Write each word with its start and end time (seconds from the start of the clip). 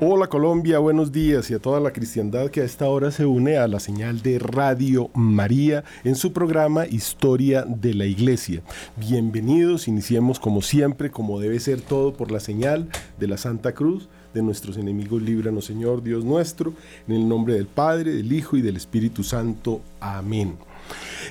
Hola 0.00 0.28
Colombia, 0.28 0.78
buenos 0.78 1.10
días 1.10 1.50
y 1.50 1.54
a 1.54 1.58
toda 1.58 1.80
la 1.80 1.92
cristiandad 1.92 2.50
que 2.50 2.60
a 2.60 2.64
esta 2.64 2.86
hora 2.86 3.10
se 3.10 3.26
une 3.26 3.56
a 3.56 3.66
la 3.66 3.80
señal 3.80 4.22
de 4.22 4.38
Radio 4.38 5.10
María 5.12 5.82
en 6.04 6.14
su 6.14 6.32
programa 6.32 6.86
Historia 6.86 7.64
de 7.66 7.94
la 7.94 8.06
Iglesia. 8.06 8.62
Bienvenidos, 8.94 9.88
iniciemos 9.88 10.38
como 10.38 10.62
siempre, 10.62 11.10
como 11.10 11.40
debe 11.40 11.58
ser 11.58 11.80
todo 11.80 12.12
por 12.12 12.30
la 12.30 12.38
señal 12.38 12.88
de 13.18 13.26
la 13.26 13.38
Santa 13.38 13.72
Cruz 13.72 14.08
de 14.34 14.42
nuestros 14.44 14.76
enemigos, 14.76 15.20
líbranos 15.20 15.64
Señor 15.64 16.04
Dios 16.04 16.24
nuestro, 16.24 16.74
en 17.08 17.16
el 17.16 17.28
nombre 17.28 17.54
del 17.54 17.66
Padre, 17.66 18.12
del 18.12 18.32
Hijo 18.32 18.56
y 18.56 18.62
del 18.62 18.76
Espíritu 18.76 19.24
Santo. 19.24 19.80
Amén. 19.98 20.58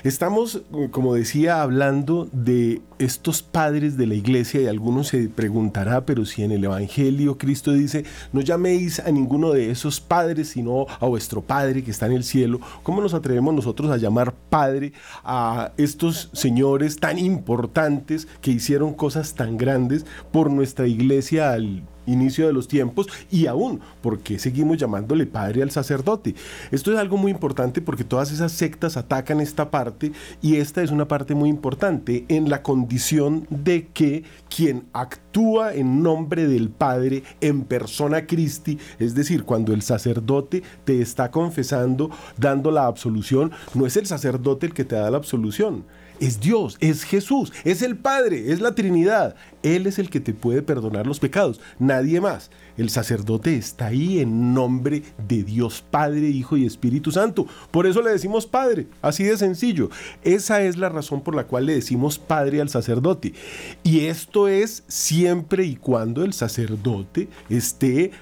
Estamos, 0.04 0.62
como 0.90 1.14
decía, 1.14 1.62
hablando 1.62 2.28
de 2.32 2.80
estos 2.98 3.42
padres 3.42 3.96
de 3.96 4.06
la 4.06 4.14
iglesia 4.14 4.60
y 4.60 4.66
algunos 4.66 5.08
se 5.08 5.28
preguntará, 5.28 6.04
pero 6.04 6.24
si 6.24 6.42
en 6.42 6.52
el 6.52 6.64
Evangelio 6.64 7.38
Cristo 7.38 7.72
dice, 7.72 8.04
no 8.32 8.40
llaméis 8.40 9.00
a 9.00 9.10
ninguno 9.10 9.52
de 9.52 9.70
esos 9.70 10.00
padres, 10.00 10.50
sino 10.50 10.86
a 11.00 11.06
vuestro 11.06 11.42
Padre 11.42 11.82
que 11.82 11.90
está 11.90 12.06
en 12.06 12.12
el 12.12 12.24
cielo, 12.24 12.60
¿cómo 12.82 13.00
nos 13.00 13.14
atrevemos 13.14 13.54
nosotros 13.54 13.90
a 13.90 13.96
llamar 13.96 14.34
Padre 14.50 14.92
a 15.24 15.72
estos 15.76 16.30
señores 16.32 16.98
tan 16.98 17.18
importantes 17.18 18.28
que 18.40 18.52
hicieron 18.52 18.94
cosas 18.94 19.34
tan 19.34 19.56
grandes 19.56 20.06
por 20.32 20.50
nuestra 20.50 20.86
iglesia 20.86 21.52
al 21.52 21.82
inicio 22.08 22.46
de 22.46 22.52
los 22.52 22.68
tiempos 22.68 23.08
y 23.30 23.46
aún 23.46 23.80
porque 24.00 24.38
seguimos 24.38 24.78
llamándole 24.78 25.26
padre 25.26 25.62
al 25.62 25.70
sacerdote. 25.70 26.34
Esto 26.70 26.92
es 26.92 26.98
algo 26.98 27.16
muy 27.16 27.30
importante 27.30 27.80
porque 27.80 28.04
todas 28.04 28.32
esas 28.32 28.52
sectas 28.52 28.96
atacan 28.96 29.40
esta 29.40 29.70
parte 29.70 30.12
y 30.42 30.56
esta 30.56 30.82
es 30.82 30.90
una 30.90 31.08
parte 31.08 31.34
muy 31.34 31.48
importante 31.48 32.24
en 32.28 32.48
la 32.48 32.62
condición 32.62 33.46
de 33.50 33.88
que 33.88 34.24
quien 34.54 34.84
actúa 34.92 35.74
en 35.74 36.02
nombre 36.02 36.46
del 36.46 36.70
Padre 36.70 37.22
en 37.40 37.64
persona 37.64 38.26
Christi, 38.26 38.78
es 38.98 39.14
decir, 39.14 39.44
cuando 39.44 39.72
el 39.72 39.82
sacerdote 39.82 40.62
te 40.84 41.00
está 41.00 41.30
confesando, 41.30 42.10
dando 42.36 42.70
la 42.70 42.86
absolución, 42.86 43.52
no 43.74 43.86
es 43.86 43.96
el 43.96 44.06
sacerdote 44.06 44.66
el 44.66 44.74
que 44.74 44.84
te 44.84 44.96
da 44.96 45.10
la 45.10 45.18
absolución, 45.18 45.84
es 46.20 46.40
Dios, 46.40 46.76
es 46.80 47.04
Jesús, 47.04 47.52
es 47.64 47.82
el 47.82 47.96
Padre, 47.96 48.52
es 48.52 48.60
la 48.60 48.74
Trinidad. 48.74 49.34
Él 49.62 49.86
es 49.86 49.98
el 49.98 50.08
que 50.08 50.20
te 50.20 50.34
puede 50.34 50.62
perdonar 50.62 51.06
los 51.06 51.18
pecados, 51.18 51.60
nadie 51.78 52.20
más. 52.20 52.50
El 52.76 52.90
sacerdote 52.90 53.56
está 53.56 53.86
ahí 53.86 54.20
en 54.20 54.54
nombre 54.54 55.02
de 55.26 55.42
Dios 55.42 55.84
Padre, 55.90 56.28
Hijo 56.28 56.56
y 56.56 56.64
Espíritu 56.64 57.10
Santo. 57.10 57.46
Por 57.70 57.86
eso 57.86 58.00
le 58.00 58.10
decimos 58.10 58.46
Padre, 58.46 58.86
así 59.02 59.24
de 59.24 59.36
sencillo. 59.36 59.90
Esa 60.22 60.62
es 60.62 60.76
la 60.76 60.88
razón 60.88 61.22
por 61.22 61.34
la 61.34 61.44
cual 61.44 61.66
le 61.66 61.74
decimos 61.74 62.18
Padre 62.18 62.60
al 62.60 62.68
sacerdote. 62.68 63.34
Y 63.82 64.06
esto 64.06 64.46
es 64.46 64.84
siempre 64.86 65.64
y 65.64 65.76
cuando 65.76 66.24
el 66.24 66.32
sacerdote 66.32 67.28
esté 67.48 68.12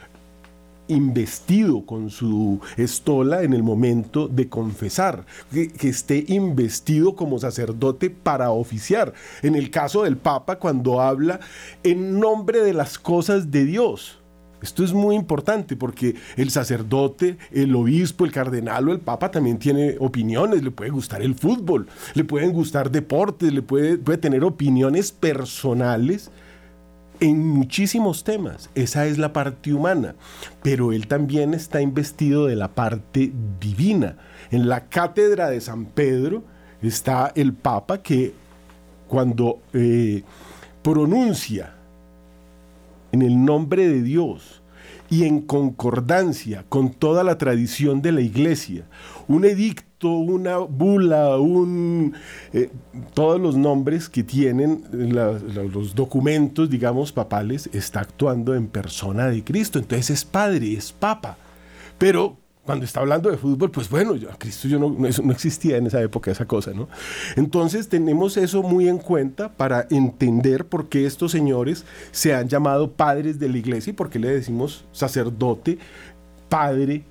investido 0.88 1.84
con 1.84 2.10
su 2.10 2.60
estola 2.76 3.42
en 3.42 3.52
el 3.52 3.62
momento 3.62 4.28
de 4.28 4.48
confesar, 4.48 5.26
que, 5.52 5.70
esté 5.88 6.24
investido 6.28 7.14
como 7.14 7.38
sacerdote 7.38 8.10
para 8.10 8.50
oficiar. 8.50 9.12
En 9.42 9.54
el 9.54 9.70
caso 9.70 10.02
del 10.02 10.16
Papa, 10.16 10.58
cuando 10.58 11.00
habla 11.00 11.40
en 11.82 12.18
nombre 12.18 12.60
de 12.60 12.74
las 12.74 12.98
cosas 12.98 13.50
de 13.50 13.64
Dios. 13.64 14.18
Esto 14.62 14.82
es 14.82 14.94
muy 14.94 15.14
importante 15.14 15.76
porque 15.76 16.16
el 16.36 16.50
sacerdote, 16.50 17.36
el 17.52 17.76
obispo, 17.76 18.24
el 18.24 18.32
cardenal 18.32 18.88
o 18.88 18.92
el 18.92 19.00
papa 19.00 19.30
también 19.30 19.58
tiene 19.58 19.96
opiniones, 20.00 20.62
le 20.62 20.70
puede 20.70 20.90
gustar 20.90 21.20
el 21.20 21.34
fútbol, 21.34 21.86
le 22.14 22.24
pueden 22.24 22.52
gustar 22.52 22.90
deportes, 22.90 23.52
le 23.52 23.60
puede, 23.60 23.98
puede 23.98 24.16
tener 24.16 24.44
opiniones 24.44 25.12
personales 25.12 26.30
en 27.20 27.46
muchísimos 27.48 28.24
temas. 28.24 28.70
Esa 28.74 29.06
es 29.06 29.18
la 29.18 29.32
parte 29.32 29.72
humana. 29.72 30.14
Pero 30.62 30.92
él 30.92 31.06
también 31.06 31.54
está 31.54 31.80
investido 31.80 32.46
de 32.46 32.56
la 32.56 32.74
parte 32.74 33.32
divina. 33.60 34.16
En 34.50 34.68
la 34.68 34.88
cátedra 34.88 35.48
de 35.50 35.60
San 35.60 35.86
Pedro 35.86 36.44
está 36.82 37.32
el 37.34 37.52
Papa 37.52 38.02
que 38.02 38.34
cuando 39.08 39.60
eh, 39.72 40.22
pronuncia 40.82 41.74
en 43.12 43.22
el 43.22 43.44
nombre 43.44 43.88
de 43.88 44.02
Dios 44.02 44.62
y 45.08 45.24
en 45.24 45.40
concordancia 45.40 46.64
con 46.68 46.90
toda 46.90 47.22
la 47.22 47.38
tradición 47.38 48.02
de 48.02 48.12
la 48.12 48.20
iglesia, 48.20 48.84
un 49.28 49.44
edicto 49.44 49.85
una 50.02 50.58
bula, 50.58 51.36
eh, 52.52 52.70
todos 53.14 53.40
los 53.40 53.56
nombres 53.56 54.08
que 54.08 54.22
tienen 54.22 54.84
los 54.92 55.94
documentos, 55.94 56.68
digamos, 56.68 57.12
papales, 57.12 57.70
está 57.72 58.00
actuando 58.00 58.54
en 58.54 58.68
persona 58.68 59.28
de 59.28 59.42
Cristo. 59.42 59.78
Entonces 59.78 60.10
es 60.10 60.24
padre, 60.24 60.74
es 60.74 60.92
papa. 60.92 61.36
Pero 61.98 62.36
cuando 62.64 62.84
está 62.84 63.00
hablando 63.00 63.30
de 63.30 63.38
fútbol, 63.38 63.70
pues 63.70 63.88
bueno, 63.88 64.14
Cristo 64.38 64.68
yo 64.68 64.78
no, 64.78 64.90
no 64.90 65.32
existía 65.32 65.76
en 65.76 65.86
esa 65.86 66.02
época 66.02 66.32
esa 66.32 66.46
cosa, 66.46 66.72
¿no? 66.72 66.88
Entonces 67.36 67.88
tenemos 67.88 68.36
eso 68.36 68.62
muy 68.62 68.88
en 68.88 68.98
cuenta 68.98 69.48
para 69.48 69.86
entender 69.88 70.66
por 70.66 70.88
qué 70.88 71.06
estos 71.06 71.30
señores 71.30 71.84
se 72.10 72.34
han 72.34 72.48
llamado 72.48 72.90
padres 72.90 73.38
de 73.38 73.48
la 73.48 73.58
iglesia 73.58 73.92
y 73.92 73.94
por 73.94 74.10
qué 74.10 74.18
le 74.18 74.28
decimos 74.28 74.84
sacerdote, 74.90 75.78
padre, 76.48 77.04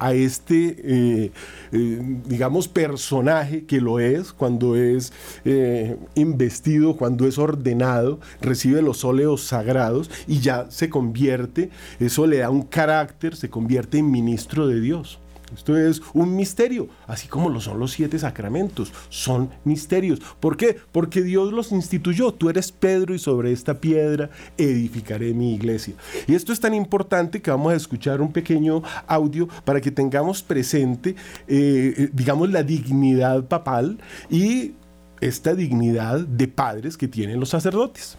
a 0.00 0.14
este, 0.14 0.76
eh, 0.82 1.32
eh, 1.72 2.20
digamos, 2.26 2.66
personaje 2.66 3.64
que 3.66 3.80
lo 3.80 4.00
es 4.00 4.32
cuando 4.32 4.74
es 4.74 5.12
eh, 5.44 5.96
investido, 6.14 6.96
cuando 6.96 7.28
es 7.28 7.38
ordenado, 7.38 8.18
recibe 8.40 8.82
los 8.82 9.04
óleos 9.04 9.42
sagrados 9.42 10.10
y 10.26 10.40
ya 10.40 10.70
se 10.70 10.88
convierte, 10.88 11.70
eso 12.00 12.26
le 12.26 12.38
da 12.38 12.50
un 12.50 12.62
carácter, 12.62 13.36
se 13.36 13.50
convierte 13.50 13.98
en 13.98 14.10
ministro 14.10 14.66
de 14.66 14.80
Dios. 14.80 15.20
Esto 15.54 15.76
es 15.76 16.00
un 16.14 16.36
misterio, 16.36 16.88
así 17.06 17.28
como 17.28 17.50
lo 17.50 17.60
son 17.60 17.78
los 17.78 17.92
siete 17.92 18.18
sacramentos, 18.18 18.92
son 19.08 19.50
misterios. 19.64 20.20
¿Por 20.40 20.56
qué? 20.56 20.76
Porque 20.92 21.22
Dios 21.22 21.52
los 21.52 21.72
instituyó. 21.72 22.32
Tú 22.32 22.48
eres 22.48 22.72
Pedro 22.72 23.14
y 23.14 23.18
sobre 23.18 23.52
esta 23.52 23.74
piedra 23.80 24.30
edificaré 24.56 25.34
mi 25.34 25.54
iglesia. 25.54 25.94
Y 26.26 26.34
esto 26.34 26.52
es 26.52 26.60
tan 26.60 26.74
importante 26.74 27.42
que 27.42 27.50
vamos 27.50 27.72
a 27.72 27.76
escuchar 27.76 28.20
un 28.20 28.32
pequeño 28.32 28.82
audio 29.06 29.48
para 29.64 29.80
que 29.80 29.90
tengamos 29.90 30.42
presente, 30.42 31.16
eh, 31.48 32.10
digamos, 32.12 32.50
la 32.50 32.62
dignidad 32.62 33.44
papal 33.44 33.98
y 34.30 34.72
esta 35.20 35.54
dignidad 35.54 36.20
de 36.20 36.48
padres 36.48 36.96
que 36.96 37.08
tienen 37.08 37.40
los 37.40 37.50
sacerdotes. 37.50 38.16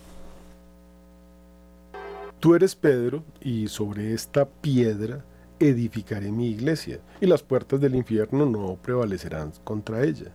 Tú 2.40 2.56
eres 2.56 2.75
Pedro 2.75 3.24
y 3.40 3.68
sobre 3.68 4.13
esta 4.13 4.46
piedra 4.46 5.24
edificaré 5.62 6.32
mi 6.32 6.50
iglesia, 6.50 7.00
y 7.22 7.26
las 7.26 7.44
puertas 7.44 7.80
del 7.80 7.96
infierno 7.96 8.46
no 8.46 8.78
prevalecerán 8.82 9.54
contra 9.64 10.04
ella. 10.04 10.34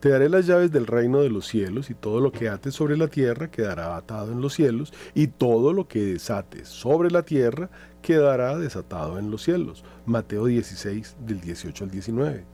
Te 0.00 0.10
daré 0.10 0.28
las 0.28 0.46
llaves 0.46 0.70
del 0.70 0.86
reino 0.86 1.20
de 1.22 1.30
los 1.30 1.46
cielos, 1.46 1.90
y 1.90 1.94
todo 1.94 2.20
lo 2.20 2.30
que 2.30 2.48
ates 2.48 2.74
sobre 2.74 2.96
la 2.96 3.08
tierra 3.08 3.50
quedará 3.50 3.96
atado 3.96 4.32
en 4.32 4.40
los 4.40 4.54
cielos, 4.54 4.92
y 5.14 5.28
todo 5.28 5.72
lo 5.72 5.88
que 5.88 6.04
desates 6.04 6.68
sobre 6.68 7.10
la 7.10 7.22
tierra 7.22 7.70
quedará 8.02 8.58
desatado 8.58 9.18
en 9.18 9.30
los 9.30 9.42
cielos. 9.42 9.84
Mateo 10.04 10.46
16, 10.46 11.16
del 11.26 11.40
18 11.40 11.84
al 11.84 11.90
19. 11.90 12.44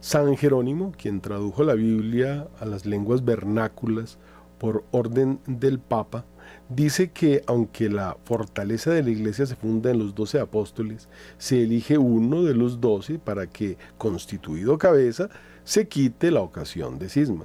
San 0.00 0.36
Jerónimo, 0.36 0.92
quien 0.96 1.20
tradujo 1.20 1.64
la 1.64 1.74
Biblia 1.74 2.48
a 2.60 2.64
las 2.64 2.86
lenguas 2.86 3.24
vernáculas 3.24 4.18
por 4.58 4.84
orden 4.90 5.40
del 5.46 5.80
Papa, 5.80 6.24
dice 6.70 7.10
que 7.10 7.42
aunque 7.46 7.90
la 7.90 8.16
fortaleza 8.24 8.92
de 8.92 9.02
la 9.02 9.10
iglesia 9.10 9.44
se 9.44 9.56
funda 9.56 9.90
en 9.90 9.98
los 9.98 10.14
doce 10.14 10.40
apóstoles, 10.40 11.08
se 11.36 11.62
elige 11.62 11.98
uno 11.98 12.44
de 12.44 12.54
los 12.54 12.80
doce 12.80 13.18
para 13.18 13.46
que, 13.46 13.76
constituido 13.98 14.78
cabeza, 14.78 15.28
se 15.64 15.88
quite 15.88 16.30
la 16.30 16.40
ocasión 16.40 16.98
de 16.98 17.08
cisma. 17.08 17.44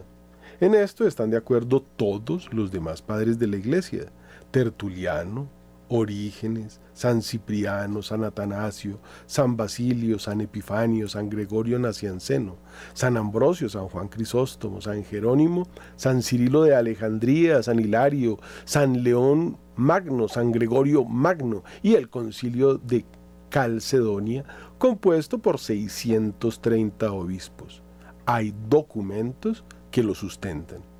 En 0.61 0.73
esto 0.73 1.05
están 1.05 1.31
de 1.31 1.37
acuerdo 1.37 1.81
todos 1.81 2.53
los 2.53 2.71
demás 2.71 3.01
padres 3.01 3.37
de 3.39 3.47
la 3.47 3.57
iglesia, 3.57 4.05
Tertuliano, 4.51 5.49
Orígenes, 5.89 6.81
San 6.93 7.21
Cipriano, 7.21 8.01
San 8.01 8.23
Atanasio, 8.23 8.99
San 9.25 9.55
Basilio, 9.55 10.17
San 10.19 10.41
Epifanio, 10.41 11.07
San 11.07 11.29
Gregorio 11.29 11.77
Nacianceno, 11.77 12.57
San 12.93 13.17
Ambrosio, 13.17 13.69
San 13.69 13.87
Juan 13.87 14.07
Crisóstomo, 14.07 14.81
San 14.81 15.03
Jerónimo, 15.03 15.67
San 15.95 16.21
Cirilo 16.21 16.63
de 16.63 16.75
Alejandría, 16.75 17.61
San 17.61 17.79
Hilario, 17.79 18.39
San 18.65 19.03
León 19.03 19.57
Magno, 19.75 20.27
San 20.27 20.51
Gregorio 20.51 21.05
Magno 21.05 21.63
y 21.83 21.95
el 21.95 22.09
concilio 22.09 22.77
de 22.77 23.05
Calcedonia, 23.49 24.43
compuesto 24.77 25.39
por 25.39 25.59
630 25.59 27.11
obispos. 27.11 27.83
Hay 28.25 28.53
documentos 28.69 29.63
que 29.91 30.03
lo 30.03 30.15
sustentan. 30.15 30.94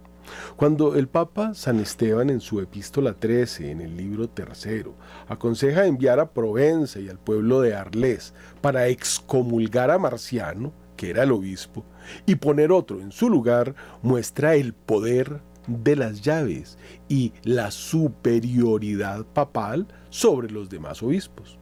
Cuando 0.56 0.96
el 0.96 1.08
Papa 1.08 1.54
San 1.54 1.80
Esteban 1.80 2.30
en 2.30 2.40
su 2.40 2.60
epístola 2.60 3.14
13, 3.14 3.72
en 3.72 3.82
el 3.82 3.98
libro 3.98 4.30
tercero, 4.30 4.96
aconseja 5.28 5.86
enviar 5.86 6.20
a 6.20 6.32
Provenza 6.32 7.00
y 7.00 7.10
al 7.10 7.20
pueblo 7.20 7.62
de 7.62 7.76
Arles 7.76 8.34
para 8.62 8.88
excomulgar 8.88 9.92
a 9.92 9.98
Marciano, 9.98 10.74
que 10.98 11.10
era 11.10 11.24
el 11.24 11.32
obispo, 11.32 11.86
y 12.26 12.36
poner 12.36 12.72
otro 12.72 13.02
en 13.02 13.12
su 13.12 13.30
lugar, 13.30 13.76
muestra 14.02 14.56
el 14.56 14.74
poder 14.74 15.42
de 15.68 15.96
las 15.96 16.22
llaves 16.22 16.78
y 17.10 17.34
la 17.44 17.72
superioridad 17.72 19.26
papal 19.26 19.88
sobre 20.10 20.50
los 20.50 20.70
demás 20.70 21.02
obispos. 21.04 21.58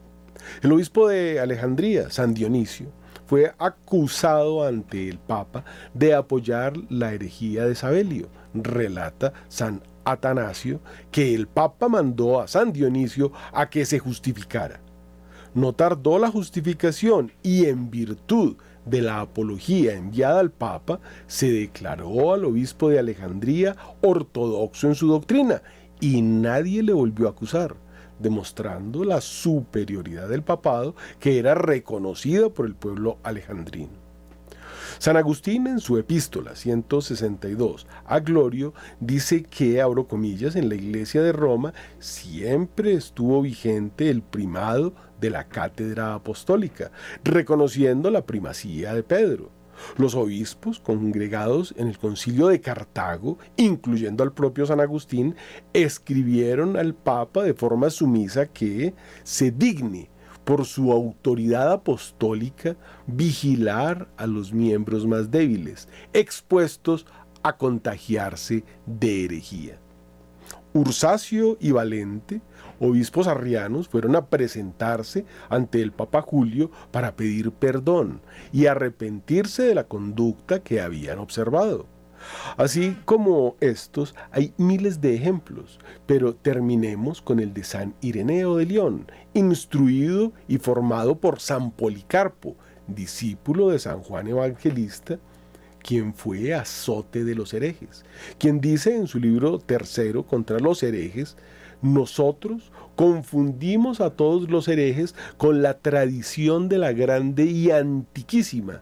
El 0.62 0.71
obispo 0.74 1.07
de 1.07 1.39
Alejandría, 1.39 2.10
San 2.10 2.33
Dionisio, 2.33 2.92
fue 3.25 3.54
acusado 3.57 4.65
ante 4.65 5.10
el 5.10 5.18
Papa 5.18 5.63
de 5.94 6.13
apoyar 6.13 6.74
la 6.89 7.13
herejía 7.13 7.65
de 7.65 7.75
Sabelio. 7.75 8.27
Relata 8.53 9.33
San 9.47 9.81
Atanasio 10.05 10.79
que 11.11 11.33
el 11.33 11.47
Papa 11.47 11.88
mandó 11.88 12.41
a 12.41 12.47
San 12.47 12.73
Dionisio 12.73 13.31
a 13.53 13.69
que 13.69 13.85
se 13.85 14.00
justificara. 14.00 14.79
No 15.53 15.73
tardó 15.73 16.17
la 16.19 16.31
justificación 16.31 17.31
y 17.44 17.65
en 17.65 17.91
virtud 17.91 18.57
de 18.85 19.01
la 19.01 19.21
apología 19.21 19.94
enviada 19.94 20.39
al 20.39 20.51
Papa, 20.51 21.00
se 21.27 21.51
declaró 21.51 22.33
al 22.33 22.44
obispo 22.45 22.89
de 22.89 23.00
Alejandría 23.00 23.75
ortodoxo 24.01 24.88
en 24.88 24.95
su 24.95 25.07
doctrina 25.07 25.61
y 26.00 26.21
nadie 26.21 26.83
le 26.83 26.94
volvió 26.94 27.27
a 27.27 27.31
acusar 27.31 27.75
demostrando 28.19 29.03
la 29.03 29.21
superioridad 29.21 30.29
del 30.29 30.44
papado 30.44 30.95
que 31.19 31.39
era 31.39 31.55
reconocida 31.55 32.50
por 32.50 32.65
el 32.65 32.75
pueblo 32.75 33.17
alejandrino. 33.23 34.02
San 35.00 35.18
Agustín 35.18 35.68
en 35.68 35.80
su 35.80 35.98
epístola 35.98 36.56
162 36.56 37.88
a 38.06 38.19
Glorio 38.19 38.74
dice 39.00 39.44
que, 39.44 39.81
abro 39.81 40.07
comillas, 40.07 40.56
en 40.56 40.69
la 40.69 40.75
iglesia 40.75 41.22
de 41.22 41.31
Roma 41.31 41.74
siempre 42.00 42.94
estuvo 42.94 43.42
vigente 43.42 44.10
el 44.10 44.22
primado 44.22 44.94
de 45.19 45.30
la 45.30 45.48
cátedra 45.48 46.13
apostólica, 46.13 46.92
reconociendo 47.24 48.10
la 48.12 48.25
primacía 48.25 48.94
de 48.94 49.04
Pedro. 49.04 49.51
Los 49.98 50.16
obispos 50.16 50.80
congregados 50.80 51.74
en 51.78 51.88
el 51.88 51.98
concilio 51.98 52.48
de 52.48 52.62
Cartago, 52.62 53.39
incluyendo 53.57 54.24
al 54.24 54.31
propio 54.31 54.66
San 54.66 54.80
Agustín, 54.80 55.36
escribieron 55.74 56.78
al 56.78 56.94
Papa 56.94 57.44
de 57.44 57.54
forma 57.54 57.89
sumisa 57.89 58.46
que 58.46 58.94
se 59.24 59.51
digne 59.51 60.10
por 60.44 60.66
su 60.66 60.92
autoridad 60.92 61.72
apostólica 61.72 62.75
vigilar 63.07 64.07
a 64.18 64.28
los 64.28 64.54
miembros 64.54 65.07
más 65.07 65.31
débiles, 65.31 65.88
expuestos 66.13 67.06
a 67.44 67.57
contagiarse 67.57 68.63
de 68.86 69.25
herejía. 69.25 69.80
Ursacio 70.74 71.57
y 71.60 71.72
Valente 71.72 72.42
obispos 72.80 73.28
arrianos 73.28 73.88
fueron 73.88 74.16
a 74.16 74.28
presentarse 74.28 75.25
ante 75.50 75.81
el 75.81 75.92
Papa 75.92 76.22
Julio 76.22 76.72
para 76.92 77.16
pedir 77.16 77.51
perdón 77.51 78.22
y 78.51 78.66
arrepentirse 78.66 79.63
de 79.63 79.75
la 79.75 79.86
conducta 79.86 80.63
que 80.63 80.81
habían 80.81 81.19
observado. 81.19 81.93
Así 82.58 82.98
como 83.06 83.56
estos, 83.60 84.16
hay 84.31 84.54
miles 84.58 85.02
de 85.02 85.16
ejemplos, 85.16 85.80
pero 86.06 86.36
terminemos 86.36 87.22
con 87.22 87.40
el 87.40 87.54
de 87.54 87.64
San 87.64 87.94
Ireneo 88.02 88.58
de 88.58 88.66
León, 88.66 89.12
instruido 89.34 90.34
y 90.48 90.58
formado 90.58 91.16
por 91.16 91.40
San 91.40 91.72
Policarpo, 91.72 92.56
discípulo 92.88 93.70
de 93.70 93.80
San 93.80 94.02
Juan 94.02 94.28
Evangelista, 94.28 95.20
quien 95.80 96.14
fue 96.14 96.54
azote 96.54 97.24
de 97.24 97.36
los 97.36 97.54
herejes, 97.54 98.06
quien 98.38 98.62
dice 98.62 98.96
en 98.96 99.08
su 99.08 99.20
libro 99.20 99.60
tercero 99.60 100.25
contra 100.25 100.60
los 100.60 100.81
herejes, 100.81 101.36
nosotros 101.81 102.72
confundimos 102.96 104.00
a 104.00 104.12
todos 104.12 104.50
los 104.50 104.70
herejes 104.70 105.16
con 105.38 105.62
la 105.62 105.80
tradición 105.80 106.70
de 106.70 106.78
la 106.78 106.94
grande 106.94 107.44
y 107.44 107.72
antiquísima 107.72 108.81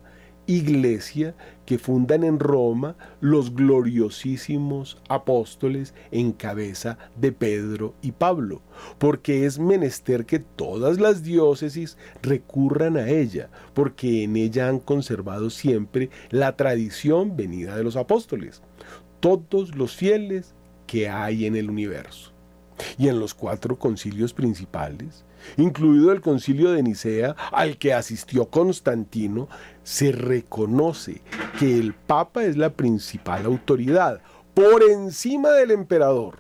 iglesia 0.52 1.36
que 1.66 1.78
fundan 1.78 2.24
en 2.24 2.40
Roma 2.40 2.96
los 3.20 3.56
gloriosísimos 3.56 5.02
apóstoles 5.08 5.94
en 6.12 6.32
cabeza 6.32 6.98
de 7.16 7.32
Pedro 7.32 7.94
y 8.02 8.12
Pablo, 8.12 8.62
porque 8.98 9.46
es 9.46 9.60
menester 9.60 10.26
que 10.26 10.40
todas 10.40 11.00
las 11.00 11.24
diócesis 11.24 11.98
recurran 12.22 12.98
a 12.98 13.10
ella, 13.10 13.50
porque 13.74 14.24
en 14.24 14.36
ella 14.36 14.68
han 14.68 14.80
conservado 14.80 15.50
siempre 15.50 16.10
la 16.30 16.56
tradición 16.58 17.38
venida 17.38 17.76
de 17.76 17.84
los 17.84 17.96
apóstoles, 17.96 18.62
todos 19.20 19.76
los 19.76 19.96
fieles 19.96 20.54
que 20.88 21.10
hay 21.10 21.46
en 21.46 21.56
el 21.56 21.70
universo. 21.70 22.34
Y 22.98 23.08
en 23.08 23.20
los 23.20 23.34
cuatro 23.34 23.78
concilios 23.78 24.34
principales, 24.34 25.24
incluido 25.58 26.12
el 26.12 26.22
concilio 26.22 26.72
de 26.72 26.84
Nicea 26.84 27.36
al 27.52 27.78
que 27.78 27.94
asistió 27.94 28.50
Constantino, 28.50 29.48
se 29.84 30.12
reconoce 30.12 31.22
que 31.60 31.78
el 31.78 31.94
Papa 31.94 32.44
es 32.44 32.58
la 32.58 32.72
principal 32.72 33.46
autoridad 33.46 34.22
por 34.54 34.84
encima 34.84 35.52
del 35.52 35.72
emperador. 35.72 36.40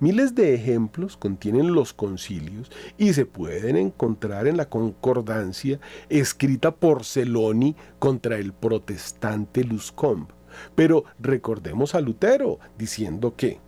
Miles 0.00 0.34
de 0.34 0.54
ejemplos 0.54 1.16
contienen 1.16 1.72
los 1.72 1.92
concilios 1.92 2.70
y 2.96 3.12
se 3.12 3.26
pueden 3.26 3.76
encontrar 3.76 4.46
en 4.46 4.56
la 4.56 4.68
concordancia 4.68 5.78
escrita 6.08 6.74
por 6.74 7.04
Celoni 7.04 7.76
contra 7.98 8.38
el 8.38 8.52
protestante 8.52 9.64
Luscombe. 9.64 10.34
Pero 10.74 11.04
recordemos 11.20 11.94
a 11.94 12.00
Lutero 12.00 12.58
diciendo 12.76 13.34
que 13.36 13.60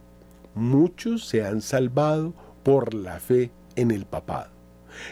muchos 0.55 1.27
se 1.27 1.45
han 1.45 1.61
salvado 1.63 2.35
por 2.63 2.95
la 2.95 3.21
fe 3.21 3.51
en 3.77 3.91
el 3.91 4.07
papado. 4.07 4.60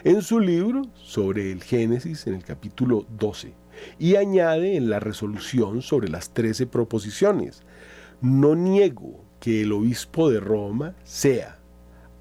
En 0.05 0.23
su 0.23 0.41
libro 0.41 0.83
sobre 0.95 1.53
el 1.53 1.63
Génesis, 1.63 2.27
en 2.27 2.35
el 2.35 2.45
capítulo 2.45 3.07
12, 3.19 3.55
y 3.99 4.17
añade 4.17 4.77
en 4.77 4.91
la 4.91 5.01
resolución 5.01 5.83
sobre 5.83 6.09
las 6.09 6.33
trece 6.33 6.67
proposiciones, 6.67 7.63
no 8.21 8.55
niego 8.55 9.25
que 9.41 9.63
el 9.63 9.73
obispo 9.73 10.31
de 10.31 10.41
Roma 10.41 10.95
sea, 11.05 11.59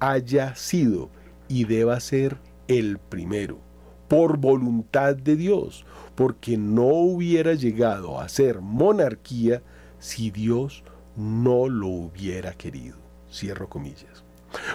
haya 0.00 0.54
sido 0.54 1.10
y 1.48 1.64
deba 1.64 1.98
ser 2.00 2.38
el 2.68 2.98
primero, 2.98 3.58
por 4.06 4.38
voluntad 4.38 5.16
de 5.16 5.36
Dios, 5.36 5.84
porque 6.14 6.56
no 6.56 6.86
hubiera 6.86 7.54
llegado 7.54 8.20
a 8.20 8.28
ser 8.28 8.60
monarquía 8.60 9.62
si 9.98 10.30
Dios 10.30 10.84
no 11.16 11.68
lo 11.68 11.88
hubiera 11.88 12.52
querido. 12.52 12.96
Cierro 13.30 13.68
comillas. 13.68 14.24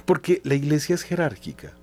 Porque 0.06 0.42
la 0.44 0.56
iglesia 0.56 0.96
es 0.96 1.04
jerárquica, 1.04 1.74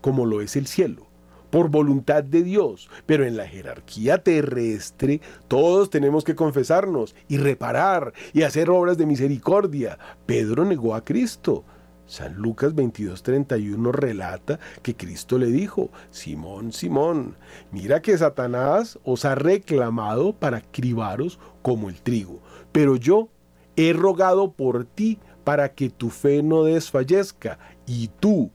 como 0.00 0.26
lo 0.26 0.40
es 0.40 0.56
el 0.56 0.66
cielo, 0.66 1.06
por 1.50 1.70
voluntad 1.70 2.22
de 2.22 2.42
Dios. 2.42 2.90
Pero 3.06 3.24
en 3.24 3.36
la 3.36 3.46
jerarquía 3.46 4.22
terrestre 4.22 5.20
todos 5.48 5.90
tenemos 5.90 6.24
que 6.24 6.34
confesarnos 6.34 7.14
y 7.28 7.38
reparar 7.38 8.12
y 8.32 8.42
hacer 8.42 8.70
obras 8.70 8.98
de 8.98 9.06
misericordia. 9.06 9.98
Pedro 10.26 10.64
negó 10.64 10.94
a 10.94 11.04
Cristo. 11.04 11.64
San 12.06 12.36
Lucas 12.36 12.74
22:31 12.74 13.92
relata 13.92 14.58
que 14.82 14.96
Cristo 14.96 15.36
le 15.36 15.48
dijo, 15.48 15.90
Simón, 16.10 16.72
Simón, 16.72 17.36
mira 17.70 18.00
que 18.00 18.16
Satanás 18.16 18.98
os 19.04 19.26
ha 19.26 19.34
reclamado 19.34 20.32
para 20.32 20.62
cribaros 20.62 21.38
como 21.60 21.90
el 21.90 22.00
trigo, 22.00 22.40
pero 22.72 22.96
yo 22.96 23.28
he 23.76 23.92
rogado 23.92 24.52
por 24.52 24.86
ti 24.86 25.18
para 25.44 25.74
que 25.74 25.88
tu 25.88 26.10
fe 26.10 26.42
no 26.42 26.64
desfallezca. 26.64 27.58
Y 27.86 28.08
tú, 28.20 28.50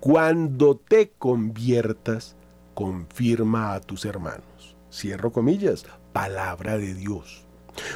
cuando 0.00 0.76
te 0.76 1.10
conviertas, 1.18 2.36
confirma 2.74 3.74
a 3.74 3.80
tus 3.80 4.04
hermanos. 4.04 4.76
Cierro 4.92 5.32
comillas, 5.32 5.84
palabra 6.12 6.78
de 6.78 6.94
Dios. 6.94 7.44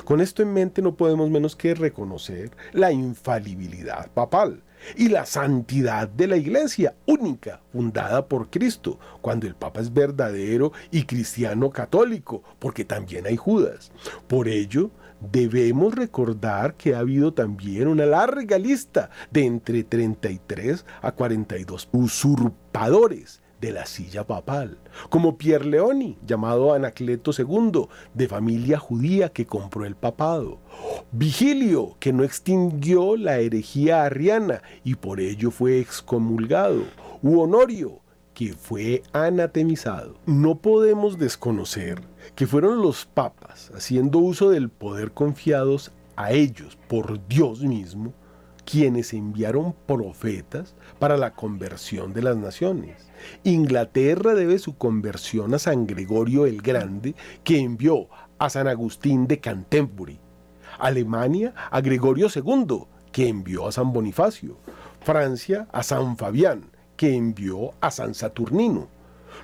Con 0.05 0.21
esto 0.21 0.43
en 0.43 0.53
mente 0.53 0.83
no 0.83 0.97
podemos 0.97 1.31
menos 1.31 1.57
que 1.57 1.75
reconocer 1.75 2.51
la 2.73 2.93
infalibilidad 2.93 4.11
papal 4.13 4.63
y 4.97 5.09
la 5.09 5.27
santidad 5.27 6.09
de 6.09 6.27
la 6.27 6.37
iglesia 6.37 6.95
única, 7.07 7.61
fundada 7.73 8.27
por 8.27 8.51
Cristo, 8.51 8.99
cuando 9.21 9.47
el 9.47 9.55
Papa 9.55 9.81
es 9.81 9.93
verdadero 9.93 10.73
y 10.91 11.05
cristiano 11.05 11.71
católico, 11.71 12.43
porque 12.59 12.85
también 12.85 13.27
hay 13.27 13.37
Judas. 13.37 13.93
Por 14.27 14.49
ello, 14.49 14.91
debemos 15.31 15.95
recordar 15.95 16.75
que 16.75 16.95
ha 16.95 17.01
habido 17.01 17.33
también 17.33 17.89
una 17.89 18.07
larga 18.07 18.59
lista 18.59 19.11
de 19.31 19.45
entre 19.45 19.85
33 19.85 20.85
a 21.01 21.13
42 21.13 21.89
usurpadores 21.93 23.43
de 23.63 23.71
la 23.71 23.87
silla 23.87 24.27
papal, 24.27 24.77
como 25.09 25.39
Pierre 25.39 25.65
Leoni, 25.65 26.19
llamado 26.27 26.75
Anacleto 26.75 27.31
II, 27.37 27.87
de 28.13 28.27
familia 28.27 28.77
judía 28.77 29.29
que 29.29 29.47
compró 29.47 29.85
el 29.85 29.95
papado, 29.95 30.59
Vigilio, 31.13 31.97
que 32.01 32.13
no 32.13 32.25
extinguió 32.25 33.17
la 33.17 33.39
herejía 33.39 34.05
arriana 34.05 34.63
y 34.83 34.97
por 34.97 35.21
ello 35.21 35.53
fue 35.53 35.79
excomulgado, 35.79 36.83
u 37.23 37.41
Honorio, 37.41 38.01
que 38.35 38.53
fue 38.53 39.05
anatemizado. 39.13 40.17
No 40.27 40.57
podemos 40.57 41.19
desconocer 41.19 42.03
que 42.35 42.47
fueron 42.47 42.83
los 42.83 43.07
papas, 43.07 43.71
haciendo 43.75 44.19
uso 44.19 44.51
del 44.51 44.69
poder 44.69 45.13
confiados 45.13 45.93
a 46.17 46.33
ellos 46.33 46.79
por 46.89 47.27
Dios 47.29 47.63
mismo, 47.63 48.13
quienes 48.65 49.13
enviaron 49.13 49.75
profetas 49.87 50.75
para 50.99 51.17
la 51.17 51.35
conversión 51.35 52.13
de 52.13 52.23
las 52.23 52.37
naciones. 52.37 52.97
Inglaterra 53.45 54.35
debe 54.35 54.59
su 54.59 54.77
conversión 54.77 55.55
a 55.55 55.59
San 55.59 55.87
Gregorio 55.87 56.47
el 56.47 56.63
Grande, 56.63 57.15
que 57.45 57.59
envió 57.59 58.09
a 58.39 58.51
San 58.51 58.69
Agustín 58.69 59.27
de 59.27 59.41
Canterbury. 59.41 60.19
Alemania 60.79 61.55
a 61.71 61.81
Gregorio 61.81 62.29
II, 62.35 62.85
que 63.11 63.29
envió 63.29 63.69
a 63.69 63.73
San 63.73 63.93
Bonifacio. 63.93 64.57
Francia 65.01 65.69
a 65.73 65.83
San 65.83 66.17
Fabián, 66.17 66.71
que 66.97 67.15
envió 67.15 67.73
a 67.81 67.91
San 67.91 68.15
Saturnino. 68.15 68.89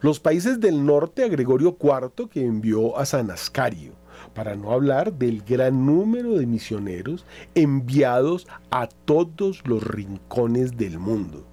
Los 0.01 0.21
países 0.21 0.61
del 0.61 0.85
norte 0.85 1.25
a 1.25 1.29
Gregorio 1.29 1.77
IV 1.81 2.29
que 2.29 2.45
envió 2.45 2.99
a 2.99 3.07
San 3.07 3.31
Ascario, 3.31 3.93
para 4.35 4.55
no 4.55 4.73
hablar 4.73 5.13
del 5.13 5.43
gran 5.43 5.87
número 5.87 6.35
de 6.35 6.47
misioneros 6.47 7.25
enviados 7.55 8.47
a 8.71 8.87
todos 8.87 9.67
los 9.67 9.83
rincones 9.83 10.77
del 10.77 10.99
mundo. 10.99 11.45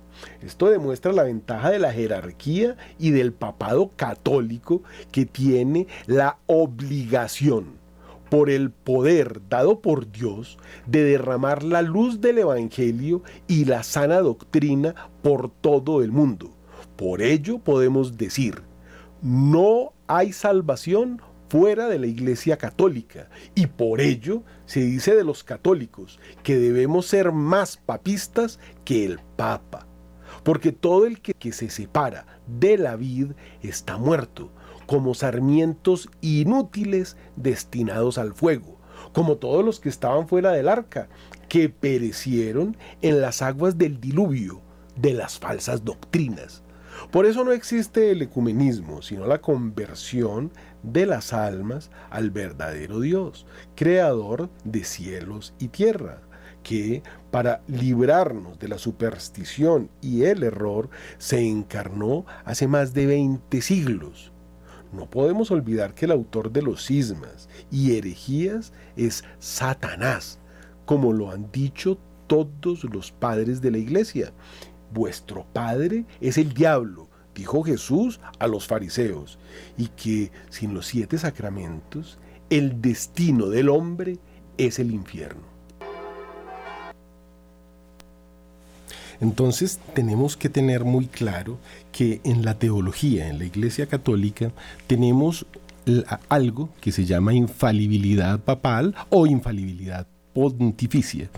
Esto 0.41 0.69
demuestra 0.69 1.11
la 1.11 1.23
ventaja 1.23 1.71
de 1.71 1.79
la 1.79 1.91
jerarquía 1.91 2.77
y 2.97 3.11
del 3.11 3.33
papado 3.33 3.91
católico 3.95 4.81
que 5.11 5.25
tiene 5.25 5.87
la 6.05 6.37
obligación 6.45 7.85
por 8.29 8.49
el 8.49 8.71
poder 8.71 9.41
dado 9.49 9.81
por 9.81 10.11
Dios 10.11 10.57
de 10.87 11.03
derramar 11.03 11.63
la 11.63 11.81
luz 11.81 12.21
del 12.21 12.39
Evangelio 12.39 13.21
y 13.47 13.65
la 13.65 13.83
sana 13.83 14.19
doctrina 14.19 14.95
por 15.21 15.51
todo 15.51 16.01
el 16.01 16.11
mundo. 16.11 16.54
Por 16.95 17.21
ello 17.21 17.59
podemos 17.59 18.17
decir, 18.17 18.61
no 19.21 19.93
hay 20.07 20.31
salvación 20.31 21.21
fuera 21.49 21.87
de 21.87 21.99
la 21.99 22.07
Iglesia 22.07 22.57
Católica 22.57 23.29
y 23.53 23.67
por 23.67 24.01
ello 24.01 24.43
se 24.65 24.81
dice 24.81 25.15
de 25.15 25.23
los 25.23 25.43
católicos 25.43 26.19
que 26.43 26.57
debemos 26.57 27.05
ser 27.05 27.31
más 27.31 27.77
papistas 27.77 28.59
que 28.83 29.05
el 29.05 29.19
Papa. 29.35 29.87
Porque 30.43 30.71
todo 30.71 31.05
el 31.05 31.21
que, 31.21 31.51
se 31.51 31.69
separa 31.69 32.25
de 32.47 32.77
la 32.77 32.95
vid 32.95 33.31
está 33.61 33.97
muerto 33.97 34.51
como 34.85 35.13
sarmientos 35.13 36.09
inútiles 36.21 37.17
destinados 37.35 38.17
al 38.17 38.33
fuego, 38.33 38.77
como 39.13 39.37
todos 39.37 39.65
los 39.65 39.79
que 39.79 39.89
estaban 39.89 40.27
fuera 40.27 40.51
del 40.51 40.67
arca, 40.67 41.09
que 41.49 41.69
perecieron 41.69 42.77
en 43.01 43.21
las 43.21 43.41
aguas 43.41 43.77
del 43.77 43.99
diluvio 43.99 44.61
de 44.95 45.13
las 45.13 45.39
falsas 45.39 45.83
doctrinas. 45.83 46.64
Por 47.11 47.25
eso 47.25 47.43
no 47.43 47.51
existe 47.51 48.11
el 48.11 48.21
ecumenismo, 48.21 49.01
sino 49.01 49.27
la 49.27 49.41
conversión 49.41 50.51
de 50.83 51.05
las 51.05 51.33
almas 51.33 51.91
al 52.09 52.31
verdadero 52.31 52.99
Dios, 52.99 53.45
creador 53.75 54.49
de 54.63 54.83
cielos 54.83 55.53
y 55.59 55.69
tierra, 55.69 56.21
que 56.63 57.03
para 57.31 57.61
librarnos 57.67 58.59
de 58.59 58.67
la 58.67 58.77
superstición 58.77 59.89
y 60.01 60.23
el 60.23 60.43
error 60.43 60.89
se 61.17 61.39
encarnó 61.47 62.25
hace 62.43 62.67
más 62.67 62.93
de 62.93 63.05
20 63.05 63.61
siglos 63.61 64.31
no 64.95 65.09
podemos 65.09 65.51
olvidar 65.51 65.93
que 65.93 66.05
el 66.05 66.11
autor 66.11 66.51
de 66.51 66.61
los 66.61 66.85
cismas 66.85 67.49
y 67.69 67.97
herejías 67.97 68.71
es 68.95 69.23
Satanás, 69.39 70.39
como 70.85 71.11
lo 71.11 71.31
han 71.31 71.51
dicho 71.51 71.97
todos 72.27 72.83
los 72.85 73.11
padres 73.11 73.61
de 73.61 73.71
la 73.71 73.77
iglesia. 73.77 74.31
Vuestro 74.95 75.45
padre 75.51 76.05
es 76.21 76.37
el 76.37 76.53
diablo, 76.53 77.09
dijo 77.35 77.63
Jesús 77.63 78.21
a 78.39 78.47
los 78.47 78.65
fariseos, 78.65 79.37
y 79.77 79.87
que 79.89 80.31
sin 80.49 80.73
los 80.73 80.85
siete 80.85 81.17
sacramentos, 81.17 82.17
el 82.49 82.81
destino 82.81 83.47
del 83.47 83.67
hombre 83.67 84.19
es 84.57 84.79
el 84.79 84.91
infierno. 84.91 85.43
Entonces 89.19 89.81
tenemos 89.93 90.37
que 90.37 90.47
tener 90.47 90.85
muy 90.85 91.07
claro 91.07 91.59
que 91.91 92.21
en 92.23 92.45
la 92.45 92.57
teología, 92.57 93.27
en 93.27 93.37
la 93.37 93.43
Iglesia 93.43 93.87
Católica, 93.87 94.53
tenemos 94.87 95.45
algo 96.29 96.69
que 96.79 96.93
se 96.93 97.03
llama 97.03 97.33
infalibilidad 97.33 98.39
papal 98.39 98.95
o 99.09 99.27
infalibilidad 99.27 100.07
pontificia. 100.33 101.29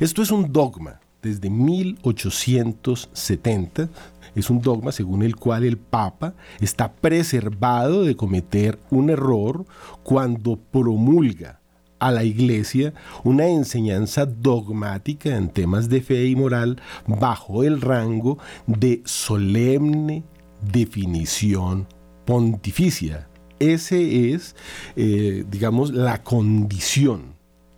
Esto 0.00 0.20
es 0.20 0.32
un 0.32 0.52
dogma 0.52 1.00
desde 1.24 1.50
1870 1.50 3.88
es 4.34 4.50
un 4.50 4.60
dogma 4.60 4.92
según 4.92 5.22
el 5.22 5.36
cual 5.36 5.64
el 5.64 5.78
Papa 5.78 6.34
está 6.60 6.92
preservado 6.92 8.04
de 8.04 8.14
cometer 8.14 8.78
un 8.90 9.08
error 9.10 9.64
cuando 10.02 10.56
promulga 10.56 11.60
a 11.98 12.12
la 12.12 12.24
iglesia 12.24 12.92
una 13.22 13.46
enseñanza 13.46 14.26
dogmática 14.26 15.34
en 15.36 15.48
temas 15.48 15.88
de 15.88 16.02
fe 16.02 16.26
y 16.26 16.36
moral 16.36 16.82
bajo 17.06 17.64
el 17.64 17.80
rango 17.80 18.36
de 18.66 19.00
solemne 19.06 20.24
definición 20.60 21.86
pontificia. 22.26 23.28
Ese 23.58 24.32
es, 24.32 24.54
eh, 24.96 25.46
digamos, 25.48 25.92
la 25.92 26.22
condición 26.22 27.33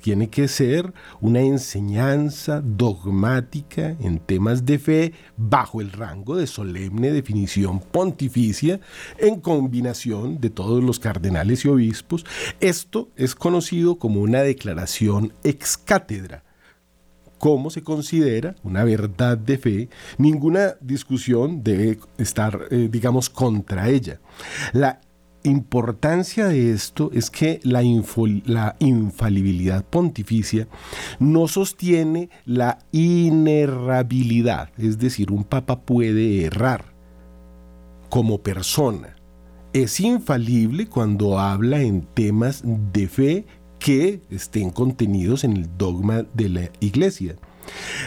tiene 0.06 0.30
que 0.30 0.46
ser 0.46 0.94
una 1.20 1.40
enseñanza 1.40 2.60
dogmática 2.64 3.96
en 3.98 4.20
temas 4.20 4.64
de 4.64 4.78
fe 4.78 5.12
bajo 5.36 5.80
el 5.80 5.90
rango 5.90 6.36
de 6.36 6.46
solemne 6.46 7.10
definición 7.10 7.80
pontificia 7.80 8.78
en 9.18 9.40
combinación 9.40 10.40
de 10.40 10.50
todos 10.50 10.84
los 10.84 11.00
cardenales 11.00 11.64
y 11.64 11.70
obispos. 11.70 12.24
Esto 12.60 13.08
es 13.16 13.34
conocido 13.34 13.98
como 13.98 14.20
una 14.20 14.42
declaración 14.42 15.32
ex 15.42 15.76
cátedra 15.76 16.44
cómo 17.38 17.70
se 17.70 17.82
considera 17.82 18.54
una 18.62 18.82
verdad 18.84 19.36
de 19.36 19.58
fe, 19.58 19.88
ninguna 20.18 20.76
discusión 20.80 21.62
debe 21.62 21.98
estar, 22.16 22.68
eh, 22.70 22.88
digamos, 22.90 23.28
contra 23.28 23.90
ella. 23.90 24.20
La 24.72 25.00
importancia 25.46 26.46
de 26.46 26.72
esto 26.72 27.10
es 27.12 27.30
que 27.30 27.60
la, 27.62 27.82
la, 28.44 28.76
infalibilidad 28.78 29.84
pontificia 29.84 30.68
no 31.18 31.48
sostiene 31.48 32.28
la 32.44 32.78
inerrabilidad, 32.92 34.70
es 34.76 34.98
decir, 34.98 35.32
un 35.32 35.44
papa 35.44 35.80
puede 35.80 36.44
errar 36.44 36.94
como 38.08 38.42
persona. 38.42 39.16
Es 39.72 40.00
infalible 40.00 40.86
cuando 40.86 41.38
habla 41.38 41.82
en 41.82 42.02
temas 42.02 42.62
de 42.92 43.08
fe 43.08 43.46
que 43.78 44.22
estén 44.30 44.70
contenidos 44.70 45.44
en 45.44 45.56
el 45.56 45.76
dogma 45.76 46.24
de 46.34 46.48
la 46.48 46.70
iglesia. 46.80 47.36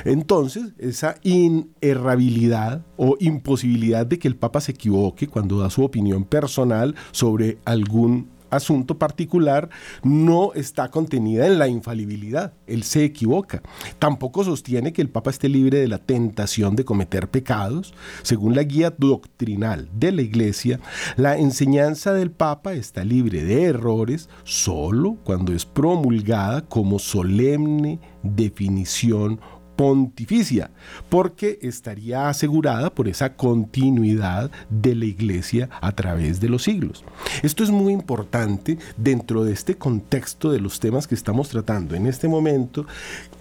Entonces, 0.06 0.74
esa 0.78 1.16
inerrabilidad 1.24 2.86
o 2.98 3.18
imposibilidad 3.20 4.06
de 4.06 4.20
que 4.20 4.28
el 4.28 4.36
Papa 4.36 4.62
se 4.62 4.72
equivoque 4.72 5.28
cuando 5.28 5.60
da 5.60 5.70
su 5.70 5.84
opinión 5.84 6.24
personal 6.24 6.96
sobre 7.12 7.58
algún 7.66 8.28
asunto 8.50 8.98
particular 8.98 9.70
no 10.04 10.54
está 10.54 10.90
contenida 10.90 11.48
en 11.48 11.60
la 11.60 11.68
infalibilidad. 11.68 12.54
Él 12.68 12.84
se 12.84 13.04
equivoca. 13.04 13.62
Tampoco 14.00 14.44
sostiene 14.44 14.94
que 14.94 15.02
el 15.02 15.10
Papa 15.10 15.30
esté 15.30 15.50
libre 15.50 15.80
de 15.80 15.88
la 15.88 15.98
tentación 15.98 16.76
de 16.76 16.86
cometer 16.86 17.30
pecados. 17.30 17.94
Según 18.24 18.56
la 18.56 18.64
guía 18.64 18.94
doctrinal 18.98 19.90
de 19.94 20.12
la 20.12 20.22
Iglesia, 20.22 20.80
la 21.16 21.38
enseñanza 21.38 22.14
del 22.14 22.32
Papa 22.32 22.74
está 22.74 23.04
libre 23.04 23.44
de 23.44 23.64
errores 23.64 24.30
solo 24.44 25.18
cuando 25.24 25.54
es 25.54 25.66
promulgada 25.66 26.66
como 26.66 27.00
solemne 27.00 28.00
definición 28.24 29.40
pontificia, 29.80 30.72
porque 31.08 31.58
estaría 31.62 32.28
asegurada 32.28 32.94
por 32.94 33.08
esa 33.08 33.38
continuidad 33.38 34.52
de 34.70 34.94
la 34.94 35.06
iglesia 35.06 35.70
a 35.80 35.94
través 35.94 36.42
de 36.42 36.50
los 36.50 36.64
siglos. 36.64 37.06
Esto 37.44 37.64
es 37.64 37.70
muy 37.70 37.94
importante 37.94 38.78
dentro 38.98 39.46
de 39.46 39.54
este 39.54 39.76
contexto 39.76 40.52
de 40.52 40.60
los 40.60 40.82
temas 40.82 41.08
que 41.08 41.16
estamos 41.16 41.48
tratando 41.48 41.96
en 41.96 42.08
este 42.08 42.28
momento, 42.28 42.86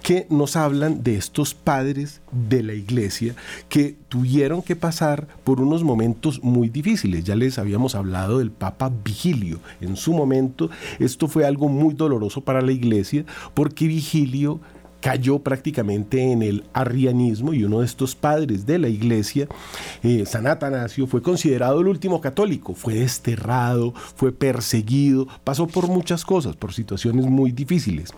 que 0.01 0.29
nos 0.31 0.55
hablan 0.55 1.03
de 1.03 1.17
estos 1.17 1.55
padres 1.55 2.21
de 2.31 2.63
la 2.63 2.75
iglesia 2.75 3.35
que 3.69 3.97
tuvieron 4.09 4.63
que 4.63 4.77
pasar 4.77 5.27
por 5.43 5.61
unos 5.61 5.83
momentos 5.83 6.41
muy 6.45 6.69
difíciles. 6.69 7.25
Ya 7.25 7.35
les 7.35 7.59
habíamos 7.59 7.97
hablado 7.97 8.39
del 8.39 8.53
Papa 8.53 8.93
Vigilio. 9.05 9.59
En 9.81 9.97
su 9.97 10.13
momento 10.13 10.71
esto 11.01 11.27
fue 11.27 11.45
algo 11.45 11.69
muy 11.69 11.95
doloroso 11.95 12.43
para 12.43 12.63
la 12.63 12.71
iglesia 12.71 13.25
porque 13.55 13.89
Vigilio 13.89 14.61
cayó 15.01 15.39
prácticamente 15.39 16.33
en 16.33 16.43
el 16.43 16.65
arrianismo 16.73 17.55
y 17.55 17.65
uno 17.65 17.81
de 17.81 17.87
estos 17.87 18.15
padres 18.15 18.67
de 18.67 18.79
la 18.79 18.89
iglesia, 18.89 19.49
eh, 20.03 20.25
San 20.27 20.47
Atanasio, 20.47 21.07
fue 21.07 21.23
considerado 21.23 21.81
el 21.81 21.89
último 21.89 22.21
católico, 22.21 22.75
fue 22.75 22.95
desterrado, 22.95 23.95
fue 23.95 24.33
perseguido, 24.33 25.29
pasó 25.45 25.67
por 25.67 25.89
muchas 25.89 26.25
cosas, 26.25 26.57
por 26.57 26.73
situaciones 26.73 27.27
muy 27.27 27.53
difíciles. 27.53 28.11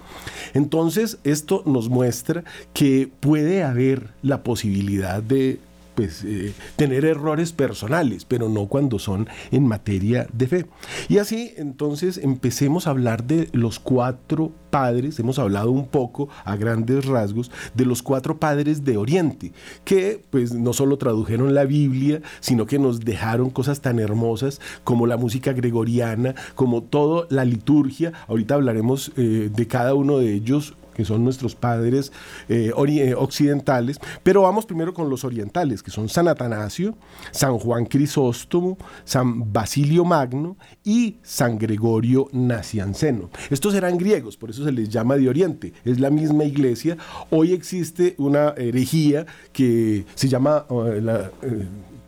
Entonces 0.54 1.18
esto 1.24 1.62
nos 1.66 1.88
muestra 1.88 2.44
que 2.72 3.10
puede 3.20 3.62
haber 3.62 4.10
la 4.22 4.42
posibilidad 4.42 5.22
de 5.22 5.60
pues, 6.00 6.24
eh, 6.24 6.54
tener 6.76 7.04
errores 7.04 7.52
personales, 7.52 8.24
pero 8.24 8.48
no 8.48 8.68
cuando 8.68 8.98
son 8.98 9.28
en 9.50 9.68
materia 9.68 10.26
de 10.32 10.46
fe. 10.46 10.66
Y 11.10 11.18
así 11.18 11.52
entonces 11.58 12.16
empecemos 12.16 12.86
a 12.86 12.90
hablar 12.92 13.24
de 13.24 13.50
los 13.52 13.78
cuatro 13.78 14.50
padres, 14.70 15.18
hemos 15.18 15.38
hablado 15.38 15.70
un 15.70 15.88
poco 15.88 16.30
a 16.46 16.56
grandes 16.56 17.04
rasgos 17.04 17.50
de 17.74 17.84
los 17.84 18.02
cuatro 18.02 18.38
padres 18.38 18.82
de 18.82 18.96
Oriente, 18.96 19.52
que 19.84 20.22
pues 20.30 20.54
no 20.54 20.72
solo 20.72 20.96
tradujeron 20.96 21.52
la 21.52 21.64
Biblia, 21.66 22.22
sino 22.40 22.64
que 22.64 22.78
nos 22.78 23.00
dejaron 23.00 23.50
cosas 23.50 23.82
tan 23.82 23.98
hermosas 23.98 24.58
como 24.84 25.06
la 25.06 25.18
música 25.18 25.52
gregoriana, 25.52 26.34
como 26.54 26.82
toda 26.82 27.26
la 27.28 27.44
liturgia. 27.44 28.14
Ahorita 28.26 28.54
hablaremos 28.54 29.12
eh, 29.18 29.50
de 29.54 29.66
cada 29.66 29.92
uno 29.92 30.16
de 30.16 30.32
ellos 30.32 30.72
que 31.00 31.06
son 31.06 31.24
nuestros 31.24 31.54
padres 31.54 32.12
eh, 32.50 32.72
eh, 32.76 33.14
occidentales, 33.14 33.98
pero 34.22 34.42
vamos 34.42 34.66
primero 34.66 34.92
con 34.92 35.08
los 35.08 35.24
orientales, 35.24 35.82
que 35.82 35.90
son 35.90 36.10
San 36.10 36.28
Atanasio, 36.28 36.94
San 37.30 37.58
Juan 37.58 37.86
Crisóstomo, 37.86 38.76
San 39.04 39.50
Basilio 39.50 40.04
Magno 40.04 40.58
y 40.84 41.16
San 41.22 41.58
Gregorio 41.58 42.28
Nacianceno. 42.32 43.30
Estos 43.48 43.74
eran 43.74 43.96
griegos, 43.96 44.36
por 44.36 44.50
eso 44.50 44.62
se 44.62 44.72
les 44.72 44.90
llama 44.90 45.16
de 45.16 45.28
Oriente, 45.28 45.72
es 45.86 46.00
la 46.00 46.10
misma 46.10 46.44
iglesia. 46.44 46.98
Hoy 47.30 47.52
existe 47.52 48.14
una 48.18 48.50
herejía 48.56 49.24
que 49.52 50.04
se 50.14 50.28
llama... 50.28 50.66
la, 51.00 51.30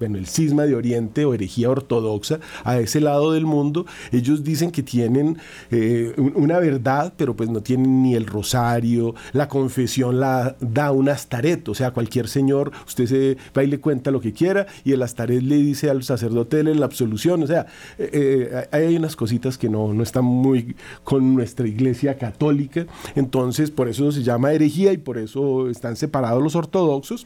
bueno, 0.02 0.18
el 0.18 0.26
cisma 0.26 0.64
de 0.64 0.75
Oriente 0.75 1.25
o 1.25 1.32
herejía 1.32 1.71
ortodoxa 1.71 2.40
a 2.64 2.80
ese 2.80 3.00
lado 3.00 3.30
del 3.35 3.47
mundo, 3.47 3.87
ellos 4.11 4.42
dicen 4.42 4.73
que 4.73 4.82
tienen 4.82 5.38
eh, 5.71 6.12
una 6.35 6.59
verdad, 6.59 7.12
pero 7.16 7.37
pues 7.37 7.49
no 7.50 7.61
tienen 7.61 8.02
ni 8.02 8.16
el 8.16 8.26
rosario, 8.26 9.14
la 9.32 9.47
confesión 9.47 10.18
la 10.18 10.56
da 10.59 10.90
un 10.90 11.09
astaret, 11.09 11.68
o 11.68 11.75
sea, 11.76 11.92
cualquier 11.92 12.26
señor, 12.26 12.73
usted 12.85 13.06
se 13.06 13.37
va 13.56 13.62
y 13.62 13.68
le 13.68 13.78
cuenta 13.78 14.11
lo 14.11 14.21
que 14.21 14.32
quiera 14.32 14.66
y 14.82 14.90
el 14.90 15.02
astaret 15.02 15.40
le 15.40 15.54
dice 15.54 15.88
al 15.88 16.02
sacerdote 16.02 16.64
de 16.64 16.75
la 16.75 16.85
absolución, 16.85 17.40
o 17.44 17.47
sea, 17.47 17.66
eh, 17.97 18.11
eh, 18.12 18.68
hay 18.73 18.97
unas 18.97 19.14
cositas 19.14 19.56
que 19.56 19.68
no, 19.68 19.94
no 19.94 20.02
están 20.02 20.25
muy 20.25 20.75
con 21.04 21.32
nuestra 21.32 21.68
iglesia 21.68 22.18
católica, 22.18 22.87
entonces 23.14 23.71
por 23.71 23.88
eso 23.88 24.11
se 24.11 24.25
llama 24.25 24.52
herejía 24.52 24.92
y 24.92 24.99
por 24.99 25.16
eso 25.16 25.71
están 25.71 25.94
separados 25.94 26.42
los 26.42 26.56
ortodoxos 26.56 27.25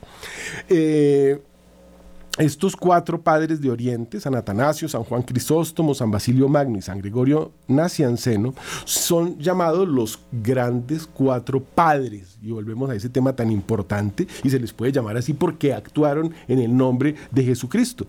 estos 2.39 2.77
cuatro 2.77 3.21
padres 3.21 3.61
de 3.61 3.71
Oriente, 3.71 4.21
San 4.21 4.35
Atanasio, 4.35 4.89
San 4.89 5.05
Juan 5.05 5.23
Crisóstomo, 5.23 5.95
San 5.95 6.11
Basilio 6.11 6.49
Magno 6.49 6.79
y 6.79 6.83
San 6.83 6.99
Gregorio 6.99 7.53
Nacianceno, 7.69 8.55
son 8.85 9.39
llamados 9.39 9.89
los 9.89 10.21
grandes 10.31 11.07
cuatro 11.07 11.63
padres. 11.63 12.39
Y 12.43 12.51
volvemos 12.51 12.91
a 12.91 12.95
ese 12.95 13.09
tema 13.09 13.35
tan 13.35 13.51
importante 13.51 14.27
y 14.45 14.51
se 14.51 14.61
les 14.61 14.73
puede 14.73 14.93
llamar 14.93 15.17
así 15.17 15.33
porque 15.33 15.73
actuaron 15.73 16.35
en 16.49 16.59
el 16.59 16.77
nombre 16.77 17.15
de 17.31 17.43
Jesucristo. 17.43 18.07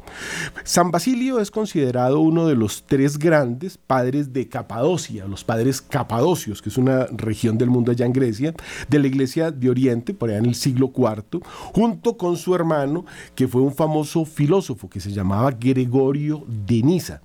San 0.63 0.91
Basilio 0.91 1.39
es 1.39 1.49
considerado 1.49 2.19
uno 2.19 2.47
de 2.47 2.55
los 2.55 2.83
tres 2.85 3.17
grandes 3.17 3.77
padres 3.77 4.33
de 4.33 4.47
Capadocia, 4.47 5.25
los 5.25 5.43
padres 5.43 5.81
capadocios, 5.81 6.61
que 6.61 6.69
es 6.69 6.77
una 6.77 7.05
región 7.07 7.57
del 7.57 7.69
mundo 7.69 7.91
allá 7.91 8.05
en 8.05 8.13
Grecia, 8.13 8.53
de 8.89 8.99
la 8.99 9.07
iglesia 9.07 9.51
de 9.51 9.69
Oriente, 9.69 10.13
por 10.13 10.29
allá 10.29 10.39
en 10.39 10.45
el 10.45 10.55
siglo 10.55 10.91
IV, 10.95 11.41
junto 11.73 12.17
con 12.17 12.37
su 12.37 12.53
hermano, 12.53 13.05
que 13.35 13.47
fue 13.47 13.61
un 13.61 13.73
famoso 13.73 14.16
filósofo 14.25 14.89
que 14.89 14.99
se 14.99 15.11
llamaba 15.11 15.51
Gregorio 15.51 16.45
de 16.47 16.81
Niza. 16.83 17.21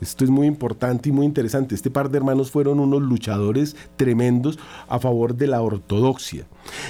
Esto 0.00 0.24
es 0.24 0.30
muy 0.30 0.46
importante 0.46 1.08
y 1.08 1.12
muy 1.12 1.24
interesante. 1.24 1.74
Este 1.74 1.90
par 1.90 2.10
de 2.10 2.18
hermanos 2.18 2.50
fueron 2.50 2.80
unos 2.80 3.02
luchadores 3.02 3.76
tremendos 3.96 4.58
a 4.88 4.98
favor 4.98 5.34
de 5.36 5.46
la 5.46 5.62
ortodoxia. 5.62 6.46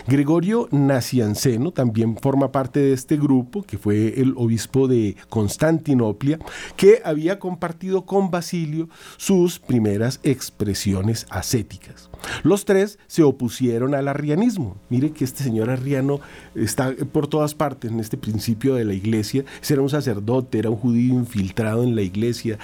Gregorio 0.06 0.68
Nacianceno 0.70 1.70
también 1.70 2.16
forma 2.16 2.50
parte 2.50 2.80
de 2.80 2.92
este 2.92 3.16
grupo, 3.16 3.62
que 3.62 3.78
fue 3.78 4.20
el 4.20 4.34
obispo 4.36 4.88
de 4.88 5.16
Constantinopla, 5.28 6.38
que 6.76 7.00
había 7.04 7.38
compartido 7.38 8.06
con 8.06 8.30
Basilio 8.30 8.88
sus 9.16 9.58
primeras 9.58 10.20
expresiones 10.22 11.26
ascéticas. 11.30 12.10
Los 12.42 12.64
tres 12.64 12.98
se 13.06 13.22
opusieron 13.22 13.94
al 13.94 14.08
arrianismo. 14.08 14.76
Mire 14.88 15.10
que 15.10 15.24
este 15.24 15.44
señor 15.44 15.70
arriano 15.70 16.20
está 16.54 16.94
por 17.12 17.28
todas 17.28 17.54
partes 17.54 17.90
en 17.90 18.00
este 18.00 18.16
principio 18.16 18.74
de 18.74 18.84
la 18.84 18.94
iglesia. 18.94 19.44
Era 19.68 19.82
un 19.82 19.90
sacerdote, 19.90 20.58
era 20.58 20.70
un 20.70 20.76
judío 20.76 21.12
infiltrado 21.12 21.82
en 21.82 21.94
la 21.94 22.00
iglesia, 22.00 22.58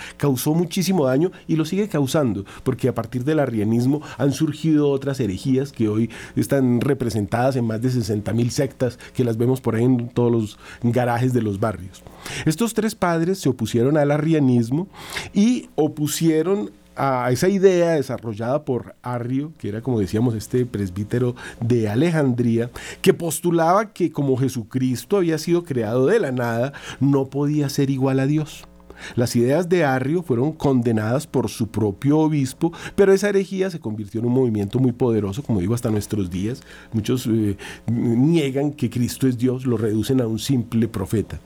muchísimo 0.55 1.07
daño 1.07 1.31
y 1.47 1.57
lo 1.57 1.65
sigue 1.65 1.89
causando, 1.89 2.45
porque 2.63 2.89
a 2.89 2.95
partir 2.95 3.25
del 3.25 3.41
arrianismo 3.41 4.03
han 4.19 4.33
surgido 4.33 4.91
otras 4.91 5.21
herejías 5.21 5.73
que 5.73 5.89
hoy 5.89 6.11
están 6.37 6.81
representadas 6.81 7.57
en 7.57 7.67
más 7.67 7.81
de 7.83 7.91
60 7.91 8.33
mil 8.33 8.51
sectas 8.51 8.99
que 9.15 9.25
las 9.25 9.37
vemos 9.37 9.61
por 9.61 9.75
ahí 9.75 9.85
en 9.85 10.09
todos 10.09 10.33
los 10.33 10.59
garajes 10.83 11.33
de 11.33 11.43
los 11.43 11.61
barrios. 11.61 12.03
Estos 12.47 12.75
tres 12.75 12.95
padres 12.95 13.39
se 13.39 13.49
opusieron 13.49 13.97
al 13.97 14.11
arrianismo 14.11 14.89
y 15.33 15.69
opusieron 15.75 16.71
a 16.97 17.31
esa 17.31 17.49
idea 17.49 17.93
desarrollada 17.93 18.65
por 18.65 18.95
Arrio, 19.03 19.53
que 19.59 19.69
era 19.69 19.81
como 19.81 20.01
decíamos 20.01 20.35
este 20.35 20.67
presbítero 20.67 21.35
de 21.61 21.89
Alejandría, 21.89 22.71
que 23.01 23.15
postulaba 23.15 23.93
que 23.93 24.13
como 24.13 24.37
Jesucristo 24.37 25.17
había 25.17 25.39
sido 25.39 25.65
creado 25.65 26.07
de 26.07 26.19
la 26.19 26.33
nada, 26.33 26.73
no 27.01 27.27
podía 27.27 27.69
ser 27.69 27.91
igual 27.91 28.21
a 28.21 28.27
Dios. 28.27 28.67
Las 29.15 29.37
ideas 29.37 29.69
de 29.69 29.85
Arrio 29.85 30.23
fueron 30.23 30.53
condenadas 30.53 31.27
por 31.27 31.49
su 31.49 31.69
propio 31.69 32.19
obispo, 32.19 32.73
pero 32.95 33.13
esa 33.13 33.29
herejía 33.29 33.71
se 33.71 33.81
convirtió 33.81 34.21
en 34.21 34.27
un 34.27 34.33
movimiento 34.33 34.79
muy 34.79 34.93
poderoso, 34.93 35.43
como 35.43 35.61
digo, 35.61 35.75
hasta 35.75 35.91
nuestros 35.91 36.31
días. 36.31 36.63
Muchos 36.93 37.27
eh, 37.27 37.57
niegan 37.87 38.73
que 38.73 38.91
Cristo 38.91 39.27
es 39.27 39.39
Dios, 39.39 39.67
lo 39.67 39.77
reducen 39.77 40.21
a 40.21 40.27
un 40.27 40.39
simple 40.39 40.89
profeta. 40.89 41.41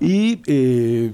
Y 0.00 0.40
eh, 0.46 1.10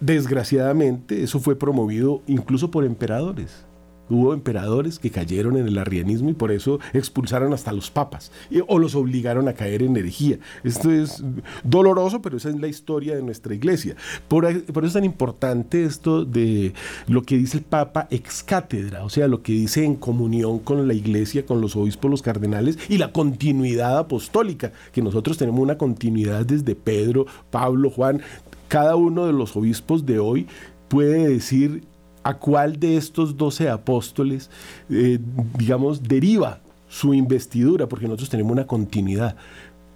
desgraciadamente 0.00 1.22
eso 1.22 1.40
fue 1.40 1.56
promovido 1.56 2.22
incluso 2.26 2.70
por 2.70 2.84
emperadores. 2.84 3.64
Hubo 4.12 4.34
emperadores 4.34 4.98
que 4.98 5.10
cayeron 5.10 5.56
en 5.56 5.66
el 5.66 5.78
arrianismo 5.78 6.30
y 6.30 6.34
por 6.34 6.52
eso 6.52 6.80
expulsaron 6.92 7.52
hasta 7.52 7.72
los 7.72 7.90
papas 7.90 8.30
o 8.68 8.78
los 8.78 8.94
obligaron 8.94 9.48
a 9.48 9.54
caer 9.54 9.82
en 9.82 9.96
herejía. 9.96 10.38
Esto 10.64 10.90
es 10.90 11.24
doloroso, 11.64 12.20
pero 12.20 12.36
esa 12.36 12.50
es 12.50 12.60
la 12.60 12.68
historia 12.68 13.16
de 13.16 13.22
nuestra 13.22 13.54
iglesia. 13.54 13.96
Por, 14.28 14.64
por, 14.64 14.84
eso 14.84 14.88
es 14.88 14.92
tan 14.94 15.04
importante 15.04 15.84
esto 15.84 16.24
de 16.24 16.74
lo 17.06 17.22
que 17.22 17.38
dice 17.38 17.58
el 17.58 17.64
papa 17.64 18.06
ex 18.10 18.42
cátedra, 18.42 19.04
o 19.04 19.08
sea, 19.08 19.28
lo 19.28 19.42
que 19.42 19.52
dice 19.52 19.84
en 19.84 19.96
comunión 19.96 20.58
con 20.58 20.86
la 20.86 20.94
iglesia, 20.94 21.46
con 21.46 21.60
los 21.60 21.74
obispos, 21.76 22.10
los 22.10 22.22
cardenales 22.22 22.78
y 22.88 22.98
la 22.98 23.12
continuidad 23.12 23.98
apostólica, 23.98 24.72
que 24.92 25.02
nosotros 25.02 25.38
tenemos 25.38 25.60
una 25.60 25.78
continuidad 25.78 26.44
desde 26.44 26.74
Pedro, 26.74 27.26
Pablo, 27.50 27.90
Juan, 27.90 28.20
cada 28.68 28.96
uno 28.96 29.26
de 29.26 29.32
los 29.32 29.56
obispos 29.56 30.06
de 30.06 30.18
hoy 30.18 30.46
puede 30.88 31.28
decir 31.28 31.84
a 32.22 32.34
cuál 32.34 32.78
de 32.78 32.96
estos 32.96 33.36
doce 33.36 33.68
apóstoles, 33.68 34.50
eh, 34.90 35.18
digamos, 35.58 36.02
deriva 36.02 36.60
su 36.88 37.14
investidura, 37.14 37.88
porque 37.88 38.06
nosotros 38.06 38.28
tenemos 38.28 38.52
una 38.52 38.66
continuidad. 38.66 39.36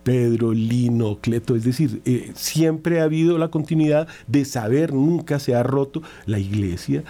Pedro, 0.07 0.53
Lino, 0.53 1.19
Cleto, 1.21 1.57
es 1.57 1.65
decir, 1.65 2.01
eh, 2.05 2.31
siempre 2.37 3.01
ha 3.01 3.03
habido 3.03 3.39
la 3.39 3.49
continuidad 3.49 4.07
de 4.29 4.45
saber, 4.45 4.95
nunca 4.95 5.41
se 5.41 5.57
ha 5.57 5.65
roto, 5.65 6.01
la 6.27 6.39
iglesia 6.39 7.03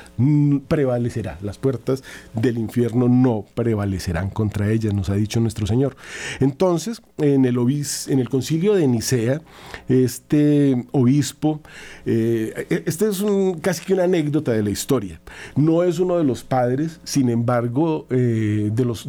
prevalecerá, 0.67 1.37
las 1.43 1.59
puertas 1.59 2.03
del 2.33 2.57
infierno 2.57 3.07
no 3.07 3.45
prevalecerán 3.55 4.31
contra 4.31 4.71
ellas, 4.71 4.95
nos 4.95 5.11
ha 5.11 5.15
dicho 5.15 5.41
nuestro 5.41 5.67
Señor. 5.67 5.95
Entonces, 6.41 7.03
en 7.19 7.45
el, 7.45 7.59
en 7.59 8.19
el 8.19 8.31
concilio 8.31 8.73
de 8.73 8.89
Nicea, 8.89 9.43
este 9.89 10.87
obispo, 10.93 11.61
eh, 12.07 12.67
e-, 12.71 12.83
este 12.87 13.11
es 13.11 13.23
casi 13.61 13.85
que 13.85 13.93
una 13.93 14.05
anécdota 14.05 14.53
de 14.53 14.63
la 14.63 14.71
historia, 14.71 15.21
no 15.55 15.83
es 15.83 15.99
uno 15.99 16.17
de 16.17 16.25
los 16.25 16.45
padres, 16.45 16.99
sin 17.05 17.29
embargo, 17.29 18.07
eh, 18.09 18.71
de 18.73 18.85
los, 18.87 19.07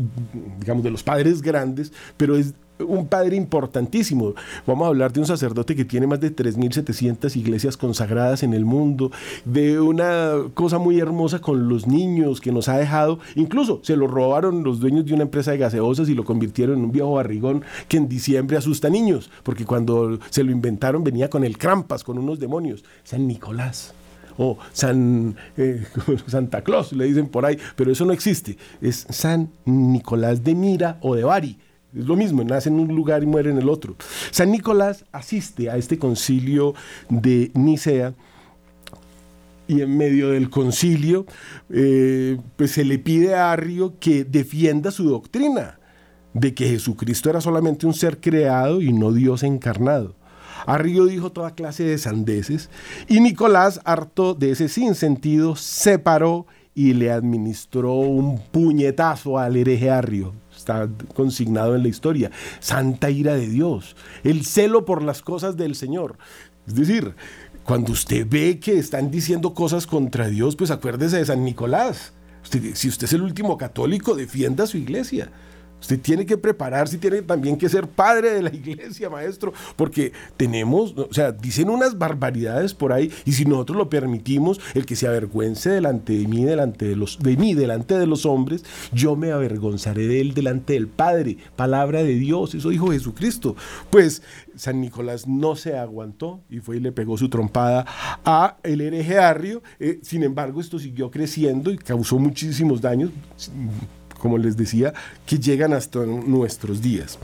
digamos, 0.60 0.84
de 0.84 0.92
los 0.92 1.04
padres 1.04 1.42
grandes, 1.42 1.94
pero 2.18 2.36
es 2.36 2.54
un 2.80 3.08
padre 3.08 3.36
importantísimo. 3.36 4.34
Vamos 4.66 4.86
a 4.86 4.88
hablar 4.90 5.12
de 5.14 5.20
un 5.20 5.26
sacerdote 5.26 5.76
que 5.76 5.86
tiene 5.86 6.08
más 6.08 6.20
de 6.20 6.36
3.700 6.36 7.36
iglesias 7.36 7.78
consagradas 7.78 8.44
en 8.44 8.54
el 8.54 8.66
mundo, 8.66 9.12
de 9.46 9.80
una 9.80 10.34
cosa 10.54 10.78
muy 10.78 11.00
hermosa 11.00 11.40
con 11.40 11.70
los 11.70 11.88
niños 11.88 12.42
que 12.42 12.52
nos 12.52 12.70
ha 12.70 12.78
dejado. 12.78 13.20
Incluso 13.36 13.80
se 13.84 13.96
lo 13.96 14.08
robaron 14.08 14.64
los 14.64 14.80
dueños 14.80 15.06
de 15.06 15.14
una 15.14 15.24
empresa 15.24 15.52
de 15.52 15.58
gaseosas 15.58 16.10
y 16.10 16.16
lo 16.16 16.26
convirtieron 16.26 16.78
en 16.78 16.86
un 16.86 16.92
viejo 16.92 17.14
barrigón 17.14 17.64
que 17.88 17.98
en 17.98 18.08
diciembre 18.08 18.58
asusta 18.58 18.90
niños, 18.90 19.30
porque 19.44 19.66
cuando 19.66 20.20
se 20.30 20.44
lo 20.44 20.52
inventaron 20.52 21.04
venía 21.04 21.30
con 21.30 21.44
el 21.44 21.58
Crampas, 21.58 22.04
con 22.04 22.18
unos 22.18 22.40
demonios. 22.40 22.84
San 23.04 23.28
Nicolás 23.28 23.94
o 24.38 24.58
San 24.72 25.36
eh, 25.58 25.84
Santa 26.28 26.62
Claus, 26.62 26.94
le 26.94 27.06
dicen 27.06 27.28
por 27.28 27.46
ahí, 27.46 27.58
pero 27.76 27.92
eso 27.92 28.06
no 28.06 28.14
existe. 28.14 28.58
Es 28.82 29.08
San 29.10 29.50
Nicolás 29.66 30.44
de 30.44 30.56
Mira 30.56 30.98
o 31.02 31.16
de 31.16 31.24
Bari 31.24 31.58
es 31.96 32.06
lo 32.06 32.16
mismo, 32.16 32.44
nace 32.44 32.70
en 32.70 32.80
un 32.80 32.94
lugar 32.96 33.24
y 33.24 33.26
muere 33.26 33.50
en 33.50 33.58
el 33.58 33.70
otro. 33.70 33.96
San 34.32 34.52
Nicolás 34.52 35.06
asiste 35.12 35.70
a 35.70 35.78
este 35.78 35.98
concilio 35.98 36.74
de 37.10 37.52
Nicea 37.54 38.14
y 39.68 39.82
en 39.82 39.98
medio 39.98 40.30
del 40.30 40.50
concilio 40.50 41.26
eh, 41.70 42.38
pues 42.56 42.72
se 42.72 42.86
le 42.86 43.00
pide 43.00 43.36
a 43.36 43.52
Arrio 43.52 43.94
que 44.00 44.24
defienda 44.24 44.92
su 44.92 45.10
doctrina 45.10 45.80
de 46.34 46.54
que 46.54 46.70
Jesucristo 46.70 47.30
era 47.30 47.42
solamente 47.42 47.86
un 47.86 47.94
ser 47.94 48.20
creado 48.20 48.82
y 48.82 48.94
no 48.94 49.12
Dios 49.12 49.44
encarnado. 49.44 50.16
Arrio 50.66 51.06
dijo 51.06 51.32
toda 51.32 51.56
clase 51.56 51.84
de 51.84 51.98
sandeces 51.98 52.70
y 53.08 53.20
Nicolás, 53.20 53.80
harto 53.86 54.34
de 54.34 54.52
ese 54.52 54.68
sinsentido, 54.68 55.56
se 55.56 56.00
paró 56.00 56.46
y 56.78 56.94
le 56.94 57.12
administró 57.12 57.94
un 57.96 58.38
puñetazo 58.40 59.40
al 59.40 59.58
hereje 59.58 59.90
Arrio 59.90 60.36
está 60.56 60.88
consignado 61.16 61.76
en 61.76 61.84
la 61.84 61.88
historia. 61.88 62.32
Santa 62.60 63.10
ira 63.10 63.36
de 63.36 63.48
Dios, 63.48 63.96
el 64.24 64.46
celo 64.46 64.86
por 64.86 65.02
las 65.02 65.24
cosas 65.24 65.58
del 65.58 65.76
Señor. 65.76 66.18
Es 66.68 66.76
decir, 66.76 67.16
cuando 67.64 67.94
usted 67.94 68.28
ve 68.30 68.60
que 68.60 68.78
están 68.78 69.10
diciendo 69.10 69.54
cosas 69.54 69.88
contra 69.88 70.28
Dios, 70.28 70.56
pues 70.56 70.70
acuérdese 70.70 71.18
de 71.18 71.26
San 71.26 71.44
Nicolás. 71.44 72.14
si 72.44 72.88
usted 72.88 73.06
es 73.06 73.14
el 73.14 73.22
último 73.22 73.58
católico, 73.58 74.16
defienda 74.16 74.68
su 74.68 74.78
iglesia. 74.78 75.32
Usted 75.80 76.00
tiene 76.00 76.26
que 76.26 76.38
prepararse 76.38 76.96
y 76.96 77.00
tiene 77.00 77.22
también 77.22 77.58
que 77.58 77.70
ser 77.70 77.88
padre 77.88 78.34
de 78.34 78.42
la 78.42 78.50
iglesia, 78.54 79.10
maestro, 79.10 79.54
porque 79.76 80.12
tenemos, 80.36 80.96
o 80.98 81.14
sea, 81.14 81.32
dicen 81.32 81.70
unas 81.70 81.98
barbaridades 81.98 82.74
por 82.74 82.94
ahí 82.94 83.12
y 83.26 83.34
si 83.34 83.46
nosotros 83.46 83.78
lo 83.78 83.90
permitimos, 83.90 84.60
el 84.74 84.86
que 84.86 84.96
se 84.96 85.08
avergüence 85.08 85.70
delante 85.70 86.14
de 86.14 86.28
mí, 86.28 86.44
delante 86.44 86.86
de 86.86 86.96
los 86.96 87.20
de 87.20 87.38
mí, 87.38 87.54
delante 87.54 87.98
de 87.98 88.08
los 88.08 88.26
hombres, 88.26 88.64
yo 88.92 89.16
me 89.16 89.32
avergonzaré 89.32 90.08
de 90.08 90.22
él 90.22 90.34
delante 90.34 90.74
del 90.74 90.88
Padre, 90.88 91.38
palabra 91.56 92.04
de 92.04 92.16
Dios, 92.16 92.56
eso 92.56 92.70
dijo 92.70 92.92
Jesucristo. 92.92 93.56
Pues 93.90 94.22
San 94.56 94.82
Nicolás 94.82 95.28
no 95.28 95.56
se 95.56 95.78
aguantó 95.78 96.42
y 96.50 96.60
fue 96.60 96.78
y 96.78 96.80
le 96.80 96.92
pegó 96.92 97.18
su 97.18 97.30
trompada 97.30 97.86
a 98.26 98.58
el 98.64 98.82
hereje 98.82 99.18
Arrio. 99.20 99.62
Eh, 99.80 100.00
sin 100.02 100.24
embargo, 100.24 100.60
esto 100.60 100.80
siguió 100.80 101.12
creciendo 101.12 101.72
y 101.72 101.78
causó 101.78 102.18
muchísimos 102.18 102.82
daños 102.82 103.12
como 104.18 104.38
les 104.38 104.58
decía, 104.58 104.94
que 105.26 105.40
llegan 105.40 105.74
hasta 105.74 106.06
nuestros 106.06 106.82
días. 106.82 107.20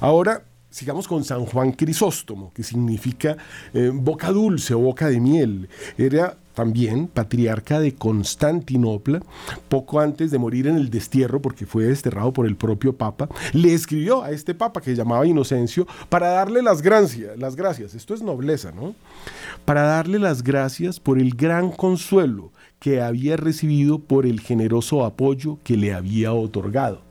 Ahora, 0.00 0.42
sigamos 0.70 1.08
con 1.08 1.24
San 1.24 1.46
Juan 1.46 1.72
Crisóstomo, 1.72 2.52
que 2.52 2.62
significa 2.62 3.36
eh, 3.72 3.90
boca 3.92 4.30
dulce 4.30 4.74
o 4.74 4.80
boca 4.80 5.08
de 5.08 5.20
miel. 5.20 5.68
Era 5.96 6.36
también 6.56 7.06
patriarca 7.06 7.78
de 7.80 7.94
Constantinopla, 7.94 9.20
poco 9.68 10.00
antes 10.00 10.30
de 10.30 10.38
morir 10.38 10.66
en 10.66 10.76
el 10.76 10.90
destierro, 10.90 11.40
porque 11.40 11.66
fue 11.66 11.84
desterrado 11.84 12.32
por 12.32 12.46
el 12.46 12.56
propio 12.56 12.94
Papa, 12.94 13.28
le 13.52 13.74
escribió 13.74 14.22
a 14.22 14.30
este 14.30 14.54
Papa 14.54 14.80
que 14.80 14.96
llamaba 14.96 15.26
Inocencio 15.26 15.86
para 16.08 16.28
darle 16.28 16.62
las 16.62 16.82
gracias, 16.82 17.38
las 17.38 17.56
gracias, 17.56 17.94
esto 17.94 18.14
es 18.14 18.22
nobleza, 18.22 18.72
¿no? 18.72 18.94
Para 19.64 19.82
darle 19.82 20.18
las 20.18 20.42
gracias 20.42 20.98
por 20.98 21.18
el 21.18 21.34
gran 21.34 21.70
consuelo 21.70 22.50
que 22.78 23.00
había 23.00 23.36
recibido 23.36 23.98
por 23.98 24.26
el 24.26 24.40
generoso 24.40 25.04
apoyo 25.04 25.58
que 25.64 25.76
le 25.76 25.94
había 25.94 26.32
otorgado. 26.32 27.02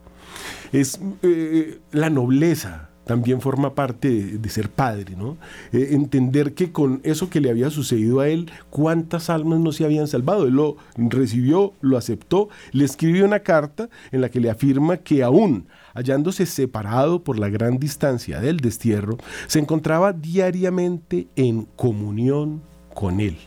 Es 0.72 1.00
eh, 1.24 1.80
la 1.92 2.10
nobleza 2.10 2.90
también 3.06 3.40
forma 3.40 3.76
parte 3.76 4.38
de, 4.38 4.50
ser 4.50 4.70
padre, 4.70 5.16
¿no? 5.16 5.38
Eh, 5.72 5.90
entender 5.92 6.54
que 6.54 6.72
con 6.72 7.02
eso 7.04 7.30
que 7.30 7.40
le 7.40 7.52
había 7.52 7.70
sucedido 7.70 8.20
a 8.20 8.28
él, 8.28 8.52
cuántas 8.72 9.30
almas 9.30 9.60
no 9.60 9.72
se 9.72 9.86
habían 9.86 10.08
salvado. 10.08 10.48
Él 10.48 10.56
lo 10.56 10.78
recibió, 10.98 11.74
lo 11.82 11.98
aceptó, 11.98 12.50
le 12.72 12.84
escribió 12.84 13.24
una 13.26 13.40
carta 13.40 13.90
en 14.12 14.22
la 14.22 14.30
que 14.30 14.40
le 14.40 14.50
afirma 14.50 14.98
que 14.98 15.24
aún 15.24 15.68
hallándose 15.94 16.46
separado 16.46 17.24
por 17.24 17.40
la 17.40 17.48
gran 17.48 17.78
distancia 17.80 18.42
del 18.42 18.60
destierro, 18.60 19.18
se 19.48 19.60
encontraba 19.60 20.12
diariamente 20.12 21.28
en 21.36 21.68
comunión 21.76 22.62
con 22.94 23.22
él 23.22 23.38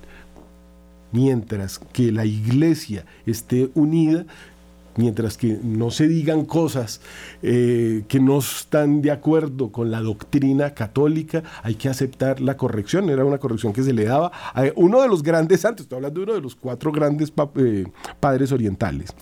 mientras 1.12 1.78
que 1.78 2.12
la 2.12 2.24
iglesia 2.24 3.04
esté 3.26 3.70
unida, 3.74 4.26
mientras 4.96 5.38
que 5.38 5.58
no 5.62 5.90
se 5.90 6.08
digan 6.08 6.44
cosas 6.44 7.00
eh, 7.42 8.04
que 8.08 8.18
no 8.20 8.38
están 8.38 9.00
de 9.00 9.12
acuerdo 9.12 9.70
con 9.70 9.90
la 9.90 10.00
doctrina 10.00 10.74
católica, 10.74 11.42
hay 11.62 11.76
que 11.76 11.88
aceptar 11.88 12.40
la 12.40 12.56
corrección. 12.56 13.08
Era 13.08 13.24
una 13.24 13.38
corrección 13.38 13.72
que 13.72 13.82
se 13.82 13.92
le 13.92 14.04
daba 14.04 14.32
a 14.52 14.64
uno 14.74 15.00
de 15.00 15.08
los 15.08 15.22
grandes 15.22 15.60
santos, 15.60 15.84
estoy 15.84 15.96
hablando 15.96 16.20
de 16.20 16.24
uno 16.24 16.34
de 16.34 16.40
los 16.40 16.56
cuatro 16.56 16.92
grandes 16.92 17.32
eh, 17.56 17.86
padres 18.20 18.52
orientales. 18.52 19.14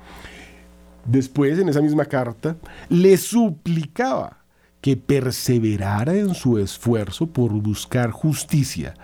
Después, 1.05 1.59
en 1.59 1.68
esa 1.68 1.83
misma 1.83 2.07
carta, 2.07 2.57
le 2.88 3.16
suplicaba 3.16 4.44
que 4.81 4.96
perseverara 4.96 6.14
en 6.14 6.35
su 6.35 6.59
esfuerzo 6.59 7.27
por 7.27 7.53
buscar 7.53 8.11
justicia 8.11 8.94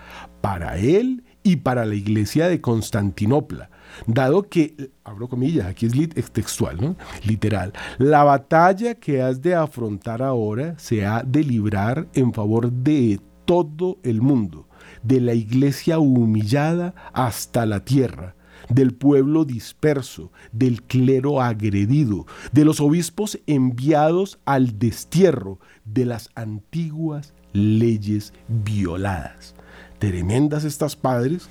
para 0.40 0.78
él 0.78 1.22
y 1.42 1.56
para 1.56 1.84
la 1.84 1.94
iglesia 1.94 2.48
de 2.48 2.60
Constantinopla, 2.60 3.70
dado 4.06 4.44
que, 4.44 4.90
abro 5.04 5.28
comillas, 5.28 5.66
aquí 5.66 5.86
es 5.86 6.30
textual, 6.30 6.80
¿no? 6.80 6.96
literal, 7.24 7.72
la 7.98 8.24
batalla 8.24 8.94
que 8.94 9.22
has 9.22 9.42
de 9.42 9.54
afrontar 9.54 10.22
ahora 10.22 10.78
se 10.78 11.04
ha 11.04 11.22
de 11.22 11.44
librar 11.44 12.06
en 12.14 12.32
favor 12.32 12.70
de 12.70 13.20
todo 13.44 13.98
el 14.02 14.20
mundo, 14.22 14.68
de 15.02 15.20
la 15.20 15.34
iglesia 15.34 15.98
humillada 15.98 16.94
hasta 17.12 17.66
la 17.66 17.84
tierra, 17.84 18.36
del 18.68 18.94
pueblo 18.94 19.44
disperso, 19.44 20.30
del 20.52 20.82
clero 20.82 21.42
agredido, 21.42 22.26
de 22.52 22.64
los 22.64 22.80
obispos 22.80 23.38
enviados 23.46 24.38
al 24.44 24.78
destierro, 24.78 25.58
de 25.84 26.06
las 26.06 26.30
antiguas 26.36 27.34
leyes 27.52 28.32
violadas 28.48 29.54
tremendas 30.02 30.64
estas 30.64 30.96
padres, 30.96 31.48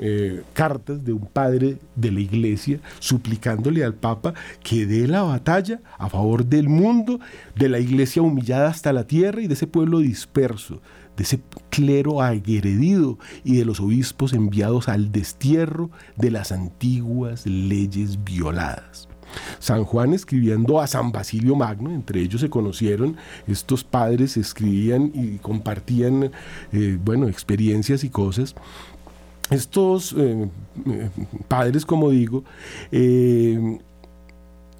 eh, 0.00 0.42
cartas 0.54 1.04
de 1.04 1.12
un 1.12 1.24
padre 1.24 1.78
de 1.94 2.10
la 2.10 2.18
iglesia 2.18 2.80
suplicándole 2.98 3.84
al 3.84 3.94
Papa 3.94 4.34
que 4.60 4.86
dé 4.86 5.06
la 5.06 5.22
batalla 5.22 5.80
a 5.96 6.08
favor 6.08 6.44
del 6.44 6.68
mundo, 6.68 7.20
de 7.54 7.68
la 7.68 7.78
iglesia 7.78 8.22
humillada 8.22 8.70
hasta 8.70 8.92
la 8.92 9.06
tierra 9.06 9.40
y 9.40 9.46
de 9.46 9.54
ese 9.54 9.68
pueblo 9.68 10.00
disperso, 10.00 10.82
de 11.16 11.22
ese 11.22 11.40
clero 11.68 12.22
agredido 12.22 13.20
y 13.44 13.58
de 13.58 13.64
los 13.64 13.78
obispos 13.78 14.32
enviados 14.32 14.88
al 14.88 15.12
destierro 15.12 15.92
de 16.16 16.32
las 16.32 16.50
antiguas 16.50 17.46
leyes 17.46 18.24
violadas. 18.24 19.08
San 19.58 19.84
Juan 19.84 20.14
escribiendo 20.14 20.80
a 20.80 20.86
San 20.86 21.12
Basilio 21.12 21.56
Magno, 21.56 21.90
entre 21.90 22.20
ellos 22.20 22.40
se 22.40 22.50
conocieron, 22.50 23.16
estos 23.46 23.84
padres 23.84 24.36
escribían 24.36 25.10
y 25.14 25.38
compartían, 25.38 26.30
eh, 26.72 26.98
bueno, 27.02 27.28
experiencias 27.28 28.04
y 28.04 28.10
cosas. 28.10 28.54
Estos 29.50 30.14
eh, 30.16 30.48
eh, 30.86 31.10
padres, 31.48 31.84
como 31.84 32.10
digo, 32.10 32.44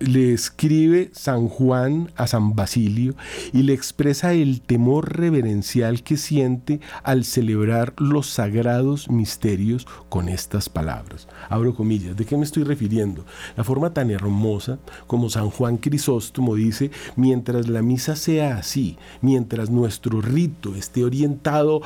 le 0.01 0.33
escribe 0.33 1.11
San 1.13 1.49
Juan 1.49 2.11
a 2.17 2.27
San 2.27 2.57
Basilio 2.57 3.15
y 3.53 3.63
le 3.63 3.75
expresa 3.75 4.33
el 4.33 4.63
temor 4.63 5.17
reverencial 5.17 6.03
que 6.03 6.17
siente 6.17 6.81
al 7.03 7.25
celebrar 7.25 7.95
los 7.99 8.29
sagrados 8.29 9.11
misterios 9.11 9.87
con 10.09 10.29
estas 10.29 10.69
palabras. 10.69 11.29
Abro 11.49 11.75
comillas, 11.75 12.17
¿de 12.17 12.25
qué 12.25 12.37
me 12.37 12.45
estoy 12.45 12.65
refiriendo? 12.65 13.25
La 13.57 13.65
forma 13.65 13.93
tan 13.93 14.11
hermosa 14.11 14.79
como 15.07 15.31
San 15.31 15.51
Juan 15.51 15.77
Crisóstomo 15.77 16.55
dice, 16.55 16.91
mientras 17.17 17.69
la 17.69 17.83
misa 17.83 18.17
sea 18.17 18.57
así, 18.57 18.97
mientras 19.21 19.71
nuestro 19.71 20.21
rito 20.21 20.75
esté 20.75 21.05
orientado 21.05 21.83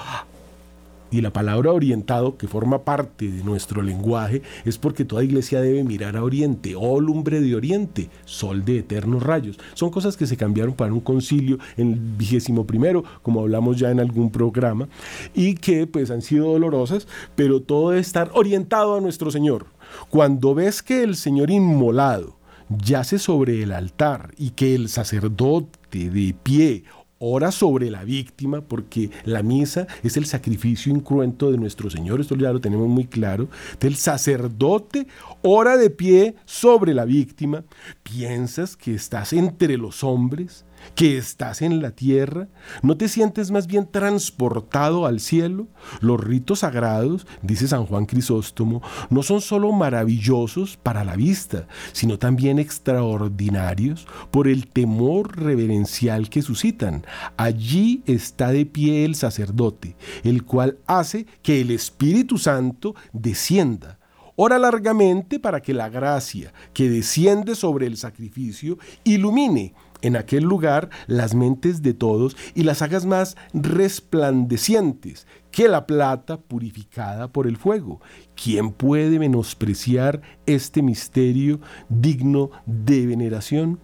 y 1.10 1.20
la 1.20 1.32
palabra 1.32 1.72
orientado, 1.72 2.36
que 2.36 2.48
forma 2.48 2.84
parte 2.84 3.30
de 3.30 3.44
nuestro 3.44 3.82
lenguaje, 3.82 4.42
es 4.64 4.78
porque 4.78 5.04
toda 5.04 5.24
iglesia 5.24 5.60
debe 5.60 5.84
mirar 5.84 6.16
a 6.16 6.24
oriente, 6.24 6.74
oh 6.76 7.00
lumbre 7.00 7.40
de 7.40 7.54
oriente, 7.54 8.10
sol 8.24 8.64
de 8.64 8.78
eternos 8.78 9.22
rayos. 9.22 9.58
Son 9.74 9.90
cosas 9.90 10.16
que 10.16 10.26
se 10.26 10.36
cambiaron 10.36 10.74
para 10.74 10.92
un 10.92 11.00
concilio 11.00 11.58
en 11.76 11.92
el 11.92 12.00
vigésimo 12.00 12.66
primero, 12.66 13.04
como 13.22 13.40
hablamos 13.40 13.78
ya 13.78 13.90
en 13.90 14.00
algún 14.00 14.30
programa, 14.30 14.88
y 15.34 15.54
que 15.54 15.86
pues 15.86 16.10
han 16.10 16.22
sido 16.22 16.52
dolorosas, 16.52 17.06
pero 17.36 17.62
todo 17.62 17.90
debe 17.90 18.00
estar 18.00 18.30
orientado 18.34 18.96
a 18.96 19.00
nuestro 19.00 19.30
Señor. 19.30 19.66
Cuando 20.10 20.54
ves 20.54 20.82
que 20.82 21.02
el 21.02 21.16
Señor 21.16 21.50
inmolado 21.50 22.36
yace 22.68 23.18
sobre 23.18 23.62
el 23.62 23.72
altar 23.72 24.34
y 24.36 24.50
que 24.50 24.74
el 24.74 24.88
sacerdote 24.88 26.10
de 26.10 26.34
pie 26.42 26.84
ora 27.26 27.50
sobre 27.50 27.90
la 27.90 28.04
víctima, 28.04 28.60
porque 28.60 29.10
la 29.24 29.42
misa 29.42 29.86
es 30.02 30.18
el 30.18 30.26
sacrificio 30.26 30.92
incruento 30.92 31.50
de 31.50 31.56
nuestro 31.56 31.88
Señor, 31.88 32.20
esto 32.20 32.36
ya 32.36 32.52
lo 32.52 32.60
tenemos 32.60 32.86
muy 32.86 33.06
claro. 33.06 33.48
El 33.80 33.96
sacerdote 33.96 35.06
ora 35.42 35.78
de 35.78 35.88
pie 35.88 36.34
sobre 36.44 36.92
la 36.92 37.06
víctima. 37.06 37.64
¿Piensas 38.02 38.76
que 38.76 38.94
estás 38.94 39.32
entre 39.32 39.78
los 39.78 40.04
hombres? 40.04 40.66
Que 40.94 41.18
estás 41.18 41.62
en 41.62 41.82
la 41.82 41.90
tierra? 41.90 42.48
¿No 42.82 42.96
te 42.96 43.08
sientes 43.08 43.50
más 43.50 43.66
bien 43.66 43.86
transportado 43.90 45.06
al 45.06 45.20
cielo? 45.20 45.68
Los 46.00 46.22
ritos 46.22 46.60
sagrados, 46.60 47.26
dice 47.42 47.68
San 47.68 47.86
Juan 47.86 48.06
Crisóstomo, 48.06 48.82
no 49.10 49.22
son 49.22 49.40
solo 49.40 49.72
maravillosos 49.72 50.76
para 50.76 51.04
la 51.04 51.16
vista, 51.16 51.66
sino 51.92 52.18
también 52.18 52.58
extraordinarios 52.58 54.06
por 54.30 54.48
el 54.48 54.68
temor 54.68 55.38
reverencial 55.38 56.28
que 56.28 56.42
suscitan. 56.42 57.06
Allí 57.36 58.02
está 58.06 58.52
de 58.52 58.66
pie 58.66 59.04
el 59.04 59.14
sacerdote, 59.14 59.96
el 60.22 60.44
cual 60.44 60.78
hace 60.86 61.26
que 61.42 61.60
el 61.60 61.70
Espíritu 61.70 62.38
Santo 62.38 62.94
descienda 63.12 63.98
ora 64.36 64.58
largamente 64.58 65.38
para 65.38 65.60
que 65.62 65.74
la 65.74 65.88
gracia 65.88 66.52
que 66.72 66.88
desciende 66.88 67.54
sobre 67.54 67.86
el 67.86 67.96
sacrificio 67.96 68.78
ilumine 69.04 69.74
en 70.04 70.16
aquel 70.16 70.44
lugar 70.44 70.90
las 71.06 71.34
mentes 71.34 71.82
de 71.82 71.94
todos 71.94 72.36
y 72.54 72.62
las 72.62 72.82
hagas 72.82 73.06
más 73.06 73.36
resplandecientes 73.54 75.26
que 75.50 75.66
la 75.66 75.86
plata 75.86 76.38
purificada 76.38 77.28
por 77.28 77.46
el 77.46 77.56
fuego. 77.56 78.00
¿Quién 78.40 78.70
puede 78.72 79.18
menospreciar 79.18 80.20
este 80.46 80.82
misterio 80.82 81.58
digno 81.88 82.50
de 82.66 83.06
veneración? 83.06 83.80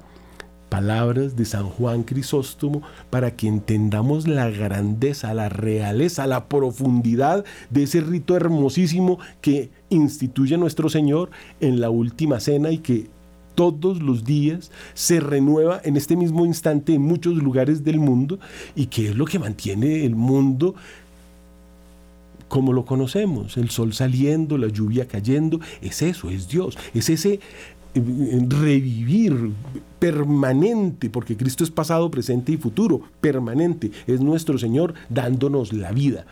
Palabras 0.68 1.37
de 1.37 1.46
San 1.46 1.68
Juan 1.68 2.04
Crisóstomo 2.04 2.83
para 3.09 3.35
que 3.35 3.48
entendamos 3.48 4.28
la 4.28 4.50
grandeza, 4.50 5.33
la 5.35 5.48
realeza, 5.48 6.26
la 6.26 6.48
profundidad 6.48 7.44
de 7.70 7.85
ese 7.85 8.02
rito 8.02 8.37
hermosísimo 8.37 9.18
que 9.40 9.70
instituye 9.88 10.59
nuestro 10.59 10.88
Señor 10.88 11.30
en 11.61 11.80
la 11.80 11.88
última 11.90 12.40
cena 12.40 12.70
y 12.70 12.78
que 12.78 13.11
todos 13.60 14.00
los 14.00 14.24
días, 14.24 14.70
se 14.94 15.20
renueva 15.20 15.82
en 15.84 15.98
este 15.98 16.16
mismo 16.16 16.46
instante 16.46 16.94
en 16.94 17.02
muchos 17.02 17.34
lugares 17.34 17.84
del 17.84 18.00
mundo 18.00 18.38
y 18.74 18.86
que 18.86 19.08
es 19.08 19.14
lo 19.14 19.26
que 19.26 19.38
mantiene 19.38 20.06
el 20.06 20.16
mundo 20.16 20.74
como 22.48 22.72
lo 22.72 22.84
conocemos, 22.84 23.58
el 23.58 23.70
sol 23.70 23.92
saliendo, 23.92 24.58
la 24.58 24.66
lluvia 24.68 25.06
cayendo, 25.06 25.60
es 25.82 26.02
eso, 26.02 26.30
es 26.30 26.48
Dios, 26.48 26.76
es 26.94 27.08
ese 27.08 27.38
eh, 27.94 28.46
revivir 28.48 29.52
permanente, 30.00 31.10
porque 31.10 31.36
Cristo 31.36 31.62
es 31.62 31.70
pasado, 31.70 32.10
presente 32.10 32.50
y 32.50 32.56
futuro, 32.56 33.02
permanente, 33.20 33.92
es 34.06 34.20
nuestro 34.20 34.58
Señor 34.58 34.94
dándonos 35.10 35.72
la 35.72 35.92
vida 35.92 36.24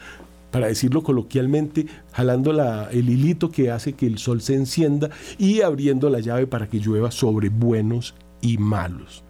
para 0.50 0.68
decirlo 0.68 1.02
coloquialmente, 1.02 1.87
jalando 2.12 2.52
la, 2.52 2.88
el 2.90 3.11
hilito 3.11 3.50
que 3.50 3.70
hace 3.70 3.92
que 3.92 4.06
el 4.06 4.18
sol 4.18 4.40
se 4.40 4.54
encienda 4.54 5.11
y 5.38 5.61
abriendo 5.61 6.11
la 6.11 6.20
llave 6.20 6.46
para 6.46 6.68
que 6.68 6.78
llueva 6.78 7.11
sobre 7.11 7.48
buenos 7.48 8.14
y 8.40 8.58
malos. 8.58 9.24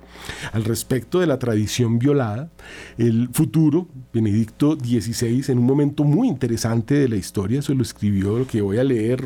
Al 0.53 0.65
respecto 0.65 1.21
de 1.21 1.27
la 1.27 1.39
tradición 1.39 1.99
violada, 1.99 2.51
el 2.97 3.29
futuro, 3.33 3.89
Benedicto 4.13 4.77
XVI, 4.77 5.45
en 5.49 5.59
un 5.59 5.67
momento 5.67 6.05
muy 6.05 6.29
interesante 6.29 6.95
de 6.95 7.09
la 7.09 7.17
historia, 7.17 7.63
se 7.63 7.75
lo 7.75 7.83
escribió 7.83 8.39
lo 8.39 8.47
que 8.47 8.61
voy 8.61 8.79
a 8.79 8.85
leer 8.85 9.25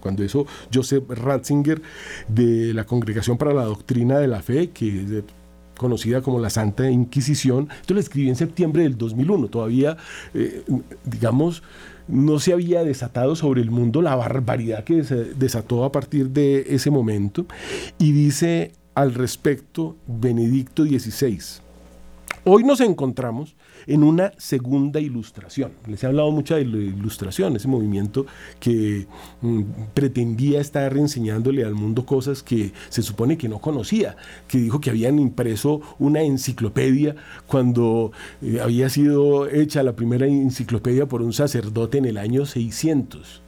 cuando 0.00 0.22
eso 0.22 0.46
Joseph 0.72 1.08
Ratzinger 1.08 1.80
de 2.28 2.74
la 2.74 2.84
Congregación 2.84 3.38
para 3.38 3.54
la 3.54 3.64
Doctrina 3.64 4.18
de 4.18 4.28
la 4.28 4.42
Fe, 4.42 4.70
que 4.70 5.24
conocida 5.84 6.22
como 6.22 6.38
la 6.38 6.48
Santa 6.48 6.90
Inquisición. 6.90 7.68
Esto 7.78 7.92
lo 7.92 8.00
escribí 8.00 8.30
en 8.30 8.36
septiembre 8.36 8.84
del 8.84 8.96
2001. 8.96 9.48
Todavía, 9.48 9.98
eh, 10.32 10.62
digamos, 11.04 11.62
no 12.08 12.38
se 12.38 12.54
había 12.54 12.82
desatado 12.82 13.36
sobre 13.36 13.60
el 13.60 13.70
mundo 13.70 14.00
la 14.00 14.16
barbaridad 14.16 14.82
que 14.84 15.04
se 15.04 15.34
desató 15.34 15.84
a 15.84 15.92
partir 15.92 16.30
de 16.30 16.64
ese 16.70 16.90
momento. 16.90 17.44
Y 17.98 18.12
dice 18.12 18.72
al 18.94 19.12
respecto 19.12 19.96
Benedicto 20.06 20.84
XVI. 20.84 21.38
Hoy 22.44 22.64
nos 22.64 22.80
encontramos 22.80 23.54
en 23.86 24.02
una 24.02 24.32
segunda 24.38 25.00
ilustración. 25.00 25.72
Les 25.86 26.02
he 26.02 26.06
hablado 26.06 26.30
mucho 26.30 26.56
de 26.56 26.64
la 26.64 26.76
ilustración, 26.78 27.56
ese 27.56 27.68
movimiento 27.68 28.26
que 28.60 29.06
mm, 29.40 29.62
pretendía 29.94 30.60
estar 30.60 30.96
enseñándole 30.96 31.64
al 31.64 31.74
mundo 31.74 32.06
cosas 32.06 32.42
que 32.42 32.72
se 32.88 33.02
supone 33.02 33.36
que 33.36 33.48
no 33.48 33.60
conocía, 33.60 34.16
que 34.48 34.58
dijo 34.58 34.80
que 34.80 34.90
habían 34.90 35.18
impreso 35.18 35.80
una 35.98 36.22
enciclopedia 36.22 37.16
cuando 37.46 38.12
eh, 38.42 38.60
había 38.62 38.88
sido 38.88 39.48
hecha 39.48 39.82
la 39.82 39.96
primera 39.96 40.26
enciclopedia 40.26 41.06
por 41.06 41.22
un 41.22 41.32
sacerdote 41.32 41.98
en 41.98 42.04
el 42.06 42.18
año 42.18 42.46
600. 42.46 43.42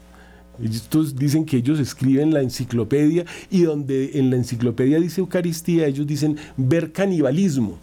Estos 0.63 1.17
dicen 1.17 1.45
que 1.45 1.59
ellos 1.59 1.79
escriben 1.79 2.33
la 2.33 2.41
enciclopedia 2.41 3.27
y 3.51 3.63
donde 3.63 4.19
en 4.19 4.31
la 4.31 4.37
enciclopedia 4.37 4.99
dice 4.99 5.21
Eucaristía, 5.21 5.87
ellos 5.87 6.07
dicen 6.07 6.37
ver 6.57 6.93
canibalismo. 6.93 7.79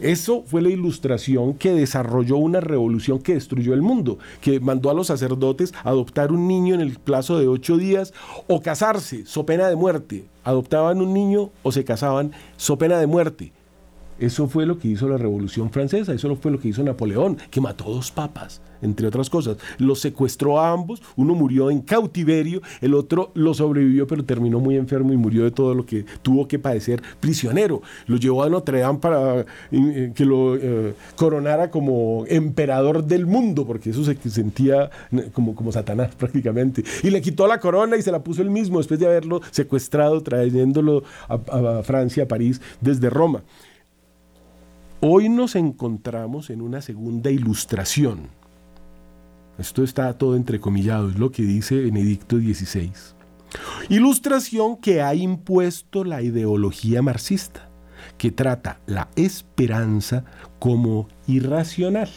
Eso 0.00 0.44
fue 0.46 0.62
la 0.62 0.70
ilustración 0.70 1.52
que 1.54 1.72
desarrolló 1.72 2.38
una 2.38 2.60
revolución 2.60 3.18
que 3.18 3.34
destruyó 3.34 3.74
el 3.74 3.82
mundo, 3.82 4.18
que 4.40 4.58
mandó 4.58 4.90
a 4.90 4.94
los 4.94 5.08
sacerdotes 5.08 5.74
adoptar 5.84 6.32
un 6.32 6.48
niño 6.48 6.74
en 6.74 6.80
el 6.80 6.98
plazo 6.98 7.38
de 7.38 7.48
ocho 7.48 7.76
días 7.76 8.14
o 8.48 8.62
casarse, 8.62 9.26
so 9.26 9.44
pena 9.44 9.68
de 9.68 9.76
muerte. 9.76 10.24
Adoptaban 10.42 11.02
un 11.02 11.12
niño 11.12 11.50
o 11.62 11.70
se 11.70 11.84
casaban, 11.84 12.32
so 12.56 12.78
pena 12.78 12.98
de 12.98 13.06
muerte. 13.06 13.52
Eso 14.20 14.48
fue 14.48 14.66
lo 14.66 14.78
que 14.78 14.88
hizo 14.88 15.08
la 15.08 15.16
Revolución 15.16 15.70
Francesa, 15.70 16.12
eso 16.12 16.36
fue 16.36 16.52
lo 16.52 16.60
que 16.60 16.68
hizo 16.68 16.82
Napoleón, 16.82 17.38
que 17.50 17.60
mató 17.62 17.84
dos 17.84 18.10
papas, 18.10 18.60
entre 18.82 19.06
otras 19.06 19.30
cosas. 19.30 19.56
Los 19.78 20.00
secuestró 20.00 20.60
a 20.60 20.72
ambos, 20.72 21.02
uno 21.16 21.34
murió 21.34 21.70
en 21.70 21.80
cautiverio, 21.80 22.60
el 22.82 22.92
otro 22.92 23.30
lo 23.32 23.54
sobrevivió, 23.54 24.06
pero 24.06 24.22
terminó 24.22 24.60
muy 24.60 24.76
enfermo 24.76 25.14
y 25.14 25.16
murió 25.16 25.44
de 25.44 25.50
todo 25.50 25.74
lo 25.74 25.86
que 25.86 26.04
tuvo 26.20 26.46
que 26.46 26.58
padecer 26.58 27.02
prisionero. 27.18 27.80
Lo 28.06 28.18
llevó 28.18 28.42
a 28.44 28.50
Notre 28.50 28.80
Dame 28.80 28.98
para 28.98 29.46
eh, 29.72 30.12
que 30.14 30.26
lo 30.26 30.54
eh, 30.56 30.94
coronara 31.16 31.70
como 31.70 32.26
emperador 32.28 33.02
del 33.04 33.24
mundo, 33.24 33.66
porque 33.66 33.88
eso 33.88 34.04
se 34.04 34.16
sentía 34.28 34.90
como, 35.32 35.54
como 35.54 35.72
Satanás 35.72 36.14
prácticamente. 36.18 36.84
Y 37.02 37.08
le 37.08 37.22
quitó 37.22 37.46
la 37.46 37.58
corona 37.58 37.96
y 37.96 38.02
se 38.02 38.12
la 38.12 38.22
puso 38.22 38.42
él 38.42 38.50
mismo 38.50 38.76
después 38.76 39.00
de 39.00 39.06
haberlo 39.06 39.40
secuestrado, 39.50 40.22
trayéndolo 40.22 41.04
a 41.26 41.82
Francia, 41.84 42.24
a 42.24 42.28
París, 42.28 42.60
desde 42.82 43.08
Roma. 43.08 43.42
Hoy 45.02 45.30
nos 45.30 45.56
encontramos 45.56 46.50
en 46.50 46.60
una 46.60 46.82
segunda 46.82 47.30
ilustración. 47.30 48.28
Esto 49.56 49.82
está 49.82 50.12
todo 50.18 50.36
entrecomillado, 50.36 51.08
es 51.08 51.18
lo 51.18 51.30
que 51.32 51.42
dice 51.42 51.80
Benedicto 51.80 52.36
XVI. 52.36 52.92
Ilustración 53.88 54.76
que 54.76 55.00
ha 55.00 55.14
impuesto 55.14 56.04
la 56.04 56.20
ideología 56.20 57.00
marxista, 57.00 57.70
que 58.18 58.30
trata 58.30 58.78
la 58.84 59.08
esperanza 59.16 60.26
como 60.58 61.08
irracional. 61.26 62.10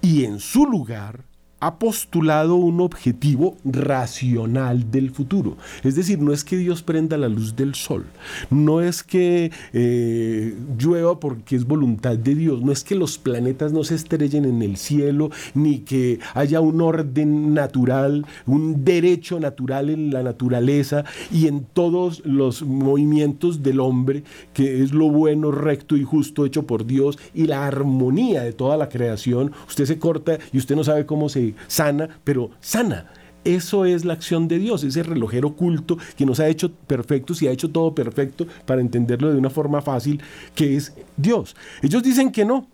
Y 0.00 0.24
en 0.24 0.40
su 0.40 0.64
lugar 0.64 1.24
ha 1.64 1.78
postulado 1.78 2.56
un 2.56 2.82
objetivo 2.82 3.56
racional 3.64 4.90
del 4.90 5.10
futuro. 5.10 5.56
Es 5.82 5.94
decir, 5.94 6.20
no 6.20 6.34
es 6.34 6.44
que 6.44 6.58
Dios 6.58 6.82
prenda 6.82 7.16
la 7.16 7.28
luz 7.28 7.56
del 7.56 7.74
sol, 7.74 8.04
no 8.50 8.82
es 8.82 9.02
que 9.02 9.50
eh, 9.72 10.54
llueva 10.78 11.18
porque 11.18 11.56
es 11.56 11.64
voluntad 11.64 12.18
de 12.18 12.34
Dios, 12.34 12.60
no 12.60 12.70
es 12.70 12.84
que 12.84 12.94
los 12.94 13.16
planetas 13.16 13.72
no 13.72 13.82
se 13.82 13.94
estrellen 13.94 14.44
en 14.44 14.60
el 14.60 14.76
cielo, 14.76 15.30
ni 15.54 15.78
que 15.78 16.18
haya 16.34 16.60
un 16.60 16.82
orden 16.82 17.54
natural, 17.54 18.26
un 18.44 18.84
derecho 18.84 19.40
natural 19.40 19.88
en 19.88 20.12
la 20.12 20.22
naturaleza 20.22 21.04
y 21.32 21.46
en 21.46 21.64
todos 21.64 22.20
los 22.26 22.62
movimientos 22.62 23.62
del 23.62 23.80
hombre, 23.80 24.22
que 24.52 24.82
es 24.82 24.92
lo 24.92 25.08
bueno, 25.08 25.50
recto 25.50 25.96
y 25.96 26.04
justo 26.04 26.44
hecho 26.44 26.66
por 26.66 26.84
Dios 26.84 27.18
y 27.32 27.46
la 27.46 27.66
armonía 27.66 28.42
de 28.42 28.52
toda 28.52 28.76
la 28.76 28.90
creación. 28.90 29.52
Usted 29.66 29.86
se 29.86 29.98
corta 29.98 30.38
y 30.52 30.58
usted 30.58 30.76
no 30.76 30.84
sabe 30.84 31.06
cómo 31.06 31.30
se 31.30 31.53
sana, 31.66 32.20
pero 32.24 32.50
sana. 32.60 33.10
Eso 33.44 33.84
es 33.84 34.06
la 34.06 34.14
acción 34.14 34.48
de 34.48 34.58
Dios, 34.58 34.84
ese 34.84 35.02
relojero 35.02 35.48
oculto 35.48 35.98
que 36.16 36.24
nos 36.24 36.40
ha 36.40 36.48
hecho 36.48 36.72
perfectos 36.72 37.42
y 37.42 37.46
ha 37.46 37.50
hecho 37.50 37.70
todo 37.70 37.94
perfecto 37.94 38.46
para 38.64 38.80
entenderlo 38.80 39.30
de 39.30 39.38
una 39.38 39.50
forma 39.50 39.82
fácil, 39.82 40.22
que 40.54 40.76
es 40.76 40.94
Dios. 41.16 41.54
Ellos 41.82 42.02
dicen 42.02 42.32
que 42.32 42.44
no. 42.44 42.68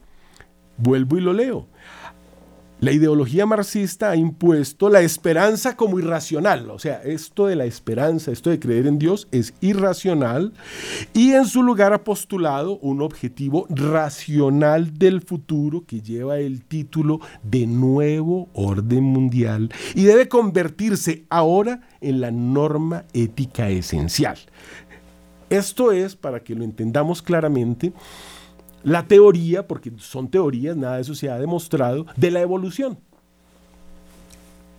Vuelvo 0.77 1.19
y 1.19 1.21
lo 1.21 1.33
leo. 1.33 1.66
La 2.81 2.93
ideología 2.93 3.45
marxista 3.45 4.11
ha 4.11 4.16
impuesto 4.16 4.88
la 4.88 5.03
esperanza 5.03 5.77
como 5.77 5.99
irracional, 5.99 6.71
o 6.71 6.79
sea, 6.79 7.03
esto 7.03 7.47
de 7.47 7.55
la 7.55 7.66
esperanza, 7.66 8.33
esto 8.33 8.49
de 8.49 8.59
creer 8.59 8.87
en 8.87 8.99
Dios 8.99 9.29
es 9.33 9.53
irracional 9.61 10.55
y 11.12 11.33
en 11.33 11.45
su 11.45 11.62
lugar 11.62 11.93
ha 11.93 12.05
postulado 12.05 12.79
un 12.79 13.03
objetivo 13.03 13.66
racional 13.69 14.97
del 14.97 15.21
futuro 15.21 15.85
que 15.87 16.01
lleva 16.01 16.38
el 16.38 16.64
título 16.64 17.21
de 17.43 17.66
nuevo 17.66 18.49
orden 18.55 19.05
mundial 19.05 19.71
y 19.95 20.05
debe 20.05 20.29
convertirse 20.29 21.27
ahora 21.29 21.83
en 22.01 22.23
la 22.23 22.31
norma 22.31 23.05
ética 23.12 23.69
esencial. 23.69 24.38
Esto 25.51 25.93
es, 25.93 26.16
para 26.16 26.40
que 26.40 26.55
lo 26.55 26.64
entendamos 26.64 27.21
claramente, 27.21 27.93
la 28.83 29.07
teoría, 29.07 29.66
porque 29.66 29.93
son 29.99 30.29
teorías, 30.29 30.77
nada 30.77 30.97
de 30.97 31.03
eso 31.03 31.14
se 31.14 31.31
ha 31.31 31.38
demostrado, 31.38 32.07
de 32.16 32.31
la 32.31 32.40
evolución. 32.40 32.99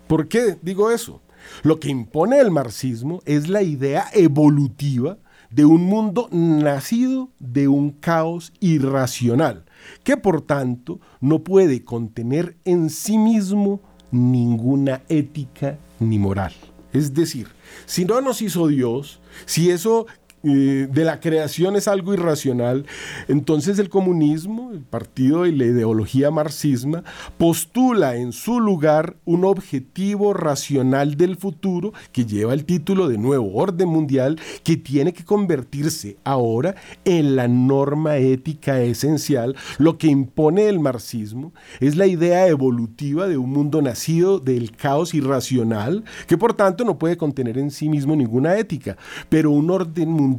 ¿Por 0.07 0.27
qué 0.27 0.57
digo 0.61 0.91
eso? 0.91 1.21
Lo 1.63 1.79
que 1.79 1.89
impone 1.89 2.39
el 2.39 2.51
marxismo 2.51 3.21
es 3.25 3.49
la 3.49 3.63
idea 3.63 4.07
evolutiva 4.13 5.17
de 5.49 5.65
un 5.65 5.83
mundo 5.83 6.29
nacido 6.31 7.29
de 7.39 7.67
un 7.67 7.91
caos 7.91 8.53
irracional, 8.59 9.65
que 10.03 10.17
por 10.17 10.41
tanto 10.41 10.99
no 11.19 11.43
puede 11.43 11.83
contener 11.83 12.57
en 12.63 12.89
sí 12.89 13.17
mismo 13.17 13.81
ninguna 14.11 15.01
ética 15.09 15.77
ni 15.99 16.19
moral. 16.19 16.53
Es 16.93 17.13
decir, 17.13 17.47
si 17.85 18.05
no 18.05 18.19
nos 18.21 18.41
hizo 18.41 18.67
Dios, 18.67 19.21
si 19.45 19.69
eso 19.69 20.07
de 20.43 21.03
la 21.05 21.19
creación 21.19 21.75
es 21.75 21.87
algo 21.87 22.13
irracional, 22.13 22.85
entonces 23.27 23.77
el 23.79 23.89
comunismo, 23.89 24.71
el 24.71 24.81
partido 24.81 25.45
y 25.45 25.55
la 25.55 25.65
ideología 25.65 26.31
marxisma, 26.31 27.03
postula 27.37 28.15
en 28.15 28.31
su 28.31 28.59
lugar 28.59 29.17
un 29.25 29.45
objetivo 29.45 30.33
racional 30.33 31.15
del 31.15 31.35
futuro 31.35 31.93
que 32.11 32.25
lleva 32.25 32.53
el 32.53 32.65
título 32.65 33.07
de 33.07 33.17
nuevo 33.17 33.55
orden 33.55 33.87
mundial, 33.87 34.39
que 34.63 34.77
tiene 34.77 35.13
que 35.13 35.23
convertirse 35.23 36.17
ahora 36.23 36.75
en 37.05 37.35
la 37.35 37.47
norma 37.47 38.17
ética 38.17 38.81
esencial. 38.81 39.55
Lo 39.77 39.97
que 39.97 40.07
impone 40.07 40.67
el 40.67 40.79
marxismo 40.79 41.53
es 41.79 41.95
la 41.95 42.07
idea 42.07 42.47
evolutiva 42.47 43.27
de 43.27 43.37
un 43.37 43.51
mundo 43.51 43.81
nacido 43.81 44.39
del 44.39 44.71
caos 44.75 45.13
irracional, 45.13 46.03
que 46.27 46.37
por 46.37 46.53
tanto 46.53 46.83
no 46.83 46.97
puede 46.97 47.17
contener 47.17 47.57
en 47.57 47.71
sí 47.71 47.89
mismo 47.89 48.15
ninguna 48.15 48.57
ética, 48.57 48.97
pero 49.29 49.51
un 49.51 49.69
orden 49.69 50.09
mundial 50.09 50.30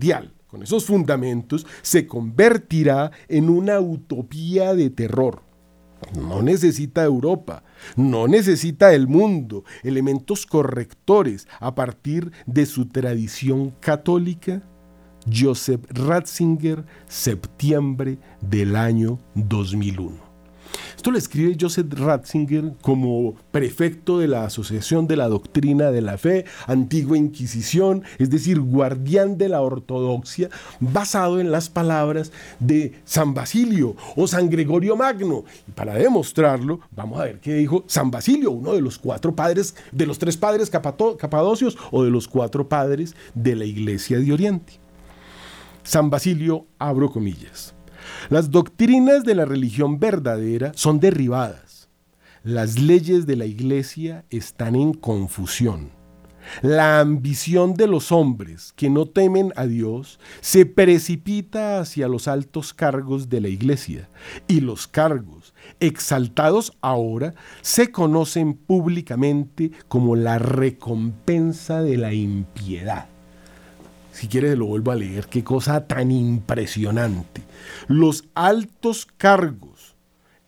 con 0.46 0.62
esos 0.62 0.84
fundamentos, 0.84 1.66
se 1.82 2.06
convertirá 2.06 3.10
en 3.28 3.48
una 3.48 3.80
utopía 3.80 4.74
de 4.74 4.90
terror. 4.90 5.42
no 6.16 6.42
necesita 6.42 7.04
Europa, 7.04 7.62
no 7.96 8.26
necesita 8.26 8.92
el 8.92 9.06
mundo, 9.06 9.64
elementos 9.84 10.46
correctores 10.46 11.46
a 11.60 11.74
partir 11.76 12.32
de 12.44 12.66
su 12.66 12.86
tradición 12.86 13.70
católica. 13.80 14.62
Joseph 15.32 15.84
Ratzinger, 15.90 16.84
septiembre 17.06 18.18
del 18.40 18.74
año 18.74 19.20
2001. 19.36 20.31
Esto 20.96 21.10
lo 21.10 21.18
escribe 21.18 21.56
Joseph 21.60 21.92
Ratzinger 21.94 22.74
como 22.80 23.34
prefecto 23.50 24.18
de 24.18 24.28
la 24.28 24.44
Asociación 24.44 25.06
de 25.06 25.16
la 25.16 25.28
Doctrina 25.28 25.90
de 25.90 26.00
la 26.00 26.18
Fe, 26.18 26.44
Antigua 26.66 27.16
Inquisición, 27.18 28.04
es 28.18 28.30
decir, 28.30 28.60
guardián 28.60 29.36
de 29.36 29.48
la 29.48 29.62
ortodoxia, 29.62 30.48
basado 30.80 31.40
en 31.40 31.50
las 31.50 31.68
palabras 31.68 32.32
de 32.60 32.92
San 33.04 33.34
Basilio 33.34 33.96
o 34.16 34.26
San 34.26 34.48
Gregorio 34.48 34.96
Magno. 34.96 35.44
Y 35.66 35.72
para 35.72 35.94
demostrarlo, 35.94 36.80
vamos 36.94 37.20
a 37.20 37.24
ver 37.24 37.40
qué 37.40 37.54
dijo 37.54 37.84
San 37.86 38.10
Basilio, 38.10 38.50
uno 38.50 38.74
de 38.74 38.80
los 38.80 38.98
cuatro 38.98 39.34
padres, 39.34 39.74
de 39.90 40.06
los 40.06 40.18
tres 40.18 40.36
padres 40.36 40.70
capadocios 40.70 41.76
o 41.90 42.04
de 42.04 42.10
los 42.10 42.28
cuatro 42.28 42.68
padres 42.68 43.16
de 43.34 43.56
la 43.56 43.64
Iglesia 43.64 44.18
de 44.18 44.32
Oriente. 44.32 44.74
San 45.82 46.10
Basilio, 46.10 46.66
abro 46.78 47.10
comillas. 47.10 47.71
Las 48.32 48.50
doctrinas 48.50 49.24
de 49.24 49.34
la 49.34 49.44
religión 49.44 50.00
verdadera 50.00 50.72
son 50.74 51.00
derribadas. 51.00 51.90
Las 52.42 52.78
leyes 52.78 53.26
de 53.26 53.36
la 53.36 53.44
iglesia 53.44 54.24
están 54.30 54.74
en 54.74 54.94
confusión. 54.94 55.90
La 56.62 57.00
ambición 57.00 57.74
de 57.74 57.86
los 57.86 58.10
hombres 58.10 58.72
que 58.74 58.88
no 58.88 59.04
temen 59.04 59.52
a 59.54 59.66
Dios 59.66 60.18
se 60.40 60.64
precipita 60.64 61.78
hacia 61.78 62.08
los 62.08 62.26
altos 62.26 62.72
cargos 62.72 63.28
de 63.28 63.42
la 63.42 63.48
iglesia 63.48 64.08
y 64.48 64.60
los 64.60 64.88
cargos, 64.88 65.52
exaltados 65.78 66.72
ahora, 66.80 67.34
se 67.60 67.92
conocen 67.92 68.54
públicamente 68.54 69.72
como 69.88 70.16
la 70.16 70.38
recompensa 70.38 71.82
de 71.82 71.98
la 71.98 72.14
impiedad. 72.14 73.12
Si 74.12 74.28
quieres 74.28 74.56
lo 74.58 74.66
vuelvo 74.66 74.92
a 74.92 74.94
leer, 74.94 75.26
qué 75.26 75.42
cosa 75.42 75.86
tan 75.86 76.10
impresionante. 76.10 77.42
Los 77.88 78.24
altos 78.34 79.06
cargos 79.16 79.96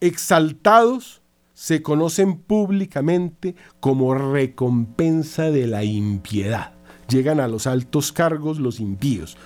exaltados 0.00 1.22
se 1.55 1.83
conocen 1.83 2.37
públicamente 2.37 3.57
como 3.81 4.14
recompensa 4.14 5.50
de 5.50 5.66
la 5.66 5.83
impiedad. 5.83 6.74
Llegan 7.09 7.40
a 7.40 7.48
los 7.48 7.66
altos 7.66 8.12
cargos 8.12 8.59
los 8.59 8.81
impíos. 8.81 9.37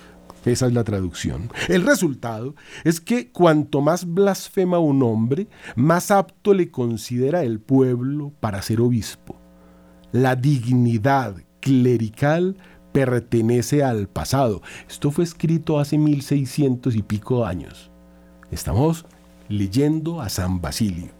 Esa 0.43 0.67
es 0.67 0.73
la 0.73 0.83
traducción. 0.83 1.49
El 1.67 1.85
resultado 1.85 2.55
es 2.83 2.99
que 2.99 3.31
cuanto 3.31 3.81
más 3.81 4.05
blasfema 4.05 4.79
un 4.79 5.01
hombre, 5.03 5.47
más 5.75 6.11
apto 6.11 6.53
le 6.53 6.71
considera 6.71 7.43
el 7.43 7.59
pueblo 7.59 8.33
para 8.39 8.61
ser 8.61 8.81
obispo. 8.81 9.39
La 10.11 10.35
dignidad 10.35 11.35
clerical 11.59 12.57
pertenece 13.05 13.81
al 13.81 14.09
pasado. 14.09 14.61
Esto 14.89 15.09
fue 15.11 15.23
escrito 15.23 15.79
hace 15.79 15.97
1600 15.97 16.95
y 16.95 17.01
pico 17.01 17.45
años. 17.45 17.89
Estamos 18.51 19.05
leyendo 19.47 20.21
a 20.21 20.27
San 20.27 20.59
Basilio. 20.59 21.11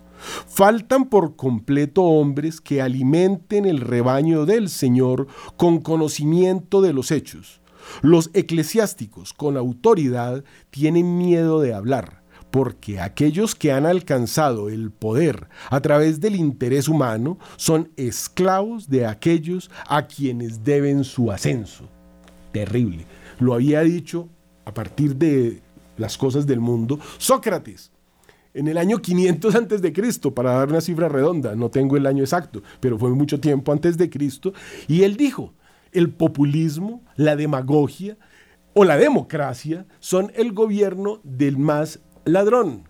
Faltan 0.48 1.06
por 1.06 1.38
completo 1.38 2.04
hombres 2.04 2.60
que 2.60 2.82
alimenten 2.82 3.66
el 3.66 3.80
rebaño 3.80 4.46
del 4.46 4.68
Señor 4.68 5.28
con 5.56 5.80
conocimiento 5.80 6.82
de 6.82 6.92
los 6.92 7.12
hechos. 7.12 7.62
Los 8.02 8.30
eclesiásticos 8.34 9.34
con 9.34 9.56
autoridad 9.56 10.44
tienen 10.70 11.18
miedo 11.18 11.62
de 11.62 11.74
hablar 11.74 12.19
porque 12.52 13.00
aquellos 13.00 13.56
que 13.56 13.72
han 13.72 13.86
alcanzado 13.86 14.70
el 14.70 14.92
poder 14.92 15.48
a 15.70 15.82
través 15.82 16.20
del 16.20 16.36
interés 16.36 16.88
humano 16.88 17.38
son 17.58 17.92
esclavos 17.96 18.90
de 18.90 19.06
aquellos 19.06 19.70
a 19.88 20.08
quienes 20.08 20.64
deben 20.64 21.04
su 21.04 21.32
ascenso. 21.32 21.90
Terrible. 22.52 23.06
Lo 23.40 23.54
había 23.54 23.82
dicho 23.82 24.28
a 24.66 24.74
partir 24.74 25.16
de 25.16 25.62
las 25.98 26.18
cosas 26.18 26.48
del 26.48 26.60
mundo 26.60 27.00
Sócrates. 27.18 27.92
En 28.54 28.68
el 28.68 28.78
año 28.78 29.00
500 29.00 29.56
antes 29.56 29.82
de 29.82 29.94
Cristo, 29.94 30.34
para 30.34 30.54
dar 30.54 30.70
una 30.70 30.82
cifra 30.82 31.08
redonda, 31.08 31.56
no 31.56 31.70
tengo 31.70 31.98
el 31.98 32.08
año 32.08 32.24
exacto, 32.24 32.64
pero 32.80 32.98
fue 32.98 33.12
mucho 33.12 33.40
tiempo 33.40 33.72
antes 33.72 33.96
de 33.98 34.10
Cristo, 34.10 34.54
y 34.88 35.04
él 35.04 35.18
dijo, 35.18 35.54
el 35.92 36.10
populismo, 36.10 37.04
la 37.16 37.36
demagogia 37.36 38.18
o 38.74 38.86
la 38.86 38.98
democracia 38.98 39.86
son 40.00 40.32
el 40.36 40.52
gobierno 40.52 41.20
del 41.24 41.58
más 41.58 42.00
ladrón. 42.26 42.84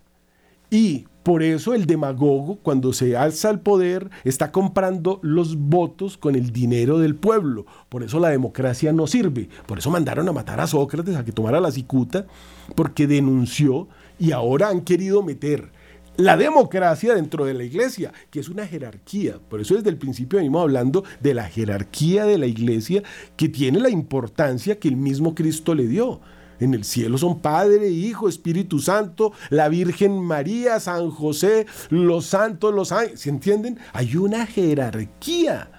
Y 0.70 1.06
por 1.22 1.42
eso 1.42 1.74
el 1.74 1.86
demagogo, 1.86 2.58
cuando 2.62 2.92
se 2.92 3.16
alza 3.16 3.50
al 3.50 3.60
poder, 3.60 4.10
está 4.24 4.52
comprando 4.52 5.18
los 5.22 5.56
votos 5.56 6.16
con 6.16 6.34
el 6.34 6.50
dinero 6.50 6.98
del 6.98 7.14
pueblo. 7.14 7.66
Por 7.88 8.02
eso 8.02 8.20
la 8.20 8.30
democracia 8.30 8.92
no 8.92 9.06
sirve. 9.06 9.48
Por 9.66 9.78
eso 9.78 9.90
mandaron 9.90 10.28
a 10.28 10.32
matar 10.32 10.60
a 10.60 10.66
Sócrates, 10.66 11.16
a 11.16 11.24
que 11.24 11.32
tomara 11.32 11.60
la 11.60 11.72
cicuta, 11.72 12.26
porque 12.74 13.06
denunció 13.06 13.88
y 14.18 14.32
ahora 14.32 14.68
han 14.68 14.80
querido 14.80 15.22
meter 15.22 15.72
la 16.16 16.36
democracia 16.36 17.14
dentro 17.14 17.44
de 17.44 17.54
la 17.54 17.64
iglesia, 17.64 18.12
que 18.30 18.40
es 18.40 18.48
una 18.48 18.66
jerarquía. 18.66 19.38
Por 19.48 19.60
eso 19.60 19.74
desde 19.74 19.90
el 19.90 19.96
principio 19.96 20.38
venimos 20.38 20.62
hablando 20.62 21.04
de 21.20 21.34
la 21.34 21.44
jerarquía 21.44 22.24
de 22.24 22.38
la 22.38 22.46
iglesia, 22.46 23.02
que 23.36 23.48
tiene 23.48 23.80
la 23.80 23.90
importancia 23.90 24.78
que 24.78 24.88
el 24.88 24.96
mismo 24.96 25.34
Cristo 25.34 25.74
le 25.74 25.86
dio. 25.86 26.20
En 26.60 26.74
el 26.74 26.84
cielo 26.84 27.18
son 27.18 27.40
Padre, 27.40 27.88
Hijo, 27.88 28.28
Espíritu 28.28 28.78
Santo, 28.78 29.32
la 29.48 29.68
Virgen 29.68 30.20
María, 30.20 30.78
San 30.78 31.10
José, 31.10 31.66
los 31.88 32.26
santos, 32.26 32.74
los 32.74 32.92
ángeles. 32.92 33.20
¿Se 33.20 33.30
entienden? 33.30 33.78
Hay 33.92 34.16
una 34.16 34.46
jerarquía. 34.46 35.70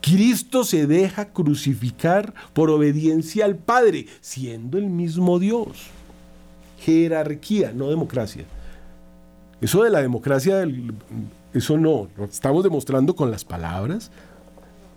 Cristo 0.00 0.64
se 0.64 0.86
deja 0.86 1.26
crucificar 1.26 2.32
por 2.52 2.70
obediencia 2.70 3.44
al 3.44 3.56
Padre, 3.56 4.06
siendo 4.20 4.78
el 4.78 4.86
mismo 4.86 5.38
Dios. 5.38 5.88
Jerarquía, 6.78 7.72
no 7.74 7.90
democracia. 7.90 8.44
Eso 9.60 9.82
de 9.82 9.90
la 9.90 10.00
democracia, 10.00 10.66
eso 11.52 11.76
no, 11.76 12.08
lo 12.16 12.24
estamos 12.24 12.64
demostrando 12.64 13.14
con 13.14 13.30
las 13.30 13.44
palabras 13.44 14.10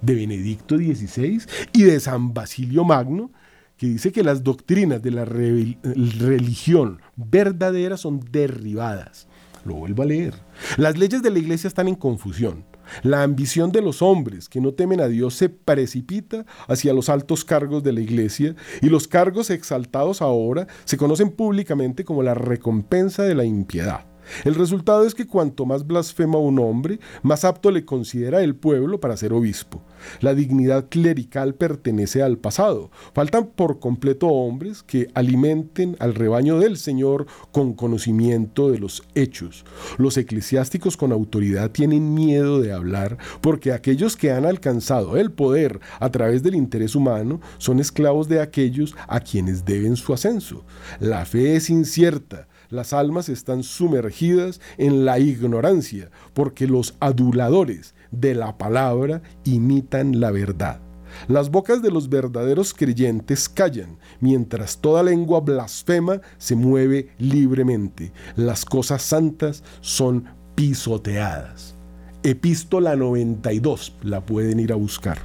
de 0.02 0.16
Benedicto 0.16 0.78
XVI 0.78 1.42
y 1.74 1.84
de 1.84 2.00
San 2.00 2.34
Basilio 2.34 2.86
Magno, 2.86 3.30
que 3.78 3.88
dice 3.88 4.12
que 4.12 4.24
las 4.24 4.44
doctrinas 4.44 5.02
de 5.02 5.12
la 5.12 5.26
religión 5.26 7.02
verdadera 7.16 7.98
son 7.98 8.20
derribadas. 8.32 9.28
Lo 9.66 9.76
vuelvo 9.76 10.04
a 10.04 10.06
leer. 10.06 10.36
Las 10.78 10.98
leyes 10.98 11.22
de 11.22 11.32
la 11.32 11.40
iglesia 11.40 11.68
están 11.68 11.88
en 11.88 11.96
confusión. 11.96 12.66
La 13.02 13.24
ambición 13.24 13.72
de 13.72 13.82
los 13.82 14.02
hombres 14.02 14.50
que 14.50 14.60
no 14.60 14.74
temen 14.74 15.00
a 15.00 15.08
Dios 15.08 15.36
se 15.36 15.50
precipita 15.50 16.46
hacia 16.68 16.94
los 16.94 17.10
altos 17.10 17.46
cargos 17.46 17.82
de 17.82 17.94
la 17.94 18.02
iglesia 18.02 18.56
y 18.82 18.90
los 18.90 19.08
cargos 19.08 19.50
exaltados 19.50 20.22
ahora 20.22 20.68
se 20.84 20.98
conocen 20.98 21.32
públicamente 21.32 22.04
como 22.04 22.24
la 22.24 22.34
recompensa 22.34 23.24
de 23.24 23.36
la 23.36 23.46
impiedad. 23.46 24.06
El 24.44 24.56
resultado 24.56 25.06
es 25.06 25.16
que 25.16 25.28
cuanto 25.28 25.66
más 25.66 25.86
blasfema 25.86 26.38
un 26.38 26.60
hombre, 26.60 27.00
más 27.22 27.46
apto 27.46 27.72
le 27.72 27.86
considera 27.86 28.42
el 28.42 28.56
pueblo 28.56 29.00
para 29.00 29.18
ser 29.18 29.34
obispo. 29.34 29.82
La 30.20 30.34
dignidad 30.34 30.90
clerical 30.90 31.56
pertenece 31.56 32.22
al 32.22 32.38
pasado. 32.38 32.92
Faltan 33.14 33.48
por 33.48 33.80
completo 33.80 34.28
hombres 34.28 34.84
que 34.84 35.08
alimenten 35.14 35.96
al 36.00 36.16
rebaño 36.16 36.60
del 36.60 36.78
Señor 36.78 37.26
con 37.52 37.74
conocimiento 37.74 38.70
de 38.70 38.80
los 38.80 39.04
hechos. 39.16 39.66
Los 39.98 40.18
eclesiásticos 40.18 40.98
con 40.98 41.12
autoridad 41.12 41.72
tienen 41.72 42.14
miedo 42.14 42.60
de 42.60 42.74
hablar 42.74 43.18
porque 43.42 43.72
aquellos 43.72 44.18
que 44.18 44.32
han 44.32 44.46
alcanzado 44.46 45.18
el 45.18 45.32
poder 45.32 45.80
a 46.00 46.10
través 46.10 46.44
del 46.44 46.56
interés 46.56 46.96
humano 46.96 47.42
son 47.58 47.80
esclavos 47.80 48.28
de 48.28 48.42
aquellos 48.42 48.96
a 49.08 49.20
quienes 49.20 49.66
deben 49.66 49.96
su 49.96 50.14
ascenso. 50.14 50.66
La 51.00 51.26
fe 51.26 51.56
es 51.56 51.70
incierta 51.70 52.48
las 52.74 52.92
almas 52.92 53.30
están 53.30 53.64
sumergidas 53.64 54.60
en 54.78 55.06
la 55.06 55.20
ignorancia, 55.20 56.10
porque 56.34 56.68
los 56.68 56.96
aduladores 57.00 57.94
de 58.12 58.34
la 58.34 58.58
palabra 58.58 59.22
imitan 59.44 60.20
la 60.20 60.32
verdad. 60.32 60.82
Las 61.28 61.52
bocas 61.52 61.84
de 61.84 61.92
los 61.92 62.10
verdaderos 62.10 62.74
creyentes 62.74 63.48
callan, 63.48 64.00
mientras 64.20 64.80
toda 64.80 65.04
lengua 65.04 65.42
blasfema 65.42 66.22
se 66.38 66.56
mueve 66.56 67.10
libremente. 67.20 68.12
Las 68.36 68.66
cosas 68.66 69.04
santas 69.04 69.64
son 69.82 70.26
pisoteadas. 70.56 71.76
Epístola 72.24 72.96
92, 72.96 73.96
la 74.02 74.26
pueden 74.26 74.60
ir 74.60 74.72
a 74.72 74.76
buscar. 74.76 75.20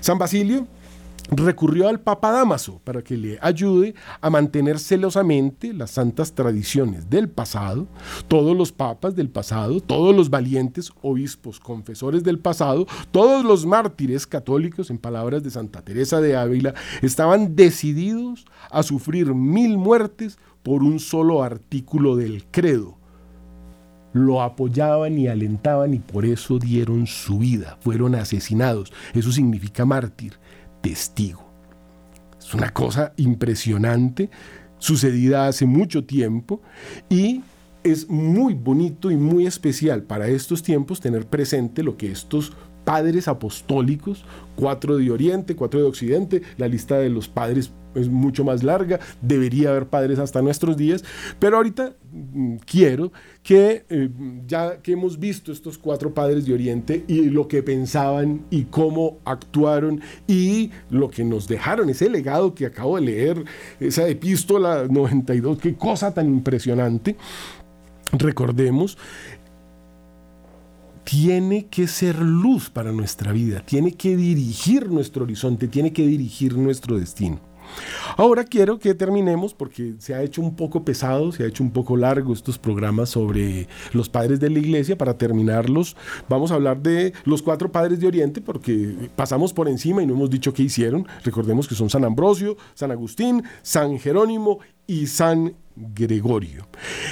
San 0.00 0.16
Basilio 0.16 0.66
recurrió 1.30 1.88
al 1.88 2.00
Papa 2.00 2.30
Damaso 2.32 2.80
para 2.84 3.02
que 3.02 3.16
le 3.16 3.38
ayude 3.40 3.94
a 4.20 4.30
mantener 4.30 4.78
celosamente 4.78 5.72
las 5.72 5.92
santas 5.92 6.34
tradiciones 6.34 7.08
del 7.08 7.28
pasado. 7.28 7.86
Todos 8.28 8.56
los 8.56 8.72
papas 8.72 9.16
del 9.16 9.30
pasado, 9.30 9.80
todos 9.80 10.14
los 10.14 10.28
valientes 10.30 10.92
obispos 11.02 11.60
confesores 11.60 12.22
del 12.24 12.38
pasado, 12.38 12.86
todos 13.10 13.44
los 13.44 13.64
mártires 13.64 14.26
católicos, 14.26 14.90
en 14.90 14.98
palabras 14.98 15.42
de 15.42 15.50
Santa 15.50 15.82
Teresa 15.82 16.20
de 16.20 16.36
Ávila, 16.36 16.74
estaban 17.02 17.56
decididos 17.56 18.44
a 18.70 18.82
sufrir 18.82 19.34
mil 19.34 19.78
muertes 19.78 20.38
por 20.62 20.82
un 20.82 21.00
solo 21.00 21.42
artículo 21.42 22.16
del 22.16 22.44
credo. 22.50 22.98
lo 24.14 24.42
apoyaban 24.42 25.18
y 25.18 25.26
alentaban 25.26 25.92
y 25.92 25.98
por 25.98 26.24
eso 26.24 26.58
dieron 26.60 27.06
su 27.06 27.40
vida, 27.40 27.76
fueron 27.80 28.14
asesinados. 28.14 28.92
Eso 29.12 29.32
significa 29.32 29.84
mártir, 29.84 30.38
testigo. 30.84 31.42
Es 32.38 32.52
una 32.52 32.70
cosa 32.70 33.14
impresionante, 33.16 34.28
sucedida 34.78 35.48
hace 35.48 35.64
mucho 35.64 36.04
tiempo 36.04 36.60
y 37.08 37.40
es 37.82 38.10
muy 38.10 38.52
bonito 38.52 39.10
y 39.10 39.16
muy 39.16 39.46
especial 39.46 40.02
para 40.02 40.28
estos 40.28 40.62
tiempos 40.62 41.00
tener 41.00 41.26
presente 41.26 41.82
lo 41.82 41.96
que 41.96 42.12
estos 42.12 42.52
padres 42.84 43.28
apostólicos, 43.28 44.26
cuatro 44.56 44.98
de 44.98 45.10
Oriente, 45.10 45.56
cuatro 45.56 45.80
de 45.80 45.86
Occidente, 45.86 46.42
la 46.58 46.68
lista 46.68 46.98
de 46.98 47.08
los 47.08 47.28
padres 47.28 47.72
es 47.94 48.08
mucho 48.08 48.44
más 48.44 48.62
larga, 48.62 49.00
debería 49.22 49.70
haber 49.70 49.86
padres 49.86 50.18
hasta 50.18 50.42
nuestros 50.42 50.76
días, 50.76 51.04
pero 51.38 51.56
ahorita 51.56 51.94
mm, 52.12 52.56
quiero 52.66 53.12
que 53.42 53.84
eh, 53.88 54.10
ya 54.46 54.78
que 54.78 54.92
hemos 54.92 55.18
visto 55.18 55.52
estos 55.52 55.78
cuatro 55.78 56.12
padres 56.12 56.46
de 56.46 56.54
Oriente 56.54 57.04
y 57.06 57.24
lo 57.30 57.48
que 57.48 57.62
pensaban 57.62 58.42
y 58.50 58.64
cómo 58.64 59.18
actuaron 59.24 60.00
y 60.26 60.70
lo 60.90 61.10
que 61.10 61.24
nos 61.24 61.48
dejaron, 61.48 61.90
ese 61.90 62.08
legado 62.08 62.54
que 62.54 62.66
acabo 62.66 62.96
de 62.96 63.02
leer, 63.02 63.44
esa 63.80 64.08
epístola 64.08 64.86
92, 64.88 65.58
qué 65.58 65.74
cosa 65.74 66.12
tan 66.12 66.26
impresionante, 66.26 67.16
recordemos 68.12 68.96
tiene 71.04 71.66
que 71.66 71.86
ser 71.86 72.18
luz 72.18 72.70
para 72.70 72.90
nuestra 72.90 73.32
vida, 73.32 73.60
tiene 73.64 73.92
que 73.92 74.16
dirigir 74.16 74.90
nuestro 74.90 75.24
horizonte, 75.24 75.68
tiene 75.68 75.92
que 75.92 76.06
dirigir 76.06 76.56
nuestro 76.56 76.98
destino. 76.98 77.38
Ahora 78.16 78.44
quiero 78.44 78.78
que 78.78 78.94
terminemos 78.94 79.54
porque 79.54 79.94
se 79.98 80.14
ha 80.14 80.22
hecho 80.22 80.40
un 80.40 80.56
poco 80.56 80.84
pesado, 80.84 81.32
se 81.32 81.44
ha 81.44 81.46
hecho 81.46 81.62
un 81.62 81.70
poco 81.70 81.96
largo 81.96 82.32
estos 82.32 82.58
programas 82.58 83.10
sobre 83.10 83.68
los 83.92 84.08
padres 84.08 84.40
de 84.40 84.50
la 84.50 84.58
iglesia. 84.58 84.96
Para 84.96 85.18
terminarlos, 85.18 85.96
vamos 86.28 86.50
a 86.50 86.54
hablar 86.54 86.80
de 86.80 87.12
los 87.24 87.42
cuatro 87.42 87.72
padres 87.72 88.00
de 88.00 88.06
Oriente 88.06 88.40
porque 88.40 89.10
pasamos 89.16 89.52
por 89.52 89.68
encima 89.68 90.02
y 90.02 90.06
no 90.06 90.14
hemos 90.14 90.30
dicho 90.30 90.52
qué 90.52 90.62
hicieron. 90.62 91.06
Recordemos 91.24 91.68
que 91.68 91.74
son 91.74 91.90
San 91.90 92.04
Ambrosio, 92.04 92.56
San 92.74 92.90
Agustín, 92.90 93.42
San 93.62 93.98
Jerónimo 93.98 94.60
y 94.86 95.06
San 95.06 95.54
Gregorio. 95.76 96.66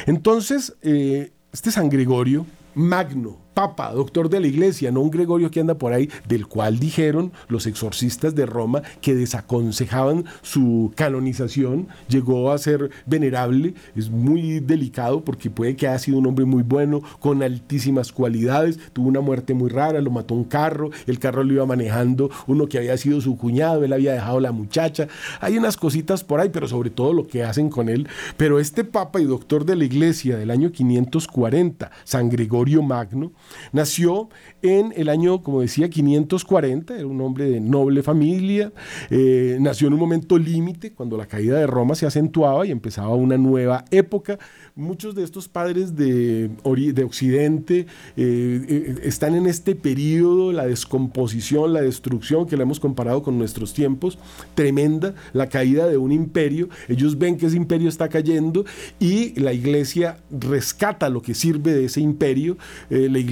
Entonces, 0.06 0.74
eh, 0.82 1.32
este 1.52 1.70
San 1.70 1.88
Gregorio, 1.88 2.46
magno, 2.74 3.41
papa, 3.54 3.92
doctor 3.92 4.28
de 4.28 4.40
la 4.40 4.46
iglesia, 4.46 4.90
no 4.90 5.00
un 5.00 5.10
Gregorio 5.10 5.50
que 5.50 5.60
anda 5.60 5.74
por 5.74 5.92
ahí, 5.92 6.08
del 6.26 6.46
cual 6.46 6.78
dijeron 6.78 7.32
los 7.48 7.66
exorcistas 7.66 8.34
de 8.34 8.46
Roma 8.46 8.82
que 9.00 9.14
desaconsejaban 9.14 10.24
su 10.42 10.92
canonización, 10.96 11.88
llegó 12.08 12.50
a 12.50 12.58
ser 12.58 12.90
venerable, 13.06 13.74
es 13.94 14.10
muy 14.10 14.60
delicado 14.60 15.24
porque 15.24 15.50
puede 15.50 15.76
que 15.76 15.88
haya 15.88 15.98
sido 15.98 16.18
un 16.18 16.26
hombre 16.26 16.44
muy 16.44 16.62
bueno, 16.62 17.02
con 17.20 17.42
altísimas 17.42 18.12
cualidades, 18.12 18.78
tuvo 18.92 19.08
una 19.08 19.20
muerte 19.20 19.54
muy 19.54 19.70
rara, 19.70 20.00
lo 20.00 20.10
mató 20.10 20.34
un 20.34 20.44
carro, 20.44 20.90
el 21.06 21.18
carro 21.18 21.44
lo 21.44 21.52
iba 21.52 21.66
manejando 21.66 22.30
uno 22.46 22.68
que 22.68 22.78
había 22.78 22.96
sido 22.96 23.20
su 23.20 23.36
cuñado, 23.36 23.84
él 23.84 23.92
había 23.92 24.14
dejado 24.14 24.40
la 24.40 24.52
muchacha, 24.52 25.08
hay 25.40 25.58
unas 25.58 25.76
cositas 25.76 26.24
por 26.24 26.40
ahí, 26.40 26.50
pero 26.50 26.68
sobre 26.68 26.90
todo 26.90 27.12
lo 27.12 27.26
que 27.26 27.42
hacen 27.42 27.68
con 27.68 27.88
él, 27.88 28.08
pero 28.36 28.58
este 28.58 28.84
papa 28.84 29.20
y 29.20 29.24
doctor 29.24 29.64
de 29.64 29.76
la 29.76 29.84
iglesia 29.84 30.36
del 30.36 30.50
año 30.50 30.72
540, 30.72 31.90
San 32.04 32.28
Gregorio 32.28 32.82
Magno, 32.82 33.32
Nació 33.72 34.28
en 34.62 34.92
el 34.96 35.08
año, 35.08 35.42
como 35.42 35.60
decía, 35.60 35.88
540, 35.88 36.96
era 36.96 37.06
un 37.06 37.20
hombre 37.20 37.48
de 37.48 37.60
noble 37.60 38.02
familia, 38.02 38.72
eh, 39.10 39.56
nació 39.60 39.88
en 39.88 39.94
un 39.94 40.00
momento 40.00 40.38
límite, 40.38 40.92
cuando 40.92 41.16
la 41.16 41.26
caída 41.26 41.58
de 41.58 41.66
Roma 41.66 41.94
se 41.94 42.06
acentuaba 42.06 42.66
y 42.66 42.70
empezaba 42.70 43.14
una 43.14 43.36
nueva 43.36 43.84
época. 43.90 44.38
Muchos 44.74 45.14
de 45.14 45.24
estos 45.24 45.48
padres 45.48 45.96
de, 45.96 46.48
de 46.48 47.04
Occidente 47.04 47.86
eh, 48.16 48.66
eh, 48.68 48.94
están 49.02 49.34
en 49.34 49.46
este 49.46 49.74
periodo, 49.74 50.52
la 50.52 50.66
descomposición, 50.66 51.72
la 51.72 51.82
destrucción, 51.82 52.46
que 52.46 52.56
la 52.56 52.62
hemos 52.62 52.80
comparado 52.80 53.22
con 53.22 53.38
nuestros 53.38 53.74
tiempos, 53.74 54.18
tremenda, 54.54 55.14
la 55.32 55.48
caída 55.48 55.88
de 55.88 55.96
un 55.96 56.12
imperio. 56.12 56.68
Ellos 56.88 57.18
ven 57.18 57.36
que 57.36 57.46
ese 57.46 57.56
imperio 57.56 57.88
está 57.88 58.08
cayendo 58.08 58.64
y 58.98 59.38
la 59.40 59.52
iglesia 59.52 60.18
rescata 60.30 61.08
lo 61.08 61.22
que 61.22 61.34
sirve 61.34 61.72
de 61.72 61.86
ese 61.86 62.00
imperio. 62.00 62.56
la 62.88 63.18
iglesia 63.18 63.31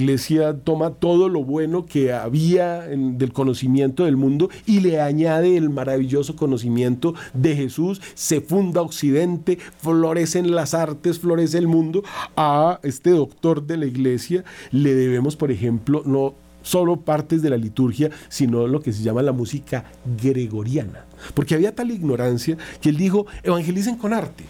toma 0.63 0.91
todo 0.91 1.29
lo 1.29 1.43
bueno 1.43 1.85
que 1.85 2.13
había 2.13 2.81
del 2.81 3.33
conocimiento 3.33 4.05
del 4.05 4.17
mundo 4.17 4.49
y 4.65 4.79
le 4.79 5.01
añade 5.01 5.57
el 5.57 5.69
maravilloso 5.69 6.35
conocimiento 6.35 7.13
de 7.33 7.55
Jesús, 7.55 8.01
se 8.13 8.41
funda 8.41 8.81
Occidente, 8.81 9.57
florecen 9.77 10.51
las 10.51 10.73
artes, 10.73 11.19
florece 11.19 11.57
el 11.57 11.67
mundo. 11.67 12.03
A 12.35 12.79
este 12.83 13.11
doctor 13.11 13.65
de 13.65 13.77
la 13.77 13.85
iglesia 13.85 14.43
le 14.71 14.93
debemos, 14.93 15.35
por 15.35 15.51
ejemplo, 15.51 16.03
no 16.05 16.33
solo 16.61 16.97
partes 16.97 17.41
de 17.41 17.49
la 17.49 17.57
liturgia, 17.57 18.09
sino 18.29 18.67
lo 18.67 18.81
que 18.81 18.93
se 18.93 19.03
llama 19.03 19.21
la 19.21 19.31
música 19.31 19.85
gregoriana. 20.21 21.05
Porque 21.33 21.55
había 21.55 21.75
tal 21.75 21.91
ignorancia 21.91 22.57
que 22.81 22.89
él 22.89 22.97
dijo, 22.97 23.25
evangelicen 23.43 23.97
con 23.97 24.13
arte. 24.13 24.43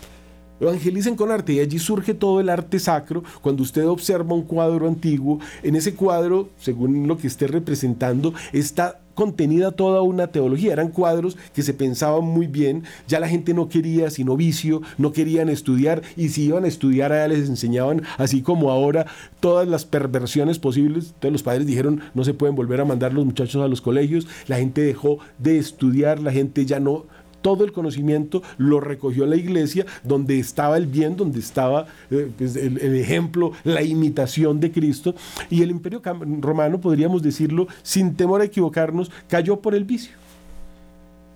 Evangelicen 0.61 1.15
con 1.15 1.31
arte 1.31 1.53
y 1.53 1.59
allí 1.59 1.79
surge 1.79 2.13
todo 2.13 2.39
el 2.39 2.47
arte 2.47 2.77
sacro. 2.77 3.23
Cuando 3.41 3.63
usted 3.63 3.87
observa 3.87 4.35
un 4.35 4.43
cuadro 4.43 4.87
antiguo, 4.87 5.39
en 5.63 5.75
ese 5.75 5.95
cuadro, 5.95 6.49
según 6.59 7.07
lo 7.07 7.17
que 7.17 7.25
esté 7.25 7.47
representando, 7.47 8.35
está 8.53 9.01
contenida 9.15 9.71
toda 9.71 10.03
una 10.03 10.27
teología. 10.27 10.73
Eran 10.73 10.89
cuadros 10.89 11.37
que 11.53 11.63
se 11.63 11.73
pensaban 11.73 12.23
muy 12.23 12.47
bien, 12.47 12.83
ya 13.07 13.19
la 13.19 13.27
gente 13.27 13.53
no 13.53 13.69
quería 13.69 14.09
sino 14.09 14.37
vicio, 14.37 14.81
no 14.99 15.11
querían 15.11 15.49
estudiar 15.49 16.01
y 16.15 16.29
si 16.29 16.43
iban 16.43 16.65
a 16.65 16.67
estudiar 16.67 17.11
allá 17.11 17.27
les 17.27 17.49
enseñaban, 17.49 18.03
así 18.17 18.41
como 18.41 18.71
ahora, 18.71 19.07
todas 19.39 19.67
las 19.67 19.85
perversiones 19.85 20.59
posibles. 20.59 21.05
Entonces 21.07 21.31
los 21.31 21.43
padres 21.43 21.65
dijeron, 21.65 22.01
no 22.13 22.23
se 22.23 22.33
pueden 22.33 22.55
volver 22.55 22.81
a 22.81 22.85
mandar 22.85 23.13
los 23.13 23.25
muchachos 23.25 23.63
a 23.63 23.67
los 23.67 23.81
colegios, 23.81 24.27
la 24.47 24.57
gente 24.57 24.81
dejó 24.81 25.19
de 25.39 25.57
estudiar, 25.57 26.19
la 26.19 26.31
gente 26.31 26.65
ya 26.65 26.79
no 26.79 27.05
todo 27.41 27.63
el 27.63 27.71
conocimiento 27.71 28.41
lo 28.57 28.79
recogió 28.79 29.25
la 29.25 29.35
iglesia, 29.35 29.85
donde 30.03 30.39
estaba 30.39 30.77
el 30.77 30.87
bien, 30.87 31.15
donde 31.15 31.39
estaba 31.39 31.87
eh, 32.09 32.29
pues, 32.37 32.55
el, 32.55 32.77
ejemplo, 32.95 33.51
la 33.63 33.81
imitación 33.81 34.59
de 34.59 34.71
Cristo. 34.71 35.15
Y 35.49 35.61
el 35.61 35.71
imperio 35.71 36.01
romano, 36.39 36.79
podríamos 36.79 37.21
decirlo, 37.21 37.67
sin 37.83 38.15
temor 38.15 38.41
a 38.41 38.45
equivocarnos, 38.45 39.11
cayó 39.27 39.59
por 39.59 39.75
el 39.75 39.83
vicio. 39.83 40.13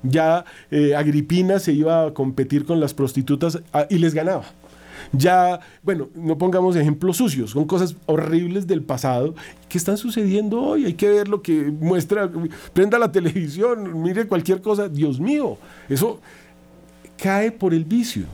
Ya 0.03 0.45
eh, 0.69 0.95
Agripina 0.95 1.59
se 1.59 1.73
iba 1.73 2.05
a 2.05 2.13
competir 2.13 2.65
con 2.65 2.79
las 2.79 2.93
prostitutas 2.93 3.59
ah, 3.73 3.87
y 3.89 3.97
les 3.97 4.13
ganaba 4.13 4.45
ya, 5.17 5.59
bueno, 5.83 6.09
no 6.15 6.37
pongamos 6.37 6.75
ejemplos 6.75 7.17
sucios, 7.17 7.51
son 7.51 7.65
cosas 7.65 7.95
horribles 8.05 8.67
del 8.67 8.81
pasado 8.81 9.35
que 9.69 9.77
están 9.77 9.97
sucediendo 9.97 10.61
hoy. 10.61 10.85
Hay 10.85 10.93
que 10.93 11.09
ver 11.09 11.27
lo 11.27 11.41
que 11.41 11.53
muestra, 11.53 12.29
prenda 12.73 12.99
la 12.99 13.11
televisión, 13.11 14.01
mire 14.01 14.27
cualquier 14.27 14.61
cosa, 14.61 14.89
Dios 14.89 15.19
mío, 15.19 15.57
eso 15.89 16.19
cae 17.17 17.51
por 17.51 17.73
el 17.73 17.85
vicio. 17.85 18.25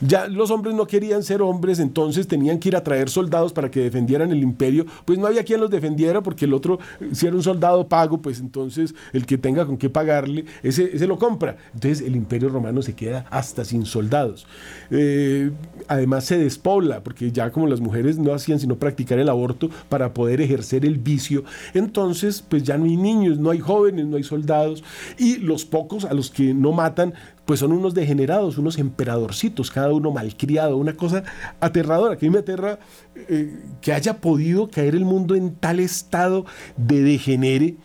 Ya 0.00 0.28
los 0.28 0.50
hombres 0.50 0.74
no 0.74 0.86
querían 0.86 1.22
ser 1.22 1.42
hombres, 1.42 1.80
entonces 1.80 2.28
tenían 2.28 2.58
que 2.58 2.68
ir 2.68 2.76
a 2.76 2.84
traer 2.84 3.10
soldados 3.10 3.52
para 3.52 3.70
que 3.70 3.80
defendieran 3.80 4.30
el 4.30 4.42
imperio. 4.42 4.86
Pues 5.04 5.18
no 5.18 5.26
había 5.26 5.44
quien 5.44 5.60
los 5.60 5.70
defendiera 5.70 6.22
porque 6.22 6.44
el 6.44 6.54
otro, 6.54 6.78
si 7.12 7.26
era 7.26 7.34
un 7.34 7.42
soldado 7.42 7.88
pago, 7.88 8.18
pues 8.18 8.38
entonces 8.40 8.94
el 9.12 9.26
que 9.26 9.38
tenga 9.38 9.66
con 9.66 9.76
qué 9.76 9.90
pagarle, 9.90 10.44
ese, 10.62 10.84
ese 10.94 11.06
lo 11.06 11.18
compra. 11.18 11.56
Entonces 11.74 12.06
el 12.06 12.14
imperio 12.14 12.48
romano 12.48 12.80
se 12.82 12.94
queda 12.94 13.26
hasta 13.30 13.64
sin 13.64 13.86
soldados. 13.86 14.46
Eh, 14.90 15.50
además 15.88 16.24
se 16.24 16.38
despobla, 16.38 17.02
porque 17.02 17.32
ya 17.32 17.50
como 17.50 17.66
las 17.66 17.80
mujeres 17.80 18.18
no 18.18 18.32
hacían 18.32 18.60
sino 18.60 18.76
practicar 18.76 19.18
el 19.18 19.28
aborto 19.28 19.68
para 19.88 20.14
poder 20.14 20.40
ejercer 20.40 20.84
el 20.84 20.98
vicio, 20.98 21.44
entonces 21.74 22.42
pues 22.48 22.62
ya 22.62 22.78
no 22.78 22.84
hay 22.84 22.96
niños, 22.96 23.38
no 23.38 23.50
hay 23.50 23.58
jóvenes, 23.58 24.06
no 24.06 24.16
hay 24.16 24.22
soldados. 24.22 24.84
Y 25.18 25.38
los 25.38 25.64
pocos 25.64 26.04
a 26.04 26.14
los 26.14 26.30
que 26.30 26.54
no 26.54 26.72
matan 26.72 27.14
pues 27.48 27.60
son 27.60 27.72
unos 27.72 27.94
degenerados, 27.94 28.58
unos 28.58 28.76
emperadorcitos, 28.76 29.70
cada 29.70 29.90
uno 29.90 30.10
malcriado, 30.10 30.76
una 30.76 30.92
cosa 30.92 31.24
aterradora, 31.60 32.18
que 32.18 32.26
a 32.26 32.28
mí 32.28 32.32
me 32.34 32.40
aterra 32.40 32.78
eh, 33.14 33.58
que 33.80 33.94
haya 33.94 34.20
podido 34.20 34.68
caer 34.68 34.94
el 34.94 35.06
mundo 35.06 35.34
en 35.34 35.54
tal 35.54 35.80
estado 35.80 36.44
de 36.76 37.00
degenere. 37.00 37.76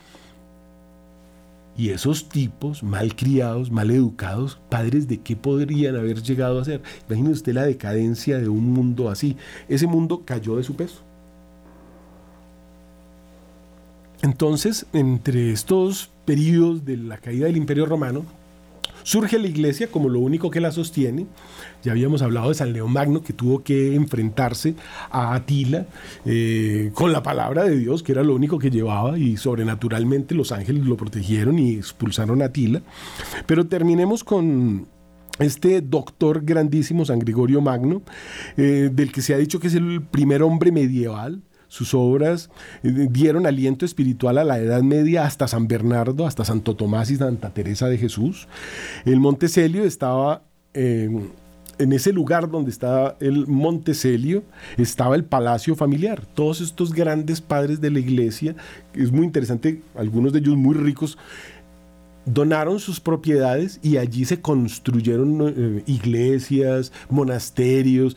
Y 1.78 1.91
esos 1.91 2.28
tipos 2.28 2.84
malcriados, 2.84 3.72
mal 3.72 3.89
educados, 3.89 4.59
padres 4.68 5.07
de 5.07 5.22
qué 5.22 5.38
podrían 5.38 5.95
haber 5.95 6.22
llegado 6.22 6.59
a 6.59 6.66
ser. 6.66 6.82
Imagínese 7.07 7.36
usted 7.36 7.53
la 7.53 7.64
decadencia 7.64 8.39
de 8.39 8.49
un 8.49 8.70
mundo 8.70 9.09
así. 9.09 9.38
Ese 9.70 9.88
mundo 9.88 10.24
cayó 10.26 10.57
de 10.57 10.64
su 10.64 10.76
peso. 10.76 10.99
Entonces, 14.22 14.88
entre 14.91 15.53
estos 15.53 16.09
periodos 16.26 16.84
de 16.84 16.97
la 16.97 17.18
caída 17.18 17.45
del 17.45 17.55
Imperio 17.55 17.86
Romano, 17.86 18.26
Surge 19.04 19.38
la 19.38 19.47
iglesia 19.47 19.88
como 19.88 20.10
lo 20.10 20.20
único 20.20 20.49
que 20.49 20.62
la 20.62 20.72
sostiene. 20.72 21.28
Ya 21.84 21.91
habíamos 21.91 22.22
hablado 22.22 22.49
de 22.49 22.56
San 22.56 22.74
León 22.74 22.91
Magno 22.91 23.22
que 23.22 23.34
tuvo 23.34 23.64
que 23.64 23.95
enfrentarse 23.95 24.76
a 25.12 25.36
Atila 25.36 25.86
eh, 26.26 26.91
con 26.93 27.12
la 27.12 27.22
palabra 27.22 27.64
de 27.64 27.78
Dios, 27.78 28.04
que 28.04 28.14
era 28.14 28.24
lo 28.24 28.36
único 28.36 28.58
que 28.60 28.72
llevaba, 28.72 29.18
y 29.18 29.38
sobrenaturalmente 29.38 30.36
los 30.36 30.51
ángeles 30.51 30.86
lo 30.86 30.97
protegieron 30.97 31.60
y 31.60 31.76
expulsaron 31.76 32.41
a 32.41 32.45
Atila. 32.45 32.82
Pero 33.45 33.68
terminemos 33.68 34.24
con 34.24 34.88
este 35.39 35.82
doctor 35.82 36.43
grandísimo, 36.43 37.06
San 37.06 37.20
Gregorio 37.20 37.62
Magno, 37.62 38.04
eh, 38.58 38.89
del 38.91 39.12
que 39.12 39.22
se 39.22 39.34
ha 39.34 39.38
dicho 39.38 39.60
que 39.60 39.68
es 39.68 39.76
el 39.76 40.01
primer 40.01 40.43
hombre 40.43 40.72
medieval, 40.72 41.41
sus 41.74 41.95
obras 41.95 42.51
eh, 42.84 43.07
dieron 43.09 43.47
aliento 43.47 43.84
espiritual 43.84 44.38
a 44.38 44.43
la 44.43 44.59
Edad 44.59 44.84
Media 44.84 45.26
hasta 45.26 45.47
San 45.47 45.67
Bernardo, 45.67 46.28
hasta 46.28 46.45
Santo 46.45 46.76
Tomás 46.76 47.09
y 47.09 47.15
Santa 47.15 47.49
Teresa 47.49 47.89
de 47.89 47.97
Jesús. 47.97 48.47
El 49.05 49.19
Monte 49.19 49.47
Celio 49.47 49.84
estaba... 49.84 50.43
en 50.74 51.91
ese 51.91 52.13
lugar 52.13 52.51
donde 52.51 52.69
estaba 52.69 53.17
el 53.19 53.47
Monte 53.47 53.95
Celio 53.95 54.43
estaba 54.78 55.15
el 55.15 55.26
palacio 55.26 55.76
familiar. 55.76 56.24
Todos 56.36 56.61
estos 56.61 56.93
grandes 56.93 57.41
padres 57.41 57.82
de 57.82 57.89
la 57.89 57.99
iglesia, 57.99 58.55
es 58.93 59.11
muy 59.11 59.26
interesante, 59.26 59.82
algunos 59.95 60.32
de 60.32 60.39
ellos 60.39 60.55
muy 60.55 60.76
ricos, 60.76 61.17
donaron 62.26 62.80
sus 62.80 62.99
propiedades 62.99 63.80
y 63.82 63.97
allí 63.97 64.26
se 64.26 64.41
construyeron 64.41 65.53
eh, 65.55 65.84
iglesias, 65.86 66.91
monasterios. 67.09 68.15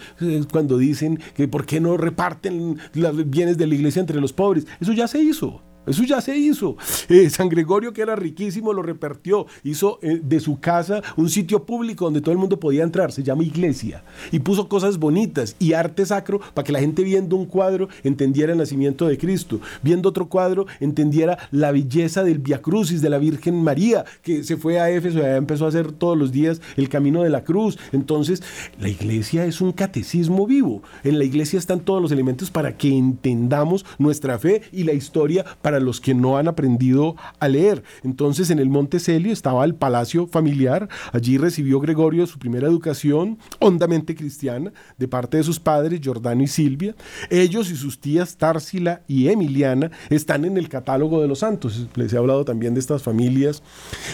Cuando 0.50 0.78
dicen 0.78 1.18
que 1.34 1.48
por 1.48 1.66
qué 1.66 1.80
no 1.80 1.96
reparten 1.96 2.78
los 2.94 3.30
bienes 3.30 3.58
de 3.58 3.66
la 3.66 3.74
iglesia 3.74 4.00
entre 4.00 4.20
los 4.20 4.32
pobres, 4.32 4.66
eso 4.80 4.92
ya 4.92 5.08
se 5.08 5.20
hizo. 5.20 5.62
Eso 5.86 6.04
ya 6.04 6.20
se 6.20 6.36
hizo. 6.36 6.76
Eh, 7.08 7.30
San 7.30 7.48
Gregorio, 7.48 7.92
que 7.92 8.02
era 8.02 8.16
riquísimo, 8.16 8.72
lo 8.72 8.82
repartió. 8.82 9.46
Hizo 9.64 9.98
eh, 10.02 10.20
de 10.22 10.40
su 10.40 10.60
casa 10.60 11.02
un 11.16 11.30
sitio 11.30 11.64
público 11.64 12.04
donde 12.04 12.20
todo 12.20 12.32
el 12.32 12.38
mundo 12.38 12.58
podía 12.58 12.82
entrar. 12.82 13.12
Se 13.12 13.22
llama 13.22 13.44
iglesia. 13.44 14.02
Y 14.32 14.40
puso 14.40 14.68
cosas 14.68 14.98
bonitas 14.98 15.56
y 15.58 15.72
arte 15.72 16.04
sacro 16.06 16.40
para 16.54 16.64
que 16.64 16.72
la 16.72 16.80
gente 16.80 17.02
viendo 17.02 17.36
un 17.36 17.46
cuadro 17.46 17.88
entendiera 18.02 18.52
el 18.52 18.58
nacimiento 18.58 19.06
de 19.06 19.18
Cristo. 19.18 19.60
Viendo 19.82 20.08
otro 20.08 20.28
cuadro 20.28 20.66
entendiera 20.80 21.38
la 21.50 21.72
belleza 21.72 22.24
del 22.24 22.38
Via 22.38 22.62
Crucis 22.62 23.02
de 23.02 23.10
la 23.10 23.18
Virgen 23.18 23.62
María, 23.62 24.04
que 24.22 24.44
se 24.44 24.56
fue 24.56 24.80
a 24.80 24.90
Éfeso 24.90 25.18
y 25.18 25.22
empezó 25.22 25.66
a 25.66 25.68
hacer 25.68 25.92
todos 25.92 26.16
los 26.16 26.32
días 26.32 26.60
el 26.76 26.88
camino 26.88 27.22
de 27.22 27.30
la 27.30 27.44
cruz. 27.44 27.78
Entonces, 27.92 28.42
la 28.80 28.88
iglesia 28.88 29.44
es 29.44 29.60
un 29.60 29.72
catecismo 29.72 30.46
vivo. 30.46 30.82
En 31.04 31.18
la 31.18 31.24
iglesia 31.24 31.58
están 31.58 31.80
todos 31.80 32.02
los 32.02 32.12
elementos 32.12 32.50
para 32.50 32.76
que 32.76 32.96
entendamos 32.96 33.84
nuestra 33.98 34.38
fe 34.38 34.62
y 34.72 34.84
la 34.84 34.92
historia 34.92 35.44
para 35.62 35.75
los 35.80 36.00
que 36.00 36.14
no 36.14 36.38
han 36.38 36.48
aprendido 36.48 37.16
a 37.38 37.48
leer. 37.48 37.82
Entonces 38.02 38.50
en 38.50 38.58
el 38.58 38.68
Monte 38.68 39.00
Celio 39.00 39.32
estaba 39.32 39.64
el 39.64 39.74
palacio 39.74 40.26
familiar, 40.26 40.88
allí 41.12 41.38
recibió 41.38 41.80
Gregorio 41.80 42.26
su 42.26 42.38
primera 42.38 42.66
educación 42.66 43.38
hondamente 43.58 44.14
cristiana 44.14 44.72
de 44.98 45.08
parte 45.08 45.36
de 45.36 45.42
sus 45.42 45.60
padres, 45.60 46.00
Giordano 46.00 46.42
y 46.42 46.46
Silvia. 46.46 46.94
Ellos 47.30 47.70
y 47.70 47.76
sus 47.76 48.00
tías 48.00 48.36
Társila 48.36 49.02
y 49.06 49.28
Emiliana 49.28 49.90
están 50.10 50.44
en 50.44 50.56
el 50.56 50.68
catálogo 50.68 51.20
de 51.20 51.28
los 51.28 51.40
santos. 51.40 51.86
Les 51.94 52.12
he 52.12 52.18
hablado 52.18 52.44
también 52.44 52.74
de 52.74 52.80
estas 52.80 53.02
familias 53.02 53.62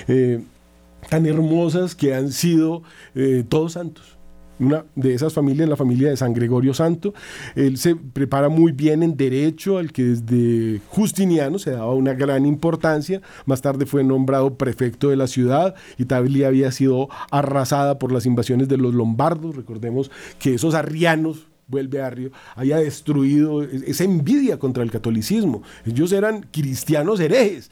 eh, 0.08 0.42
tan 1.08 1.26
hermosas 1.26 1.94
que 1.94 2.14
han 2.14 2.32
sido 2.32 2.82
eh, 3.14 3.44
todos 3.48 3.72
santos 3.72 4.21
una 4.58 4.84
de 4.94 5.14
esas 5.14 5.32
familias, 5.32 5.68
la 5.68 5.76
familia 5.76 6.10
de 6.10 6.16
San 6.16 6.32
Gregorio 6.32 6.74
Santo. 6.74 7.14
Él 7.54 7.78
se 7.78 7.96
prepara 7.96 8.48
muy 8.48 8.72
bien 8.72 9.02
en 9.02 9.16
derecho, 9.16 9.78
al 9.78 9.92
que 9.92 10.04
desde 10.04 10.80
Justiniano 10.88 11.58
se 11.58 11.72
daba 11.72 11.94
una 11.94 12.14
gran 12.14 12.46
importancia. 12.46 13.20
Más 13.46 13.62
tarde 13.62 13.86
fue 13.86 14.04
nombrado 14.04 14.56
prefecto 14.56 15.10
de 15.10 15.16
la 15.16 15.26
ciudad. 15.26 15.74
Italia 15.98 16.48
había 16.48 16.70
sido 16.72 17.08
arrasada 17.30 17.98
por 17.98 18.12
las 18.12 18.26
invasiones 18.26 18.68
de 18.68 18.78
los 18.78 18.94
lombardos. 18.94 19.56
Recordemos 19.56 20.10
que 20.38 20.54
esos 20.54 20.74
arrianos 20.74 21.46
vuelve 21.68 22.02
Arrio, 22.02 22.32
había 22.54 22.76
destruido 22.76 23.62
esa 23.62 24.04
envidia 24.04 24.58
contra 24.58 24.82
el 24.82 24.90
catolicismo. 24.90 25.62
Ellos 25.86 26.12
eran 26.12 26.46
cristianos 26.50 27.18
herejes 27.18 27.70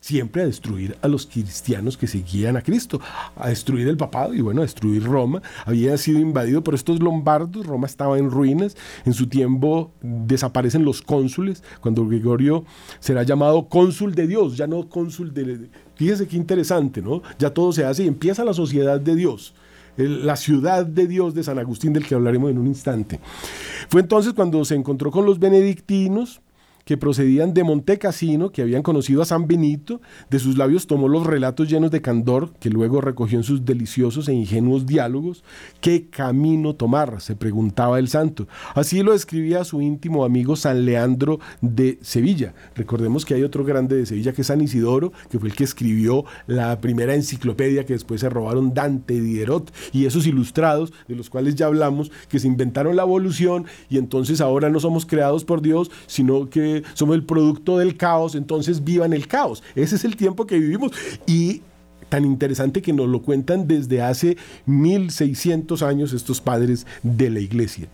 siempre 0.00 0.42
a 0.42 0.46
destruir 0.46 0.96
a 1.02 1.08
los 1.08 1.26
cristianos 1.26 1.96
que 1.96 2.06
seguían 2.06 2.56
a 2.56 2.62
Cristo, 2.62 3.00
a 3.36 3.48
destruir 3.48 3.86
el 3.86 3.96
papado 3.96 4.34
y 4.34 4.40
bueno, 4.40 4.62
a 4.62 4.64
destruir 4.64 5.04
Roma. 5.04 5.42
Había 5.66 5.96
sido 5.98 6.18
invadido 6.18 6.64
por 6.64 6.74
estos 6.74 7.00
lombardos, 7.00 7.66
Roma 7.66 7.86
estaba 7.86 8.18
en 8.18 8.30
ruinas, 8.30 8.76
en 9.04 9.12
su 9.12 9.28
tiempo 9.28 9.92
desaparecen 10.00 10.84
los 10.84 11.02
cónsules, 11.02 11.62
cuando 11.80 12.06
Gregorio 12.06 12.64
será 12.98 13.22
llamado 13.22 13.68
cónsul 13.68 14.14
de 14.14 14.26
Dios, 14.26 14.56
ya 14.56 14.66
no 14.66 14.88
cónsul 14.88 15.32
de... 15.32 15.70
Fíjese 15.94 16.26
qué 16.26 16.36
interesante, 16.36 17.02
¿no? 17.02 17.22
Ya 17.38 17.50
todo 17.50 17.72
se 17.72 17.84
hace 17.84 18.04
y 18.04 18.08
empieza 18.08 18.42
la 18.44 18.54
sociedad 18.54 18.98
de 18.98 19.14
Dios 19.14 19.54
la 19.96 20.36
ciudad 20.36 20.86
de 20.86 21.06
Dios 21.06 21.34
de 21.34 21.42
San 21.42 21.58
Agustín, 21.58 21.92
del 21.92 22.06
que 22.06 22.14
hablaremos 22.14 22.50
en 22.50 22.58
un 22.58 22.66
instante. 22.66 23.20
Fue 23.88 24.00
entonces 24.00 24.32
cuando 24.32 24.64
se 24.64 24.74
encontró 24.74 25.10
con 25.10 25.26
los 25.26 25.38
benedictinos, 25.38 26.40
que 26.84 26.96
procedían 26.96 27.54
de 27.54 27.64
Montecassino, 27.64 28.50
que 28.50 28.62
habían 28.62 28.82
conocido 28.82 29.22
a 29.22 29.26
San 29.26 29.46
Benito, 29.46 30.00
de 30.30 30.38
sus 30.38 30.56
labios 30.56 30.86
tomó 30.86 31.08
los 31.08 31.26
relatos 31.26 31.68
llenos 31.68 31.90
de 31.90 32.02
candor, 32.02 32.52
que 32.60 32.70
luego 32.70 33.00
recogió 33.00 33.38
en 33.38 33.44
sus 33.44 33.64
deliciosos 33.64 34.28
e 34.28 34.32
ingenuos 34.32 34.86
diálogos. 34.86 35.44
¿Qué 35.80 36.08
camino 36.08 36.74
tomar? 36.74 37.20
se 37.20 37.36
preguntaba 37.36 37.98
el 37.98 38.08
santo. 38.08 38.46
Así 38.74 39.02
lo 39.02 39.14
escribía 39.14 39.64
su 39.64 39.80
íntimo 39.80 40.24
amigo 40.24 40.56
San 40.56 40.84
Leandro 40.84 41.40
de 41.60 41.98
Sevilla. 42.02 42.54
Recordemos 42.74 43.24
que 43.24 43.34
hay 43.34 43.42
otro 43.42 43.64
grande 43.64 43.96
de 43.96 44.06
Sevilla 44.06 44.32
que 44.32 44.42
es 44.42 44.46
San 44.46 44.60
Isidoro, 44.60 45.12
que 45.30 45.38
fue 45.38 45.48
el 45.48 45.54
que 45.54 45.64
escribió 45.64 46.24
la 46.46 46.80
primera 46.80 47.14
enciclopedia 47.14 47.84
que 47.84 47.94
después 47.94 48.20
se 48.20 48.28
robaron 48.28 48.74
Dante 48.74 49.20
Diderot, 49.20 49.72
y 49.92 50.06
esos 50.06 50.26
ilustrados, 50.26 50.92
de 51.08 51.16
los 51.16 51.30
cuales 51.30 51.54
ya 51.54 51.66
hablamos, 51.66 52.10
que 52.28 52.38
se 52.38 52.46
inventaron 52.46 52.96
la 52.96 53.02
evolución 53.02 53.66
y 53.88 53.98
entonces 53.98 54.40
ahora 54.40 54.70
no 54.70 54.80
somos 54.80 55.06
creados 55.06 55.44
por 55.44 55.62
Dios, 55.62 55.90
sino 56.06 56.48
que 56.50 56.69
somos 56.94 57.14
el 57.14 57.24
producto 57.24 57.78
del 57.78 57.96
caos, 57.96 58.34
entonces 58.34 58.84
vivan 58.84 59.12
el 59.12 59.26
caos. 59.26 59.62
Ese 59.74 59.96
es 59.96 60.04
el 60.04 60.16
tiempo 60.16 60.46
que 60.46 60.58
vivimos. 60.58 60.92
Y 61.26 61.62
tan 62.08 62.24
interesante 62.24 62.82
que 62.82 62.92
nos 62.92 63.08
lo 63.08 63.22
cuentan 63.22 63.66
desde 63.66 64.02
hace 64.02 64.36
1600 64.66 65.82
años 65.82 66.12
estos 66.12 66.40
padres 66.40 66.86
de 67.02 67.30
la 67.30 67.40
iglesia. 67.40 67.88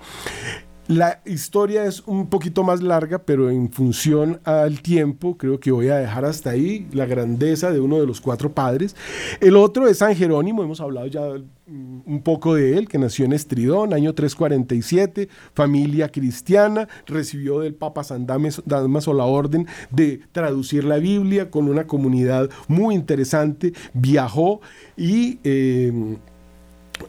La 0.89 1.20
historia 1.24 1.84
es 1.84 2.05
un 2.07 2.28
poquito 2.28 2.62
más 2.62 2.80
larga, 2.80 3.18
pero 3.18 3.51
en 3.51 3.72
función 3.72 4.39
al 4.45 4.82
tiempo, 4.82 5.37
creo 5.37 5.59
que 5.59 5.72
voy 5.72 5.89
a 5.89 5.97
dejar 5.97 6.24
hasta 6.24 6.51
ahí 6.51 6.87
la 6.93 7.07
grandeza 7.07 7.72
de 7.72 7.80
uno 7.80 7.99
de 7.99 8.07
los 8.07 8.20
cuatro 8.20 8.53
padres. 8.53 8.95
El 9.41 9.57
otro 9.57 9.89
es 9.89 9.99
San 9.99 10.14
Jerónimo, 10.14 10.62
hemos 10.62 10.80
hablado 10.80 11.09
ya 11.09 11.22
mm, 11.66 12.03
un 12.07 12.22
poco 12.22 12.55
de 12.55 12.78
él, 12.78 12.87
que 12.87 12.99
nació 12.99 13.24
en 13.24 13.32
Estridón, 13.32 13.95
año 13.95 14.14
347, 14.14 15.28
familia 15.55 16.09
cristiana, 16.12 16.87
recibió 17.07 17.59
del 17.59 17.74
Papa 17.74 18.05
San 18.05 18.24
Damaso 18.24 19.12
la 19.12 19.24
orden 19.24 19.66
de 19.91 20.20
traducir 20.30 20.84
la 20.84 20.99
Biblia 20.99 21.51
con 21.51 21.68
una 21.68 21.89
comunidad 21.89 22.49
muy 22.68 22.95
interesante, 22.95 23.72
viajó 23.93 24.61
y... 24.97 25.41
Eh, 25.43 26.16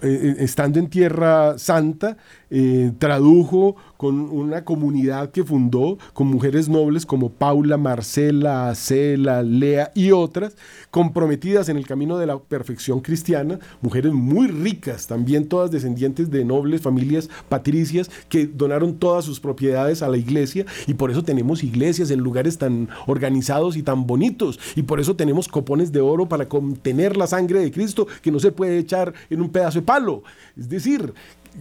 eh, 0.01 0.35
estando 0.39 0.79
en 0.79 0.89
Tierra 0.89 1.57
Santa, 1.57 2.17
eh, 2.49 2.91
tradujo 2.97 3.75
con 3.97 4.29
una 4.29 4.63
comunidad 4.63 5.31
que 5.31 5.43
fundó 5.43 5.97
con 6.13 6.27
mujeres 6.27 6.69
nobles 6.69 7.05
como 7.05 7.29
Paula, 7.29 7.77
Marcela, 7.77 8.69
Acela, 8.69 9.43
Lea 9.43 9.91
y 9.95 10.11
otras, 10.11 10.55
comprometidas 10.91 11.69
en 11.69 11.77
el 11.77 11.87
camino 11.87 12.17
de 12.17 12.27
la 12.27 12.39
perfección 12.39 13.01
cristiana, 13.01 13.59
mujeres 13.81 14.13
muy 14.13 14.47
ricas, 14.47 15.07
también 15.07 15.47
todas 15.47 15.71
descendientes 15.71 16.29
de 16.31 16.45
nobles 16.45 16.81
familias 16.81 17.29
patricias 17.49 18.09
que 18.29 18.47
donaron 18.47 18.95
todas 18.95 19.25
sus 19.25 19.39
propiedades 19.39 20.01
a 20.01 20.09
la 20.09 20.17
iglesia 20.17 20.65
y 20.85 20.93
por 20.93 21.11
eso 21.11 21.23
tenemos 21.23 21.63
iglesias 21.63 22.11
en 22.11 22.19
lugares 22.19 22.57
tan 22.57 22.89
organizados 23.07 23.77
y 23.77 23.83
tan 23.83 24.07
bonitos 24.07 24.59
y 24.75 24.83
por 24.83 24.99
eso 24.99 25.15
tenemos 25.15 25.47
copones 25.47 25.91
de 25.91 26.01
oro 26.01 26.27
para 26.29 26.47
contener 26.47 27.17
la 27.17 27.27
sangre 27.27 27.59
de 27.59 27.71
Cristo 27.71 28.07
que 28.21 28.31
no 28.31 28.39
se 28.39 28.51
puede 28.51 28.77
echar 28.77 29.13
en 29.29 29.41
un 29.41 29.49
pedazo 29.49 29.79
de 29.79 29.85
palo. 29.85 30.23
Es 30.55 30.69
decir, 30.69 31.13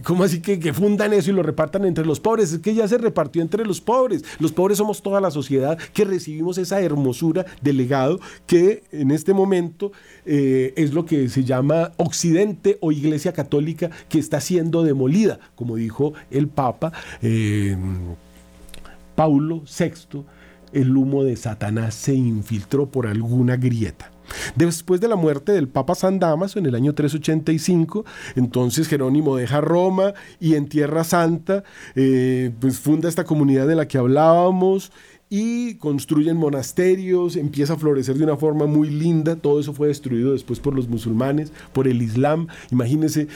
¿Cómo 0.03 0.23
así 0.23 0.41
que, 0.41 0.73
fundan 0.73 1.13
eso 1.13 1.31
y 1.31 1.33
lo 1.33 1.43
repartan 1.43 1.85
entre 1.85 2.05
los 2.05 2.19
pobres? 2.19 2.53
Es 2.53 2.59
que 2.59 2.73
ya 2.73 2.87
se 2.87 2.97
repartió 2.97 3.41
entre 3.41 3.65
los 3.65 3.81
pobres. 3.81 4.23
Los 4.39 4.51
pobres 4.51 4.77
somos 4.77 5.01
toda 5.01 5.19
la 5.19 5.31
sociedad 5.31 5.77
que 5.93 6.05
recibimos 6.05 6.57
esa 6.57 6.81
hermosura 6.81 7.45
del 7.61 7.77
legado 7.77 8.19
que 8.45 8.83
en 8.91 9.11
este 9.11 9.33
momento 9.33 9.91
eh, 10.25 10.73
es 10.75 10.93
lo 10.93 11.05
que 11.05 11.29
se 11.29 11.43
llama 11.43 11.93
Occidente 11.97 12.77
o 12.81 12.91
Iglesia 12.91 13.33
Católica 13.33 13.89
que 14.09 14.19
está 14.19 14.39
siendo 14.39 14.83
demolida, 14.83 15.39
como 15.55 15.75
dijo 15.75 16.13
el 16.29 16.47
Papa 16.47 16.93
eh, 17.21 17.75
Paulo 19.15 19.63
VI. 19.63 20.23
El 20.73 20.95
humo 20.95 21.23
de 21.23 21.37
Satanás 21.37 21.95
se 21.95 22.13
infiltró 22.13 22.87
por 22.87 23.07
alguna 23.07 23.55
grieta. 23.55 24.11
Después 24.55 25.01
de 25.01 25.07
la 25.07 25.15
muerte 25.15 25.51
del 25.51 25.67
Papa 25.67 25.95
San 25.95 26.19
Damaso 26.19 26.59
en 26.59 26.65
el 26.65 26.75
año 26.75 26.93
385, 26.93 28.05
entonces 28.35 28.87
Jerónimo 28.87 29.35
deja 29.35 29.61
Roma 29.61 30.13
y 30.39 30.55
en 30.55 30.67
Tierra 30.67 31.03
Santa 31.03 31.63
eh, 31.95 32.51
pues 32.59 32.79
funda 32.79 33.09
esta 33.09 33.23
comunidad 33.23 33.67
de 33.67 33.75
la 33.75 33.87
que 33.87 33.97
hablábamos 33.97 34.91
y 35.29 35.75
construyen 35.75 36.37
monasterios, 36.37 37.35
empieza 37.35 37.73
a 37.73 37.77
florecer 37.77 38.15
de 38.15 38.23
una 38.23 38.37
forma 38.37 38.65
muy 38.65 38.89
linda, 38.89 39.35
todo 39.35 39.59
eso 39.59 39.73
fue 39.73 39.89
destruido 39.89 40.31
después 40.31 40.59
por 40.59 40.73
los 40.73 40.87
musulmanes, 40.87 41.51
por 41.73 41.87
el 41.87 42.01
Islam, 42.01 42.47
imagínense 42.71 43.27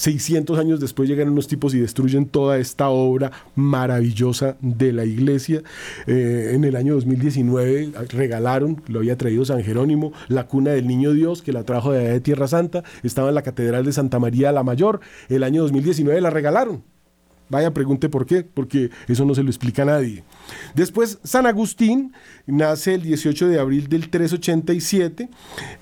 600 0.00 0.58
años 0.58 0.80
después 0.80 1.10
llegan 1.10 1.28
unos 1.28 1.46
tipos 1.46 1.74
y 1.74 1.78
destruyen 1.78 2.24
toda 2.24 2.56
esta 2.56 2.88
obra 2.88 3.32
maravillosa 3.54 4.56
de 4.62 4.94
la 4.94 5.04
iglesia. 5.04 5.62
Eh, 6.06 6.52
en 6.54 6.64
el 6.64 6.74
año 6.74 6.94
2019 6.94 7.92
regalaron, 8.08 8.82
lo 8.88 9.00
había 9.00 9.18
traído 9.18 9.44
San 9.44 9.62
Jerónimo, 9.62 10.14
la 10.28 10.46
cuna 10.46 10.70
del 10.70 10.86
Niño 10.86 11.12
Dios, 11.12 11.42
que 11.42 11.52
la 11.52 11.64
trajo 11.64 11.92
de, 11.92 12.12
de 12.12 12.20
Tierra 12.20 12.48
Santa, 12.48 12.82
estaba 13.02 13.28
en 13.28 13.34
la 13.34 13.42
Catedral 13.42 13.84
de 13.84 13.92
Santa 13.92 14.18
María 14.18 14.52
la 14.52 14.62
Mayor. 14.62 15.00
El 15.28 15.42
año 15.42 15.60
2019 15.64 16.18
la 16.22 16.30
regalaron. 16.30 16.82
Vaya, 17.50 17.74
pregunte 17.74 18.08
por 18.08 18.26
qué, 18.26 18.44
porque 18.44 18.90
eso 19.08 19.24
no 19.24 19.34
se 19.34 19.42
lo 19.42 19.50
explica 19.50 19.82
a 19.82 19.86
nadie. 19.86 20.22
Después, 20.74 21.18
San 21.24 21.46
Agustín 21.46 22.12
nace 22.46 22.94
el 22.94 23.02
18 23.02 23.48
de 23.48 23.58
abril 23.58 23.88
del 23.88 24.08
387, 24.08 25.28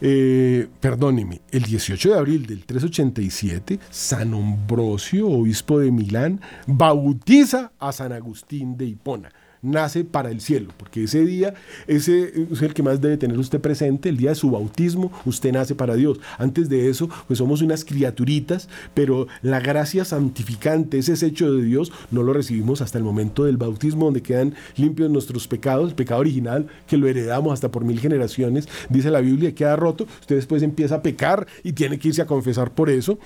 eh, 0.01 0.69
perdóneme, 0.81 1.43
el 1.51 1.63
18 1.63 2.11
de 2.11 2.19
abril 2.19 2.47
del 2.47 2.65
387, 2.65 3.79
San 3.91 4.33
Ambrosio, 4.33 5.29
obispo 5.29 5.79
de 5.79 5.93
Milán, 5.93 6.41
bautiza 6.67 7.73
a 7.79 7.93
San 7.93 8.13
Agustín 8.13 8.77
de 8.77 8.87
Hipona 8.87 9.31
nace 9.63 10.05
para 10.05 10.31
el 10.31 10.41
cielo, 10.41 10.73
porque 10.77 11.05
ese 11.05 11.25
día 11.25 11.55
ese 11.87 12.33
es 12.51 12.63
el 12.63 12.75
que 12.75 12.83
más 12.83 13.01
debe 13.01 13.17
tener 13.17 13.39
usted 13.39 13.61
presente, 13.61 14.09
el 14.09 14.17
día 14.17 14.31
de 14.31 14.37
su 14.37 14.51
bautismo, 14.51 15.13
usted 15.25 15.53
nace 15.53 15.75
para 15.75 15.95
Dios. 15.95 16.21
Antes 16.39 16.69
de 16.69 16.89
eso, 16.89 17.09
pues 17.27 17.39
somos 17.39 17.63
unas 17.63 17.85
criaturitas, 17.85 18.69
pero 18.95 19.27
la 19.43 19.61
gracia 19.61 20.05
santificante, 20.05 20.99
ese 20.99 21.27
hecho 21.27 21.53
de 21.53 21.63
Dios, 21.63 21.93
no 22.11 22.23
lo 22.23 22.33
recibimos 22.33 22.81
hasta 22.81 22.99
el 22.99 23.05
momento 23.05 23.45
del 23.45 23.57
bautismo, 23.57 24.07
donde 24.07 24.23
quedan 24.23 24.55
limpios 24.77 25.11
nuestros 25.11 25.49
pecados, 25.49 25.91
el 25.91 25.95
pecado 25.95 26.21
original 26.21 26.67
que 26.87 26.97
lo 26.97 27.09
heredamos 27.09 27.53
hasta 27.53 27.71
por 27.71 27.85
mil 27.85 28.01
generaciones, 28.01 28.69
dice 28.89 29.11
la 29.11 29.21
Biblia, 29.21 29.55
queda 29.55 29.77
roto, 29.77 30.07
usted 30.21 30.37
después 30.37 30.63
empieza 30.63 30.97
a 30.97 31.03
pecar 31.03 31.47
y 31.63 31.73
tiene 31.73 31.99
que 31.99 32.09
irse 32.09 32.23
a 32.23 32.27
confesar 32.27 32.73
por 32.73 32.91
eso. 32.91 33.19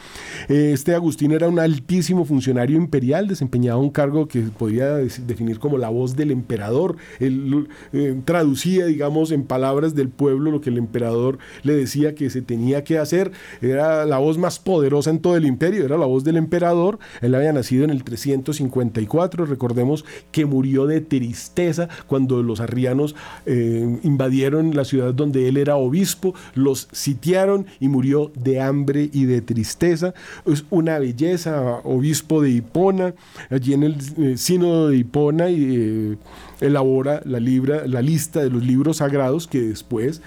Este 0.49 0.95
Agustín 0.95 1.33
era 1.33 1.49
un 1.49 1.59
altísimo 1.59 2.24
funcionario 2.24 2.76
imperial, 2.76 3.28
desempeñaba 3.28 3.78
un 3.78 3.91
cargo 3.91 4.28
que 4.28 4.41
podía 4.41 4.95
definir 4.95 5.59
como 5.59 5.78
la 5.78 5.89
voz 5.89 6.16
de 6.16 6.22
el 6.23 6.31
emperador. 6.31 6.97
Él 7.20 7.68
eh, 7.93 8.20
traducía, 8.25 8.87
digamos, 8.87 9.31
en 9.31 9.45
palabras 9.45 9.95
del 9.95 10.09
pueblo 10.09 10.51
lo 10.51 10.61
que 10.61 10.70
el 10.70 10.79
emperador 10.79 11.39
le 11.62 11.75
decía 11.75 12.14
que 12.14 12.31
se 12.31 12.43
tenía 12.43 12.85
que 12.85 12.99
hacer. 12.99 13.33
Era 13.61 14.05
la 14.07 14.18
voz 14.18 14.39
más 14.39 14.59
poderosa 14.59 15.11
en 15.11 15.20
todo 15.20 15.37
el 15.37 15.47
imperio, 15.47 15.85
era 15.85 15.99
la 15.99 16.07
voz 16.07 16.25
del 16.25 16.37
emperador. 16.37 16.99
Él 17.20 17.35
había 17.35 17.53
nacido 17.53 17.85
en 17.85 17.91
el 17.91 18.05
354, 18.05 19.47
recordemos 19.47 20.05
que 20.31 20.47
murió 20.47 20.87
de 20.87 21.01
tristeza 21.01 21.89
cuando 22.07 22.43
los 22.43 22.61
arrianos 22.61 23.14
eh, 23.47 23.99
invadieron 24.03 24.75
la 24.75 24.85
ciudad 24.85 25.14
donde 25.14 25.49
él 25.49 25.57
era 25.57 25.77
obispo, 25.77 26.35
los 26.55 26.89
sitiaron 26.93 27.66
y 27.81 27.89
murió 27.89 28.33
de 28.35 28.61
hambre 28.61 29.11
y 29.12 29.25
de 29.25 29.41
tristeza. 29.41 30.14
Es 30.47 30.64
una 30.70 30.99
belleza, 30.99 31.81
obispo 31.85 32.43
de 32.43 32.51
Hipona, 32.51 33.14
allí 33.51 33.75
en 33.75 33.83
el 33.83 33.97
eh, 34.18 34.37
sínodo 34.37 34.89
de 34.89 34.97
Hipona 34.97 35.51
y 35.51 36.12
elabora 36.61 37.23
la, 37.25 37.41
libra, 37.41 37.87
la 37.87 38.03
lista 38.03 38.41
de 38.41 38.51
los 38.51 38.65
libros 38.65 38.99
sagrados 38.99 39.47
que 39.47 39.61
después 39.61 40.23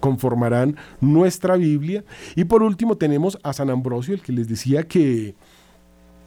conformarán 0.00 0.76
nuestra 1.00 1.56
Biblia. 1.56 2.04
Y 2.34 2.44
por 2.44 2.62
último 2.62 2.96
tenemos 2.96 3.38
a 3.42 3.52
San 3.52 3.70
Ambrosio, 3.70 4.14
el 4.14 4.22
que 4.22 4.32
les 4.32 4.48
decía 4.48 4.84
que 4.84 5.34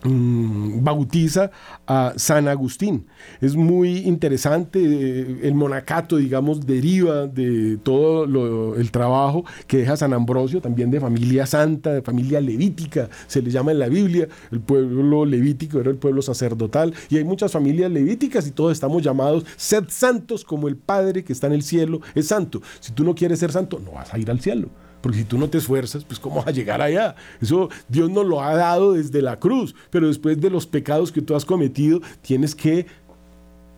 Mm, 0.04 0.84
bautiza 0.84 1.52
a 1.88 2.14
San 2.18 2.50
Agustín. 2.50 3.08
Es 3.40 3.56
muy 3.56 4.00
interesante, 4.00 4.80
eh, 4.84 5.40
el 5.44 5.56
monacato, 5.56 6.18
digamos, 6.18 6.66
deriva 6.66 7.28
de 7.28 7.78
todo 7.82 8.76
el 8.76 8.92
trabajo 8.92 9.46
que 9.66 9.78
deja 9.78 9.96
San 9.96 10.14
Ambrosio, 10.14 10.60
también 10.62 10.92
de 10.92 11.00
familia 11.00 11.46
santa, 11.46 11.94
de 11.94 12.02
familia 12.02 12.42
levítica, 12.42 13.10
se 13.28 13.42
le 13.42 13.50
llama 13.50 13.72
en 13.72 13.80
la 13.80 13.88
Biblia, 13.88 14.28
el 14.52 14.60
pueblo 14.60 15.26
levítico 15.26 15.80
era 15.80 15.90
el 15.90 15.98
pueblo 15.98 16.22
sacerdotal, 16.22 16.94
y 17.10 17.18
hay 17.18 17.24
muchas 17.24 17.54
familias 17.54 17.90
levíticas 17.90 18.46
y 18.48 18.52
todos 18.52 18.74
estamos 18.74 19.02
llamados, 19.04 19.46
sed 19.56 19.86
santos 19.88 20.44
como 20.44 20.68
el 20.68 20.76
Padre 20.76 21.24
que 21.24 21.32
está 21.32 21.48
en 21.48 21.54
el 21.54 21.64
cielo 21.64 22.02
es 22.14 22.28
santo. 22.28 22.62
Si 22.82 22.92
tú 22.92 23.06
no 23.06 23.16
quieres 23.16 23.40
ser 23.40 23.52
santo, 23.52 23.80
no 23.80 23.94
vas 23.94 24.14
a 24.14 24.20
ir 24.20 24.30
al 24.30 24.42
cielo. 24.42 24.70
Porque 25.04 25.18
si 25.18 25.26
tú 25.26 25.38
no 25.38 25.50
te 25.50 25.58
esfuerzas, 25.58 26.06
pues 26.06 26.18
¿cómo 26.18 26.38
vas 26.38 26.48
a 26.48 26.52
llegar 26.52 26.82
allá? 26.82 27.16
Eso 27.42 27.70
Dios 27.90 28.10
nos 28.10 28.26
lo 28.26 28.42
ha 28.42 28.56
dado 28.56 28.94
desde 28.94 29.22
la 29.22 29.38
cruz, 29.38 29.76
pero 29.90 30.08
después 30.08 30.40
de 30.40 30.50
los 30.50 30.66
pecados 30.66 31.12
que 31.12 31.22
tú 31.22 31.36
has 31.36 31.44
cometido, 31.44 32.02
tienes 32.22 32.56
que 32.56 32.86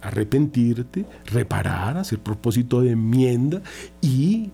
arrepentirte, 0.01 1.03
reparar, 1.25 1.97
hacer 1.97 2.19
propósito 2.19 2.81
de 2.81 2.91
enmienda 2.91 3.63
y 4.01 4.51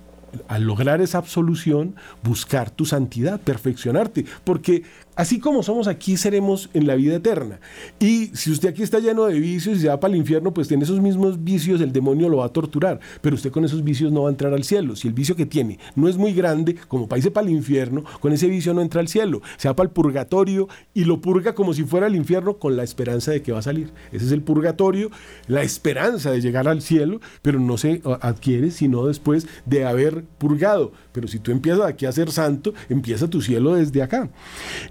al 0.47 0.63
lograr 0.63 1.01
esa 1.01 1.17
absolución, 1.17 1.95
buscar 2.23 2.69
tu 2.69 2.85
santidad, 2.85 3.39
perfeccionarte, 3.39 4.25
porque 4.43 4.83
Así 5.15 5.39
como 5.39 5.61
somos 5.61 5.87
aquí, 5.87 6.15
seremos 6.15 6.69
en 6.73 6.87
la 6.87 6.95
vida 6.95 7.15
eterna. 7.15 7.59
Y 7.99 8.27
si 8.33 8.49
usted 8.49 8.69
aquí 8.69 8.81
está 8.81 8.99
lleno 8.99 9.25
de 9.25 9.39
vicios 9.39 9.77
y 9.77 9.81
se 9.81 9.89
va 9.89 9.99
para 9.99 10.13
el 10.13 10.19
infierno, 10.19 10.53
pues 10.53 10.69
tiene 10.69 10.83
esos 10.83 11.01
mismos 11.01 11.43
vicios, 11.43 11.81
el 11.81 11.91
demonio 11.91 12.29
lo 12.29 12.37
va 12.37 12.45
a 12.45 12.49
torturar. 12.53 12.99
Pero 13.21 13.35
usted 13.35 13.51
con 13.51 13.65
esos 13.65 13.83
vicios 13.83 14.11
no 14.11 14.23
va 14.23 14.29
a 14.29 14.31
entrar 14.31 14.53
al 14.53 14.63
cielo. 14.63 14.95
Si 14.95 15.09
el 15.09 15.13
vicio 15.13 15.35
que 15.35 15.45
tiene 15.45 15.79
no 15.95 16.07
es 16.07 16.17
muy 16.17 16.33
grande, 16.33 16.75
como 16.87 17.07
irse 17.15 17.29
para 17.29 17.45
el 17.45 17.53
infierno, 17.53 18.05
con 18.21 18.31
ese 18.31 18.47
vicio 18.47 18.73
no 18.73 18.81
entra 18.81 19.01
al 19.01 19.09
cielo. 19.09 19.41
Se 19.57 19.67
va 19.67 19.75
para 19.75 19.89
el 19.89 19.93
purgatorio 19.93 20.69
y 20.93 21.03
lo 21.03 21.19
purga 21.19 21.53
como 21.55 21.73
si 21.73 21.83
fuera 21.83 22.07
el 22.07 22.15
infierno 22.15 22.57
con 22.57 22.77
la 22.77 22.83
esperanza 22.83 23.31
de 23.31 23.41
que 23.41 23.51
va 23.51 23.59
a 23.59 23.63
salir. 23.63 23.91
Ese 24.13 24.25
es 24.25 24.31
el 24.31 24.41
purgatorio, 24.41 25.11
la 25.47 25.61
esperanza 25.61 26.31
de 26.31 26.39
llegar 26.39 26.69
al 26.69 26.81
cielo, 26.81 27.19
pero 27.41 27.59
no 27.59 27.77
se 27.77 28.01
adquiere 28.21 28.71
sino 28.71 29.05
después 29.07 29.45
de 29.65 29.85
haber 29.85 30.20
purgado. 30.21 30.91
Pero 31.11 31.27
si 31.27 31.39
tú 31.39 31.51
empiezas 31.51 31.85
aquí 31.85 32.05
a 32.05 32.11
ser 32.11 32.31
santo, 32.31 32.73
empieza 32.89 33.29
tu 33.29 33.41
cielo 33.41 33.75
desde 33.75 34.01
acá. 34.01 34.29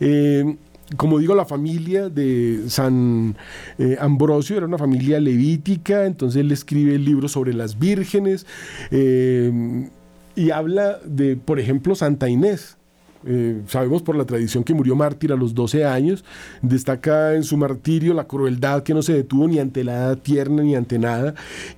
Eh, 0.00 0.56
como 0.96 1.18
digo, 1.18 1.34
la 1.34 1.44
familia 1.44 2.08
de 2.08 2.64
San 2.68 3.36
eh, 3.78 3.96
Ambrosio 4.00 4.56
era 4.56 4.66
una 4.66 4.78
familia 4.78 5.20
levítica, 5.20 6.04
entonces 6.04 6.40
él 6.40 6.50
escribe 6.50 6.96
el 6.96 7.04
libro 7.04 7.28
sobre 7.28 7.54
las 7.54 7.78
vírgenes 7.78 8.44
eh, 8.90 9.88
y 10.34 10.50
habla 10.50 10.98
de, 11.04 11.36
por 11.36 11.60
ejemplo, 11.60 11.94
Santa 11.94 12.28
Inés. 12.28 12.76
sabemos 13.68 14.02
por 14.02 14.16
la 14.16 14.24
tradición 14.24 14.64
que 14.64 14.74
murió 14.74 14.96
mártir 14.96 15.32
a 15.32 15.36
los 15.36 15.54
12 15.54 15.84
años, 15.84 16.24
destaca 16.60 17.34
en 17.34 17.44
su 17.44 17.56
martirio 17.56 18.12
la 18.12 18.26
crueldad 18.26 18.82
que 18.82 18.94
no 18.94 19.02
se 19.02 19.12
detuvo 19.12 19.46
ni 19.46 19.60
ante 19.60 19.84
la 19.84 19.92
edad 19.92 20.18
tierna 20.18 20.62
ni 20.64 20.74
ante 20.74 20.98
nada, 20.98 21.34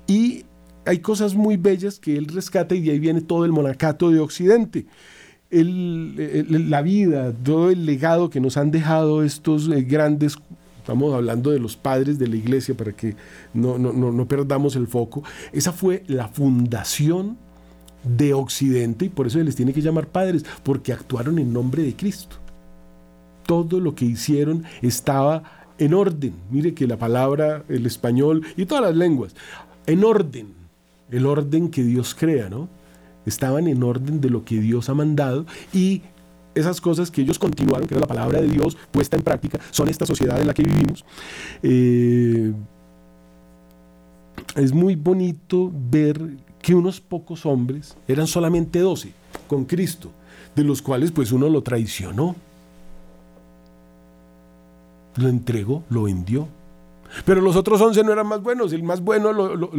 y 0.07 0.45
hay 0.85 0.99
cosas 0.99 1.35
muy 1.35 1.57
bellas 1.57 1.99
que 1.99 2.17
él 2.17 2.27
rescata 2.27 2.75
y 2.75 2.81
de 2.81 2.91
ahí 2.91 2.99
viene 2.99 3.21
todo 3.21 3.45
el 3.45 3.51
monacato 3.51 4.09
de 4.09 4.19
Occidente. 4.19 4.85
la 5.51 6.81
vida, 6.81 7.31
todo 7.31 7.69
el 7.69 7.85
legado 7.85 8.29
que 8.29 8.39
nos 8.39 8.57
han 8.57 8.71
dejado 8.71 9.23
estos 9.23 9.69
eh, 9.69 9.81
grandes, 9.83 10.37
estamos 10.77 11.13
hablando 11.13 11.51
de 11.51 11.59
los 11.59 11.77
padres 11.77 12.19
de 12.19 12.27
la 12.27 12.35
iglesia 12.35 12.75
para 12.75 12.91
que 12.91 13.15
no, 13.53 13.77
no, 13.77 13.93
no 13.93 14.27
perdamos 14.27 14.75
el 14.75 14.87
foco, 14.87 15.23
esa 15.51 15.71
fue 15.71 16.03
la 16.07 16.27
fundación 16.27 17.37
de 18.03 18.33
Occidente 18.33 19.05
y 19.05 19.09
por 19.09 19.27
eso 19.27 19.37
se 19.37 19.45
les 19.45 19.55
tiene 19.55 19.73
que 19.73 19.81
llamar 19.81 20.07
padres, 20.07 20.43
porque 20.63 20.91
actuaron 20.91 21.39
en 21.39 21.53
nombre 21.53 21.83
de 21.83 21.95
Cristo. 21.95 22.37
Todo 23.45 23.79
lo 23.79 23.95
que 23.95 24.05
hicieron 24.05 24.63
estaba 24.81 25.43
en 25.77 25.93
orden. 25.93 26.33
Mire 26.49 26.73
que 26.73 26.87
la 26.87 26.97
palabra, 26.97 27.63
el 27.69 27.85
español 27.85 28.45
y 28.57 28.65
todas 28.65 28.83
las 28.83 28.95
lenguas, 28.95 29.35
en 29.85 30.03
orden 30.03 30.62
el 31.13 31.27
orden 31.27 31.69
que 31.69 31.83
Dios 31.83 32.15
crea, 32.15 32.49
¿no? 32.49 32.67
Estaban 33.25 33.67
en 33.67 33.83
orden 33.83 34.19
de 34.19 34.29
lo 34.29 34.43
que 34.43 34.59
Dios 34.59 34.89
ha 34.89 34.95
mandado 34.95 35.45
y 35.71 36.01
esas 36.55 36.81
cosas 36.81 37.11
que 37.11 37.21
ellos 37.21 37.39
continuaron, 37.39 37.87
que 37.87 37.93
era 37.93 38.01
la 38.01 38.07
palabra 38.07 38.41
de 38.41 38.47
Dios 38.47 38.77
puesta 38.91 39.15
en 39.15 39.23
práctica, 39.23 39.59
son 39.71 39.89
esta 39.89 40.05
sociedad 40.05 40.41
en 40.41 40.47
la 40.47 40.53
que 40.53 40.63
vivimos. 40.63 41.05
Eh, 41.61 42.51
es 44.55 44.73
muy 44.73 44.95
bonito 44.95 45.71
ver 45.73 46.19
que 46.61 46.73
unos 46.73 46.99
pocos 46.99 47.45
hombres, 47.45 47.95
eran 48.07 48.25
solamente 48.25 48.79
doce, 48.79 49.13
con 49.47 49.65
Cristo, 49.65 50.09
de 50.55 50.63
los 50.63 50.81
cuales 50.81 51.11
pues 51.11 51.31
uno 51.31 51.47
lo 51.47 51.61
traicionó, 51.61 52.35
lo 55.17 55.27
entregó, 55.27 55.83
lo 55.89 56.03
vendió. 56.03 56.47
Pero 57.25 57.41
los 57.41 57.55
otros 57.55 57.79
once 57.81 58.03
no 58.03 58.11
eran 58.11 58.25
más 58.25 58.41
buenos, 58.41 58.73
el 58.73 58.81
más 58.81 59.01
bueno 59.01 59.31
lo 59.31 59.69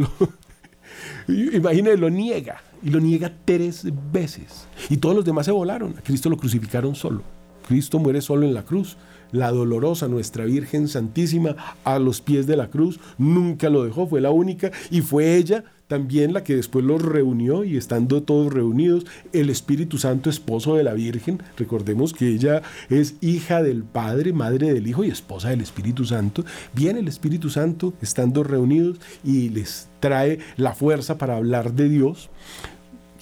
niega. 2.09 2.61
Y 2.83 2.89
lo 2.89 2.99
niega 2.99 3.33
tres 3.45 3.87
veces. 4.11 4.67
Y 4.89 4.97
todos 4.97 5.15
los 5.15 5.25
demás 5.25 5.45
se 5.45 5.51
volaron. 5.51 5.93
Cristo 6.03 6.29
lo 6.29 6.37
crucificaron 6.37 6.95
solo. 6.95 7.23
Cristo 7.67 7.99
muere 7.99 8.21
solo 8.21 8.45
en 8.45 8.53
la 8.53 8.63
cruz. 8.63 8.97
La 9.35 9.51
dolorosa, 9.51 10.07
nuestra 10.07 10.45
Virgen 10.45 10.87
Santísima, 10.87 11.55
a 11.83 11.99
los 11.99 12.21
pies 12.21 12.47
de 12.47 12.57
la 12.57 12.69
cruz, 12.69 12.99
nunca 13.17 13.69
lo 13.69 13.83
dejó, 13.83 14.07
fue 14.07 14.21
la 14.21 14.31
única. 14.31 14.71
Y 14.89 15.01
fue 15.01 15.35
ella 15.35 15.65
también 15.87 16.33
la 16.33 16.43
que 16.43 16.55
después 16.55 16.83
los 16.83 17.01
reunió 17.01 17.63
y 17.63 17.77
estando 17.77 18.23
todos 18.23 18.51
reunidos, 18.51 19.05
el 19.33 19.49
Espíritu 19.49 19.97
Santo, 19.97 20.29
esposo 20.29 20.75
de 20.75 20.83
la 20.83 20.93
Virgen, 20.93 21.41
recordemos 21.57 22.13
que 22.13 22.29
ella 22.29 22.63
es 22.89 23.15
hija 23.21 23.61
del 23.61 23.83
Padre, 23.83 24.33
madre 24.33 24.73
del 24.73 24.87
Hijo 24.87 25.03
y 25.03 25.09
esposa 25.09 25.49
del 25.49 25.61
Espíritu 25.61 26.05
Santo, 26.05 26.43
viene 26.73 26.99
el 27.01 27.07
Espíritu 27.07 27.49
Santo 27.49 27.93
estando 28.01 28.43
reunidos 28.43 28.99
y 29.23 29.49
les 29.49 29.87
trae 29.99 30.39
la 30.57 30.73
fuerza 30.73 31.17
para 31.17 31.37
hablar 31.37 31.73
de 31.73 31.89
Dios 31.89 32.29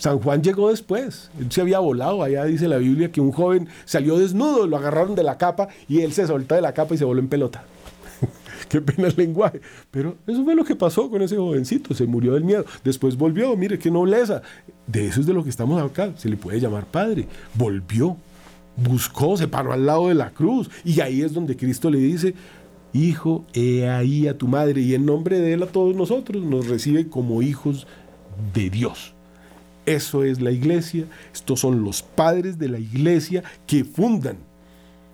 San 0.04 0.20
Juan 0.20 0.44
llegó 0.44 0.70
después, 0.70 1.32
él 1.40 1.50
se 1.50 1.62
había 1.62 1.80
volado, 1.80 2.24
allá 2.24 2.44
dice 2.44 2.68
la 2.68 2.76
Biblia 2.76 3.10
que 3.10 3.22
un 3.22 3.32
joven 3.32 3.70
salió 3.86 4.20
desnudo, 4.20 4.68
lo 4.68 4.76
agarraron 4.76 5.16
de 5.16 5.24
la 5.24 5.38
capa 5.38 5.70
y 5.88 6.02
él 6.02 6.12
se 6.12 6.28
soltó 6.28 6.56
de 6.56 6.62
la 6.62 6.74
capa 6.74 6.94
y 6.94 6.98
se 6.98 7.06
voló 7.06 7.22
en 7.22 7.30
pelota. 7.30 7.64
Qué 8.68 8.82
pena 8.82 9.08
el 9.08 9.16
lenguaje. 9.16 9.62
Pero 9.92 10.18
eso 10.28 10.44
fue 10.44 10.56
lo 10.56 10.66
que 10.66 10.76
pasó 10.76 11.10
con 11.10 11.22
ese 11.22 11.38
jovencito, 11.38 11.94
se 11.94 12.06
murió 12.06 12.34
del 12.34 12.44
miedo. 12.44 12.66
Después 12.84 13.16
volvió, 13.16 13.56
mire 13.56 13.80
qué 13.80 13.90
nobleza. 13.90 14.42
De 14.88 15.08
eso 15.08 15.22
es 15.22 15.26
de 15.26 15.32
lo 15.32 15.42
que 15.42 15.50
estamos 15.50 15.82
acá, 15.82 16.12
se 16.18 16.28
le 16.28 16.36
puede 16.36 16.60
llamar 16.60 16.86
padre. 16.86 17.26
Volvió, 17.54 18.18
buscó, 18.76 19.38
se 19.38 19.48
paró 19.48 19.72
al 19.72 19.86
lado 19.86 20.10
de 20.10 20.16
la 20.16 20.32
cruz. 20.32 20.70
Y 20.84 21.00
ahí 21.00 21.22
es 21.22 21.34
donde 21.34 21.56
Cristo 21.56 21.90
le 21.90 22.00
dice, 22.00 22.36
Hijo, 22.92 23.46
he 23.54 23.88
ahí 23.88 24.28
a 24.28 24.38
tu 24.38 24.50
madre. 24.50 24.82
Y 24.82 24.96
en 24.96 25.06
nombre 25.06 25.40
de 25.40 25.54
él 25.54 25.64
a 25.64 25.68
todos 25.68 25.96
nosotros 25.96 26.44
nos 26.44 26.68
recibe 26.68 27.08
como 27.08 27.42
hijos 27.42 27.88
de 28.54 28.70
Dios. 28.70 29.13
Eso 29.86 30.24
es 30.24 30.42
la 30.42 30.52
iglesia. 30.52 31.06
Estos 31.34 31.60
son 31.60 31.84
los 31.84 32.02
padres 32.02 32.58
de 32.58 32.70
la 32.70 32.80
iglesia 32.80 33.44
que 33.68 33.84
fundan. 33.84 34.38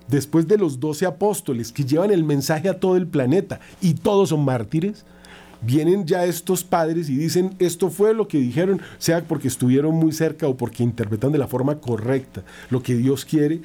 Después 0.07 0.47
de 0.47 0.57
los 0.57 0.79
doce 0.79 1.05
apóstoles 1.05 1.71
que 1.71 1.85
llevan 1.85 2.11
el 2.11 2.23
mensaje 2.23 2.69
a 2.69 2.79
todo 2.79 2.97
el 2.97 3.07
planeta 3.07 3.59
y 3.79 3.93
todos 3.93 4.29
son 4.29 4.43
mártires, 4.43 5.05
vienen 5.61 6.05
ya 6.05 6.25
estos 6.25 6.63
padres 6.63 7.09
y 7.09 7.15
dicen, 7.15 7.53
esto 7.59 7.89
fue 7.89 8.13
lo 8.13 8.27
que 8.27 8.39
dijeron, 8.39 8.81
sea 8.97 9.23
porque 9.23 9.47
estuvieron 9.47 9.93
muy 9.95 10.11
cerca 10.11 10.47
o 10.47 10.57
porque 10.57 10.83
interpretan 10.83 11.31
de 11.31 11.37
la 11.37 11.47
forma 11.47 11.75
correcta 11.79 12.43
lo 12.69 12.81
que 12.81 12.95
Dios 12.95 13.23
quiere, 13.25 13.61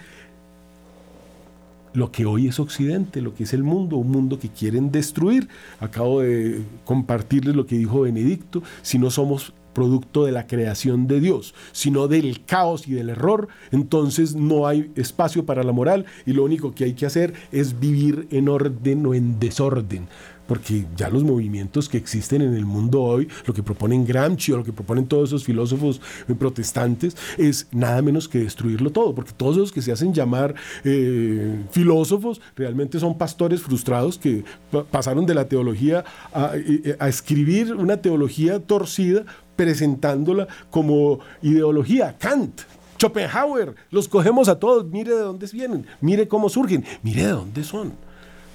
lo 1.94 2.10
que 2.10 2.26
hoy 2.26 2.48
es 2.48 2.58
Occidente, 2.58 3.22
lo 3.22 3.34
que 3.34 3.44
es 3.44 3.54
el 3.54 3.62
mundo, 3.62 3.96
un 3.96 4.10
mundo 4.10 4.38
que 4.38 4.48
quieren 4.48 4.90
destruir. 4.90 5.48
Acabo 5.78 6.20
de 6.20 6.62
compartirles 6.84 7.54
lo 7.54 7.66
que 7.66 7.78
dijo 7.78 8.02
Benedicto, 8.02 8.62
si 8.82 8.98
no 8.98 9.10
somos 9.10 9.54
producto 9.74 10.24
de 10.24 10.32
la 10.32 10.46
creación 10.46 11.06
de 11.06 11.20
Dios, 11.20 11.54
sino 11.72 12.08
del 12.08 12.44
caos 12.44 12.88
y 12.88 12.94
del 12.94 13.10
error, 13.10 13.48
entonces 13.70 14.34
no 14.34 14.66
hay 14.66 14.90
espacio 14.96 15.44
para 15.44 15.62
la 15.62 15.72
moral 15.72 16.06
y 16.24 16.32
lo 16.32 16.44
único 16.44 16.74
que 16.74 16.84
hay 16.84 16.94
que 16.94 17.06
hacer 17.06 17.34
es 17.52 17.78
vivir 17.78 18.26
en 18.30 18.48
orden 18.48 19.06
o 19.06 19.14
en 19.14 19.38
desorden 19.38 20.08
porque 20.46 20.86
ya 20.96 21.08
los 21.08 21.24
movimientos 21.24 21.88
que 21.88 21.96
existen 21.96 22.42
en 22.42 22.54
el 22.54 22.66
mundo 22.66 23.02
hoy, 23.02 23.28
lo 23.46 23.54
que 23.54 23.62
proponen 23.62 24.04
Gramsci 24.04 24.52
o 24.52 24.58
lo 24.58 24.64
que 24.64 24.72
proponen 24.72 25.06
todos 25.06 25.30
esos 25.30 25.44
filósofos 25.44 26.00
eh, 26.28 26.34
protestantes, 26.34 27.16
es 27.38 27.68
nada 27.72 28.02
menos 28.02 28.28
que 28.28 28.40
destruirlo 28.40 28.90
todo, 28.90 29.14
porque 29.14 29.32
todos 29.32 29.56
los 29.56 29.72
que 29.72 29.82
se 29.82 29.92
hacen 29.92 30.12
llamar 30.12 30.54
eh, 30.84 31.64
filósofos 31.70 32.40
realmente 32.56 32.98
son 32.98 33.16
pastores 33.16 33.62
frustrados 33.62 34.18
que 34.18 34.44
pasaron 34.90 35.26
de 35.26 35.34
la 35.34 35.48
teología 35.48 36.04
a, 36.32 36.52
eh, 36.54 36.96
a 36.98 37.08
escribir 37.08 37.74
una 37.74 37.98
teología 37.98 38.60
torcida 38.60 39.24
presentándola 39.56 40.46
como 40.70 41.20
ideología. 41.42 42.16
Kant, 42.18 42.62
Schopenhauer, 42.98 43.74
los 43.90 44.08
cogemos 44.08 44.48
a 44.48 44.58
todos, 44.58 44.86
mire 44.86 45.12
de 45.12 45.20
dónde 45.20 45.46
vienen, 45.52 45.86
mire 46.00 46.28
cómo 46.28 46.48
surgen, 46.48 46.84
mire 47.02 47.24
de 47.24 47.32
dónde 47.32 47.64
son. 47.64 47.92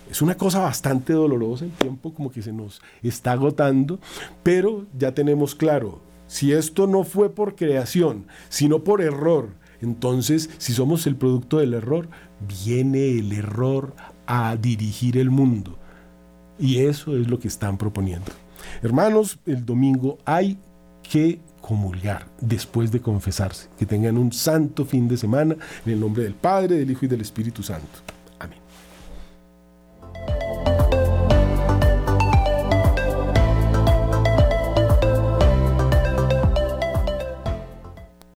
Es 0.10 0.22
una 0.22 0.36
cosa 0.36 0.60
bastante 0.60 1.14
dolorosa, 1.14 1.66
el 1.66 1.72
tiempo 1.72 2.14
como 2.14 2.32
que 2.32 2.42
se 2.42 2.52
nos 2.52 2.82
está 3.04 3.34
agotando, 3.34 4.00
pero 4.42 4.86
ya 4.98 5.14
tenemos 5.14 5.54
claro, 5.54 6.02
si 6.26 6.52
esto 6.52 6.88
no 6.88 7.04
fue 7.04 7.30
por 7.30 7.56
creación, 7.56 8.26
sino 8.50 8.84
por 8.84 9.02
error, 9.02 9.50
entonces 9.82 10.50
si 10.58 10.74
somos 10.74 11.06
el 11.06 11.16
producto 11.16 11.58
del 11.58 11.74
error, 11.74 12.10
viene 12.66 13.20
el 13.20 13.32
error 13.34 13.94
a 14.26 14.56
dirigir 14.56 15.18
el 15.18 15.30
mundo. 15.30 15.78
Y 16.58 16.80
eso 16.80 17.16
es 17.18 17.28
lo 17.28 17.40
que 17.40 17.48
están 17.48 17.78
proponiendo. 17.78 18.32
Hermanos, 18.82 19.40
el 19.46 19.66
domingo 19.66 20.18
hay 20.26 20.58
que 21.10 21.40
comulgar 21.62 22.28
después 22.40 22.92
de 22.92 23.02
confesarse. 23.02 23.68
Que 23.78 23.86
tengan 23.86 24.18
un 24.18 24.32
santo 24.32 24.86
fin 24.86 25.08
de 25.08 25.18
semana 25.18 25.56
en 25.86 25.94
el 25.94 26.00
nombre 26.00 26.24
del 26.24 26.36
Padre, 26.36 26.78
del 26.78 26.92
Hijo 26.92 27.06
y 27.06 27.10
del 27.10 27.22
Espíritu 27.22 27.64
Santo. 27.64 28.00